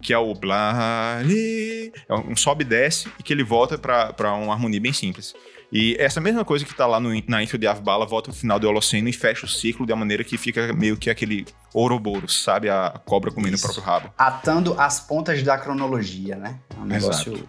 Que 0.00 0.12
é 0.12 0.18
o 0.18 0.34
blá, 0.34 1.20
é 2.08 2.14
um 2.14 2.34
sobe 2.34 2.64
e 2.64 2.66
desce 2.66 3.08
e 3.18 3.22
que 3.22 3.32
ele 3.32 3.44
volta 3.44 3.76
para 3.76 4.32
uma 4.34 4.54
harmonia 4.54 4.80
bem 4.80 4.92
simples. 4.92 5.34
E 5.70 5.96
essa 5.98 6.20
mesma 6.20 6.44
coisa 6.44 6.64
que 6.66 6.74
tá 6.74 6.86
lá 6.86 7.00
no, 7.00 7.10
na 7.26 7.42
intro 7.42 7.56
de 7.56 7.66
Avbala 7.66 8.04
volta 8.04 8.30
no 8.30 8.36
final 8.36 8.58
do 8.58 8.68
Holoceno 8.68 9.08
e 9.08 9.12
fecha 9.12 9.46
o 9.46 9.48
ciclo 9.48 9.86
de 9.86 9.92
uma 9.92 10.00
maneira 10.00 10.22
que 10.22 10.36
fica 10.36 10.72
meio 10.72 10.98
que 10.98 11.08
aquele 11.08 11.46
Ouroboros, 11.72 12.42
sabe? 12.42 12.68
A 12.68 13.00
cobra 13.06 13.30
comendo 13.30 13.56
Isso. 13.56 13.64
o 13.64 13.68
próprio 13.68 13.84
rabo. 13.84 14.12
Atando 14.18 14.78
as 14.78 15.00
pontas 15.00 15.42
da 15.42 15.56
cronologia, 15.56 16.36
né? 16.36 16.58
É 16.76 16.80
um 16.80 16.84
negócio... 16.84 17.48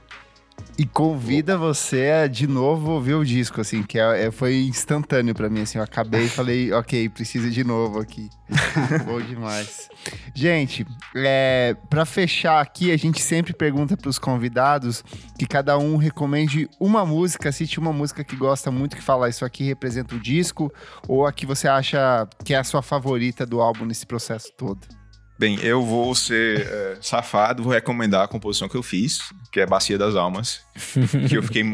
E 0.75 0.85
convida 0.87 1.55
você 1.55 2.09
a 2.09 2.27
de 2.27 2.47
novo 2.47 2.91
ouvir 2.91 3.13
o 3.13 3.23
disco, 3.23 3.61
assim, 3.61 3.83
que 3.83 3.99
é, 3.99 4.25
é, 4.25 4.31
foi 4.31 4.63
instantâneo 4.63 5.35
para 5.35 5.47
mim, 5.47 5.61
assim. 5.61 5.77
Eu 5.77 5.83
acabei 5.83 6.25
e 6.25 6.29
falei, 6.29 6.73
ok, 6.73 7.09
precisa 7.09 7.49
de 7.49 7.63
novo 7.63 7.99
aqui. 7.99 8.27
Bom 9.05 9.21
demais. 9.21 9.87
Gente, 10.33 10.85
é, 11.15 11.75
para 11.89 12.05
fechar 12.05 12.59
aqui, 12.59 12.91
a 12.91 12.97
gente 12.97 13.21
sempre 13.21 13.53
pergunta 13.53 13.95
para 13.95 14.09
os 14.09 14.17
convidados 14.17 15.03
que 15.37 15.45
cada 15.45 15.77
um 15.77 15.95
recomende 15.95 16.67
uma 16.79 17.05
música, 17.05 17.51
cite 17.51 17.79
uma 17.79 17.93
música 17.93 18.23
que 18.23 18.35
gosta 18.35 18.71
muito, 18.71 18.95
que 18.95 19.03
fala 19.03 19.29
isso 19.29 19.45
aqui 19.45 19.63
representa 19.63 20.15
o 20.15 20.19
disco, 20.19 20.73
ou 21.07 21.27
a 21.27 21.31
que 21.31 21.45
você 21.45 21.67
acha 21.67 22.27
que 22.43 22.53
é 22.53 22.57
a 22.57 22.63
sua 22.63 22.81
favorita 22.81 23.45
do 23.45 23.61
álbum 23.61 23.85
nesse 23.85 24.07
processo 24.07 24.51
todo. 24.57 25.02
Bem, 25.43 25.59
eu 25.61 25.83
vou 25.83 26.15
ser 26.15 26.61
é, 26.61 26.97
safado, 27.01 27.63
vou 27.63 27.73
recomendar 27.73 28.23
a 28.23 28.27
composição 28.29 28.69
que 28.69 28.77
eu 28.77 28.81
fiz, 28.81 29.19
que 29.51 29.59
é 29.59 29.65
Bacia 29.65 29.97
das 29.97 30.15
Almas. 30.15 30.61
que 31.27 31.35
eu 31.35 31.43
fiquei, 31.43 31.65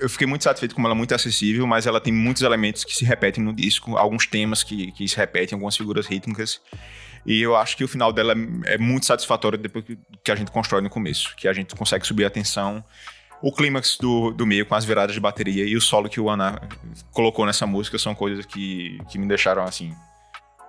eu 0.00 0.08
fiquei 0.08 0.26
muito 0.26 0.42
satisfeito 0.42 0.74
com 0.74 0.82
ela, 0.86 0.94
muito 0.94 1.14
acessível, 1.14 1.66
mas 1.66 1.86
ela 1.86 2.00
tem 2.00 2.10
muitos 2.10 2.42
elementos 2.42 2.82
que 2.82 2.96
se 2.96 3.04
repetem 3.04 3.44
no 3.44 3.52
disco, 3.52 3.98
alguns 3.98 4.26
temas 4.26 4.62
que, 4.62 4.90
que 4.92 5.06
se 5.06 5.18
repetem, 5.18 5.54
algumas 5.54 5.76
figuras 5.76 6.06
rítmicas. 6.06 6.62
E 7.26 7.42
eu 7.42 7.54
acho 7.54 7.76
que 7.76 7.84
o 7.84 7.88
final 7.88 8.10
dela 8.10 8.32
é 8.64 8.78
muito 8.78 9.04
satisfatório 9.04 9.58
depois 9.58 9.84
que 9.84 10.32
a 10.32 10.34
gente 10.34 10.50
constrói 10.50 10.80
no 10.80 10.88
começo, 10.88 11.36
que 11.36 11.46
a 11.46 11.52
gente 11.52 11.76
consegue 11.76 12.06
subir 12.06 12.24
a 12.24 12.30
tensão. 12.30 12.82
O 13.42 13.52
clímax 13.52 13.98
do, 14.00 14.30
do 14.30 14.46
meio 14.46 14.64
com 14.64 14.76
as 14.76 14.86
viradas 14.86 15.12
de 15.12 15.20
bateria 15.20 15.66
e 15.66 15.76
o 15.76 15.80
solo 15.80 16.08
que 16.08 16.18
o 16.18 16.30
Ana 16.30 16.58
colocou 17.12 17.44
nessa 17.44 17.66
música 17.66 17.98
são 17.98 18.14
coisas 18.14 18.46
que, 18.46 18.96
que 19.10 19.18
me 19.18 19.28
deixaram 19.28 19.62
assim 19.62 19.94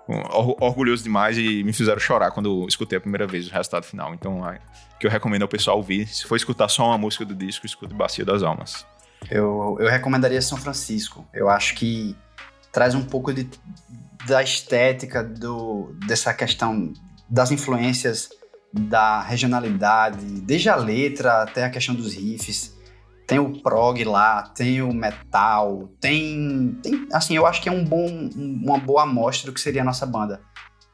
orgulhoso 0.07 1.03
demais 1.03 1.37
e 1.37 1.63
me 1.63 1.73
fizeram 1.73 1.99
chorar 1.99 2.31
quando 2.31 2.65
escutei 2.67 2.97
a 2.97 3.01
primeira 3.01 3.25
vez 3.25 3.47
o 3.47 3.51
resultado 3.51 3.83
final. 3.83 4.13
Então, 4.13 4.41
o 4.41 4.99
que 4.99 5.07
eu 5.07 5.11
recomendo 5.11 5.41
ao 5.41 5.47
pessoal 5.47 5.77
ouvir, 5.77 6.07
se 6.07 6.25
for 6.25 6.35
escutar 6.35 6.67
só 6.69 6.87
uma 6.87 6.97
música 6.97 7.25
do 7.25 7.33
disco, 7.33 7.65
escute 7.65 7.93
Bacia 7.93 8.23
das 8.23 8.43
Almas. 8.43 8.85
Eu, 9.29 9.77
eu 9.79 9.89
recomendaria 9.89 10.41
São 10.41 10.57
Francisco. 10.57 11.27
Eu 11.33 11.49
acho 11.49 11.75
que 11.75 12.15
traz 12.71 12.93
um 12.93 13.03
pouco 13.03 13.33
de, 13.33 13.49
da 14.27 14.43
estética, 14.43 15.23
do, 15.23 15.95
dessa 16.05 16.33
questão 16.33 16.93
das 17.27 17.49
influências 17.49 18.29
da 18.71 19.21
regionalidade, 19.21 20.25
desde 20.41 20.69
a 20.69 20.75
letra 20.75 21.43
até 21.43 21.63
a 21.63 21.69
questão 21.69 21.95
dos 21.95 22.13
riffs 22.13 22.74
tem 23.27 23.39
o 23.39 23.61
prog 23.61 24.03
lá, 24.03 24.43
tem 24.43 24.81
o 24.81 24.93
metal, 24.93 25.89
tem, 25.99 26.77
tem 26.81 27.07
assim, 27.11 27.35
eu 27.35 27.45
acho 27.45 27.61
que 27.61 27.69
é 27.69 27.71
um 27.71 27.83
bom, 27.83 28.29
uma 28.35 28.77
boa 28.77 29.03
amostra 29.03 29.49
do 29.49 29.53
que 29.53 29.59
seria 29.59 29.81
a 29.81 29.85
nossa 29.85 30.05
banda. 30.05 30.41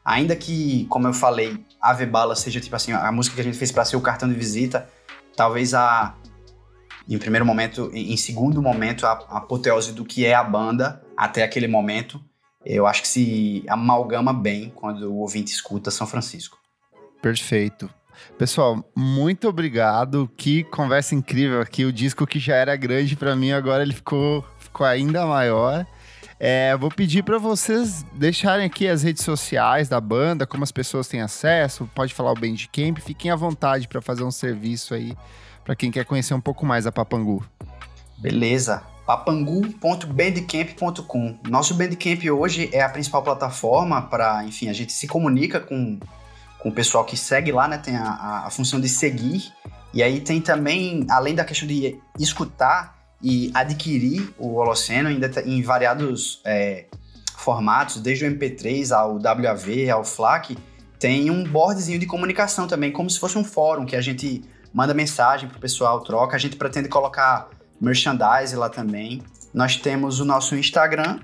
Ainda 0.04 0.34
que, 0.34 0.86
como 0.86 1.06
eu 1.06 1.12
falei, 1.12 1.64
Ave 1.80 2.06
Bala 2.06 2.34
seja 2.34 2.60
tipo 2.60 2.74
assim, 2.74 2.92
a 2.92 3.12
música 3.12 3.36
que 3.36 3.40
a 3.40 3.44
gente 3.44 3.56
fez 3.56 3.70
para 3.70 3.84
ser 3.84 3.96
o 3.96 4.00
cartão 4.00 4.28
de 4.28 4.34
visita, 4.34 4.88
talvez 5.36 5.74
a 5.74 6.14
em 7.08 7.18
primeiro 7.18 7.44
momento, 7.44 7.90
em 7.92 8.16
segundo 8.16 8.62
momento, 8.62 9.06
a, 9.06 9.12
a 9.28 9.38
apoteose 9.38 9.92
do 9.92 10.04
que 10.04 10.24
é 10.24 10.34
a 10.34 10.44
banda 10.44 11.02
até 11.16 11.42
aquele 11.42 11.66
momento, 11.66 12.22
eu 12.64 12.86
acho 12.86 13.02
que 13.02 13.08
se 13.08 13.64
amalgama 13.68 14.32
bem 14.32 14.70
quando 14.74 15.12
o 15.12 15.18
ouvinte 15.18 15.52
escuta 15.52 15.90
São 15.90 16.06
Francisco. 16.06 16.58
Perfeito. 17.20 17.90
Pessoal, 18.38 18.84
muito 18.94 19.48
obrigado. 19.48 20.30
Que 20.36 20.64
conversa 20.64 21.14
incrível 21.14 21.60
aqui. 21.60 21.84
O 21.84 21.92
disco 21.92 22.26
que 22.26 22.38
já 22.38 22.56
era 22.56 22.76
grande 22.76 23.16
para 23.16 23.36
mim, 23.36 23.52
agora 23.52 23.82
ele 23.82 23.94
ficou, 23.94 24.44
ficou 24.58 24.86
ainda 24.86 25.26
maior. 25.26 25.86
É, 26.44 26.76
vou 26.76 26.90
pedir 26.90 27.22
para 27.22 27.38
vocês 27.38 28.04
deixarem 28.14 28.66
aqui 28.66 28.88
as 28.88 29.04
redes 29.04 29.22
sociais 29.22 29.88
da 29.88 30.00
banda, 30.00 30.44
como 30.44 30.64
as 30.64 30.72
pessoas 30.72 31.06
têm 31.06 31.20
acesso. 31.20 31.88
Pode 31.94 32.12
falar 32.12 32.32
o 32.32 32.34
Bandcamp. 32.34 32.98
Fiquem 32.98 33.30
à 33.30 33.36
vontade 33.36 33.86
para 33.86 34.02
fazer 34.02 34.24
um 34.24 34.30
serviço 34.32 34.92
aí 34.92 35.16
para 35.64 35.76
quem 35.76 35.92
quer 35.92 36.04
conhecer 36.04 36.34
um 36.34 36.40
pouco 36.40 36.66
mais 36.66 36.84
a 36.84 36.90
Papangu. 36.90 37.46
Beleza. 38.18 38.82
papangu.bandcamp.com. 39.06 41.38
Nosso 41.48 41.74
Bandcamp 41.74 42.24
hoje 42.24 42.68
é 42.72 42.82
a 42.82 42.88
principal 42.88 43.22
plataforma 43.22 44.02
para, 44.02 44.44
enfim, 44.44 44.68
a 44.68 44.72
gente 44.72 44.92
se 44.92 45.06
comunica 45.06 45.60
com 45.60 45.96
com 46.62 46.68
o 46.68 46.72
pessoal 46.72 47.04
que 47.04 47.16
segue 47.16 47.50
lá, 47.50 47.66
né? 47.66 47.76
Tem 47.76 47.96
a, 47.96 48.44
a, 48.46 48.50
função 48.50 48.80
de 48.80 48.88
seguir. 48.88 49.52
E 49.92 50.00
aí 50.00 50.20
tem 50.20 50.40
também, 50.40 51.04
além 51.10 51.34
da 51.34 51.44
questão 51.44 51.66
de 51.66 52.00
escutar 52.20 52.96
e 53.20 53.50
adquirir 53.52 54.32
o 54.38 54.54
Holoceno 54.54 55.08
ainda 55.08 55.28
em 55.44 55.60
variados 55.60 56.40
é, 56.44 56.86
formatos, 57.36 58.00
desde 58.00 58.24
o 58.24 58.30
MP3 58.30 58.92
ao 58.92 59.14
WAV, 59.14 59.90
ao 59.90 60.04
FLAC, 60.04 60.56
tem 61.00 61.32
um 61.32 61.42
boardzinho 61.42 61.98
de 61.98 62.06
comunicação 62.06 62.68
também, 62.68 62.92
como 62.92 63.10
se 63.10 63.18
fosse 63.18 63.36
um 63.36 63.42
fórum 63.42 63.84
que 63.84 63.96
a 63.96 64.00
gente 64.00 64.44
manda 64.72 64.94
mensagem 64.94 65.48
pro 65.48 65.58
pessoal, 65.58 66.00
troca. 66.00 66.36
A 66.36 66.38
gente 66.38 66.54
pretende 66.54 66.88
colocar 66.88 67.48
merchandise 67.80 68.54
lá 68.54 68.68
também. 68.68 69.20
Nós 69.52 69.76
temos 69.76 70.20
o 70.20 70.24
nosso 70.24 70.54
Instagram, 70.54 71.18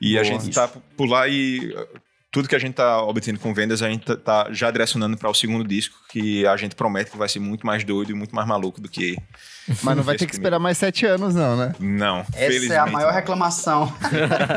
E 0.00 0.12
Boa, 0.12 0.20
a 0.20 0.24
gente 0.24 0.48
está 0.48 0.68
por 0.68 1.08
lá 1.08 1.28
e 1.28 1.74
uh, 1.74 2.00
tudo 2.30 2.48
que 2.48 2.54
a 2.54 2.58
gente 2.58 2.70
está 2.70 3.02
obtendo 3.02 3.40
com 3.40 3.52
vendas, 3.52 3.82
a 3.82 3.88
gente 3.88 4.02
está 4.02 4.44
tá 4.44 4.52
já 4.52 4.70
direcionando 4.70 5.16
para 5.16 5.28
o 5.28 5.34
segundo 5.34 5.66
disco, 5.66 5.96
que 6.08 6.46
a 6.46 6.56
gente 6.56 6.76
promete 6.76 7.10
que 7.10 7.16
vai 7.16 7.28
ser 7.28 7.40
muito 7.40 7.66
mais 7.66 7.82
doido 7.82 8.12
e 8.12 8.14
muito 8.14 8.34
mais 8.34 8.46
maluco 8.46 8.80
do 8.80 8.88
que. 8.88 9.16
Mas 9.82 9.96
não 9.96 10.02
vai 10.04 10.16
ter 10.16 10.26
que 10.26 10.32
esperar 10.32 10.58
mais 10.58 10.78
sete 10.78 11.04
anos, 11.06 11.34
não, 11.34 11.56
né? 11.56 11.74
Não. 11.78 12.24
Essa 12.34 12.74
é 12.74 12.78
a 12.78 12.86
maior 12.86 13.12
reclamação. 13.12 13.92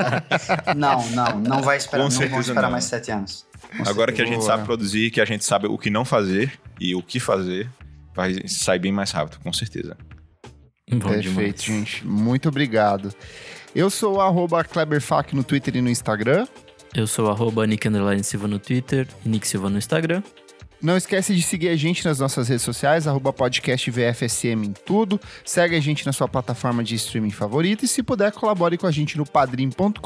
não, 0.77 1.09
não, 1.09 1.39
não 1.39 1.61
vai 1.61 1.77
esperar, 1.77 2.03
com 2.03 2.09
não 2.09 2.29
vão 2.29 2.39
esperar 2.39 2.61
não. 2.63 2.71
mais 2.71 2.85
sete 2.85 3.11
anos. 3.11 3.45
Com 3.75 3.89
Agora 3.89 4.11
que 4.11 4.21
a 4.21 4.25
gente 4.25 4.43
sabe 4.43 4.65
produzir, 4.65 5.09
que 5.09 5.19
a 5.19 5.25
gente 5.25 5.43
sabe 5.43 5.67
o 5.67 5.77
que 5.77 5.89
não 5.89 6.05
fazer 6.05 6.53
e 6.79 6.93
o 6.93 7.01
que 7.01 7.19
fazer, 7.19 7.69
vai 8.13 8.47
sair 8.47 8.79
bem 8.79 8.91
mais 8.91 9.11
rápido, 9.11 9.39
com 9.39 9.51
certeza. 9.51 9.97
Bom 10.89 10.99
Perfeito, 10.99 11.63
demais. 11.63 11.63
gente. 11.63 12.05
Muito 12.05 12.49
obrigado. 12.49 13.13
Eu 13.75 13.89
sou 13.89 14.17
o 14.17 14.63
Kleberfac 14.65 15.35
no 15.35 15.43
Twitter 15.43 15.75
e 15.77 15.81
no 15.81 15.89
Instagram. 15.89 16.47
Eu 16.95 17.07
sou 17.07 17.25
o 17.25 17.63
Nick 17.65 17.87
Silva 18.23 18.47
no 18.47 18.59
Twitter 18.59 19.07
e 19.25 19.29
Nick 19.29 19.47
Silva 19.47 19.69
no 19.69 19.79
Instagram. 19.79 20.21
Não 20.79 20.95
esquece 20.95 21.33
de 21.33 21.41
seguir 21.41 21.69
a 21.69 21.75
gente 21.75 22.05
nas 22.05 22.19
nossas 22.19 22.49
redes 22.49 22.61
sociais, 22.61 23.07
arroba 23.07 23.31
podcast 23.31 23.89
VFSM 23.89 24.65
em 24.65 24.73
tudo. 24.73 25.19
Segue 25.43 25.75
a 25.75 25.79
gente 25.79 26.05
na 26.05 26.11
sua 26.11 26.27
plataforma 26.27 26.83
de 26.83 26.93
streaming 26.95 27.31
favorita 27.31 27.85
e 27.85 27.87
se 27.87 28.03
puder, 28.03 28.31
colabore 28.33 28.77
com 28.77 28.85
a 28.85 28.91
gente 28.91 29.17
no 29.17 29.25
padrim.com.br 29.25 29.97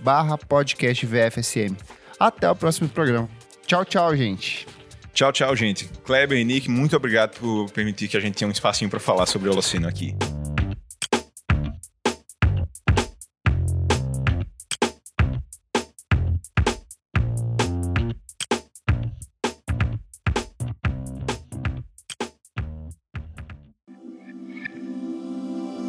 barra 0.00 0.38
podcast 0.38 1.06
VFSM. 1.06 1.74
Até 2.20 2.48
o 2.50 2.54
próximo 2.54 2.88
programa. 2.88 3.28
Tchau, 3.66 3.84
tchau, 3.84 4.14
gente. 4.14 4.66
Tchau, 5.12 5.32
tchau, 5.32 5.56
gente. 5.56 5.90
Kleber 6.04 6.38
e 6.38 6.44
Nick, 6.44 6.70
muito 6.70 6.94
obrigado 6.94 7.40
por 7.40 7.70
permitir 7.70 8.06
que 8.06 8.16
a 8.16 8.20
gente 8.20 8.34
tenha 8.34 8.48
um 8.48 8.52
espacinho 8.52 8.90
para 8.90 9.00
falar 9.00 9.26
sobre 9.26 9.48
o 9.48 9.52
Holoceno 9.52 9.88
aqui. 9.88 10.14